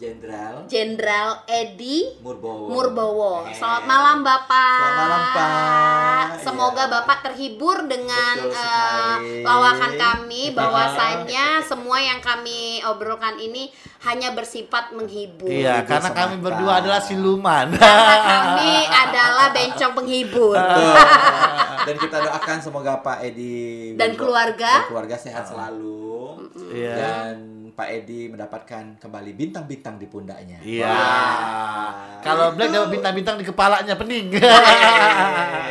Jenderal 0.00 0.64
Jenderal 0.64 1.44
Edi 1.44 2.08
Murbowo. 2.24 2.72
Murbowo. 2.72 3.34
Eh, 3.44 3.52
Selamat 3.52 3.84
malam 3.84 4.24
Bapak. 4.24 4.80
Selamat 4.80 4.96
malam, 4.96 5.22
Pak. 5.28 6.24
Semoga 6.40 6.80
Iya. 6.80 6.92
Bapak 6.96 7.18
terhibur 7.22 7.76
dengan 7.84 8.34
sekali. 8.40 9.44
lawakan 9.44 9.92
kami 9.94 10.42
bahwasannya 10.56 11.46
semua 11.60 12.00
yang 12.00 12.16
kami 12.18 12.80
obrolkan 12.82 13.36
ini 13.36 13.68
hanya 14.00 14.32
bersifat 14.32 14.96
menghibur. 14.96 15.52
Iya, 15.52 15.84
karena 15.84 16.08
kami 16.08 16.34
semata. 16.34 16.44
berdua 16.48 16.72
adalah 16.80 17.00
siluman. 17.04 17.66
Karena 17.76 18.16
kami 18.24 18.72
adalah 18.88 19.46
bencong 19.52 19.92
penghibur. 19.92 20.56
Betul. 20.56 20.94
Dan 21.86 21.96
kita 21.98 22.16
doakan 22.20 22.58
semoga 22.58 22.92
Pak 22.98 23.20
Edi 23.22 23.92
Dan 23.96 24.16
keluarga. 24.16 24.80
dan 24.80 24.88
keluarga 24.88 25.16
sehat 25.18 25.44
selalu. 25.44 26.48
Iya. 26.72 26.94
Dan 26.96 27.34
Pak 27.80 27.88
Edi 27.88 28.28
mendapatkan 28.28 29.00
kembali 29.00 29.32
bintang-bintang 29.32 29.96
di 29.96 30.04
pundaknya. 30.04 30.60
Iya. 30.60 30.84
Wah. 30.84 32.20
Kalau 32.20 32.52
Black 32.52 32.76
dapat 32.76 32.92
bintang-bintang 32.92 33.40
di 33.40 33.44
kepalanya 33.48 33.96
pening. 33.96 34.36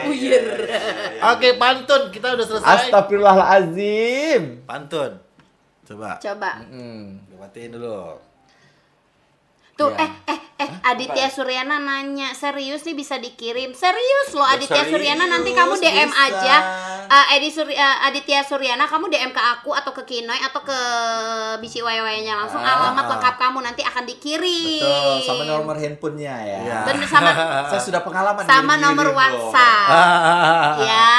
Buyur. 0.10 0.46
Oke, 1.30 1.62
pantun. 1.62 2.10
Kita 2.10 2.34
udah 2.34 2.46
selesai. 2.50 2.90
Astagfirullahalazim. 2.90 4.66
Pantun. 4.66 5.22
Coba. 5.86 6.18
Coba. 6.18 6.66
Hmm. 6.66 7.22
Matiin 7.38 7.78
dulu. 7.78 8.18
Tuh, 9.80 9.88
Iya. 9.90 10.04
eh, 10.04 10.12
eh, 10.28 10.40
eh, 10.60 10.70
Aditya 10.84 11.32
Suryana 11.32 11.80
nanya, 11.80 12.36
serius 12.36 12.84
nih 12.84 12.92
bisa 12.92 13.16
dikirim? 13.16 13.72
Serius 13.72 14.36
loh 14.36 14.44
Aditya 14.44 14.84
Serius, 14.84 14.92
Suryana, 14.92 15.24
nanti 15.26 15.56
kamu 15.56 15.80
DM 15.80 16.12
bisa. 16.12 16.26
aja. 16.28 16.56
Eh, 17.08 17.36
Edi 17.40 17.48
Suri- 17.48 17.74
eh, 17.74 17.98
Aditya 18.04 18.44
Suryana, 18.44 18.84
kamu 18.84 19.08
DM 19.08 19.32
ke 19.32 19.40
aku 19.40 19.72
atau 19.72 19.96
ke 19.96 20.04
Kinoy 20.04 20.36
atau 20.36 20.60
ke 20.60 20.80
Bici 21.58 21.80
nya 21.80 22.36
langsung 22.36 22.60
Ah. 22.60 22.92
alamat 22.92 23.08
lengkap 23.08 23.36
kamu 23.40 23.60
nanti 23.64 23.82
akan 23.82 24.04
dikirim. 24.04 24.84
Betul, 24.84 25.16
sama 25.24 25.44
nomor 25.48 25.76
handphonenya 25.80 26.36
ya. 26.44 26.58
Iya. 26.60 26.80
Dan 26.84 26.96
sama 27.08 27.32
Saya 27.72 27.80
sudah 27.82 28.02
pengalaman 28.04 28.44
sama 28.44 28.76
nomor. 28.76 29.16
WhatsApp, 29.16 29.90
Ah. 29.90 30.76
ya. 30.92 31.16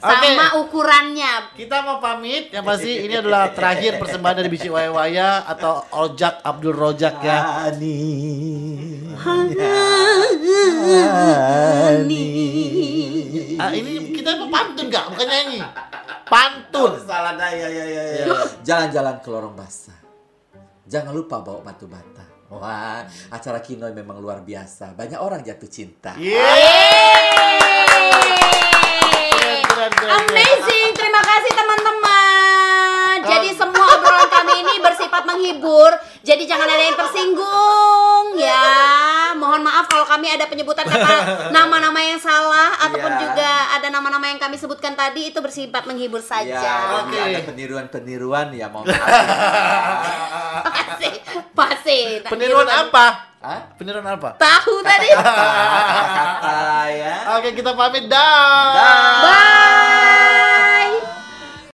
Oke. 0.00 0.32
Sama 0.32 0.56
ukurannya. 0.64 1.52
Kita 1.52 1.84
mau 1.84 2.00
pamit. 2.00 2.48
Yang 2.48 2.64
pasti 2.64 3.04
ini 3.04 3.20
adalah 3.20 3.52
terakhir 3.52 4.00
persembahan 4.00 4.40
dari 4.40 4.48
Bici 4.48 4.72
Waya 4.72 4.88
Waya 4.96 5.44
atau 5.44 5.84
Ojak 5.92 6.40
Abdul 6.40 6.72
Rojak 6.72 7.20
ya. 7.20 7.68
Ani. 7.68 8.00
Ah, 13.60 13.76
ini 13.76 14.16
kita 14.16 14.40
mau 14.40 14.48
pantun 14.48 14.88
nggak? 14.88 15.04
Bukan 15.12 15.26
nyanyi. 15.28 15.60
Pantun. 16.24 16.96
Salah 17.04 17.36
dah 17.36 17.52
ya 17.52 17.68
ya 17.68 17.84
ya. 17.84 18.24
ya. 18.24 18.40
Jalan-jalan 18.64 19.20
ke 19.20 19.28
lorong 19.28 19.52
basah. 19.52 20.00
Jangan 20.88 21.12
lupa 21.12 21.44
bawa 21.44 21.60
batu 21.60 21.84
bata. 21.84 22.24
Wah, 22.50 23.04
acara 23.30 23.60
Kinoy 23.60 23.92
memang 23.92 24.16
luar 24.18 24.40
biasa. 24.42 24.96
Banyak 24.96 25.20
orang 25.20 25.44
jatuh 25.44 25.68
cinta. 25.68 26.16
Keren. 26.16 27.60
Amazing, 29.80 30.92
terima 30.92 31.22
kasih 31.22 31.52
teman-teman. 31.54 33.16
Jadi 33.22 33.48
semua 33.54 33.86
obrolan 33.90 34.28
kami 34.28 34.60
ini 34.60 34.74
bersifat 34.76 35.24
menghibur. 35.24 35.88
Jadi 36.20 36.44
jangan 36.44 36.68
ada 36.68 36.82
yang 36.82 36.98
tersinggung 36.98 38.36
ya. 38.36 38.68
Mohon 39.32 39.64
maaf 39.64 39.88
kalau 39.88 40.04
kami 40.04 40.28
ada 40.28 40.44
penyebutan 40.44 40.84
kata 40.84 41.16
nama-nama 41.48 41.96
yang 41.98 42.20
salah 42.20 42.76
ataupun 42.78 43.08
Iya. 43.10 43.20
juga 43.22 43.50
ada 43.72 43.88
nama-nama 43.88 44.26
yang 44.26 44.36
kami 44.36 44.60
sebutkan 44.60 44.92
tadi 44.92 45.32
itu 45.32 45.40
bersifat 45.40 45.88
menghibur 45.88 46.20
Ya, 46.20 46.28
saja. 46.28 46.60
Oke. 47.00 47.16
ada 47.16 47.40
peniruan-peniruan 47.42 48.52
ya 48.52 48.68
mau 48.68 48.84
maaf. 48.84 49.00
Pasti, 50.90 51.08
pasti. 51.56 52.00
Peniruan 52.20 52.68
apa? 52.68 53.29
Hah? 53.40 53.72
Peniruan 53.80 54.04
apa? 54.04 54.36
Tahu 54.36 54.84
tadi. 54.84 55.08
Kata 55.16 56.92
ya. 56.92 57.14
Oke, 57.40 57.56
kita 57.56 57.72
pamit 57.72 58.04
dah. 58.04 58.76
Dah. 58.76 59.00
Bye. 59.24 60.49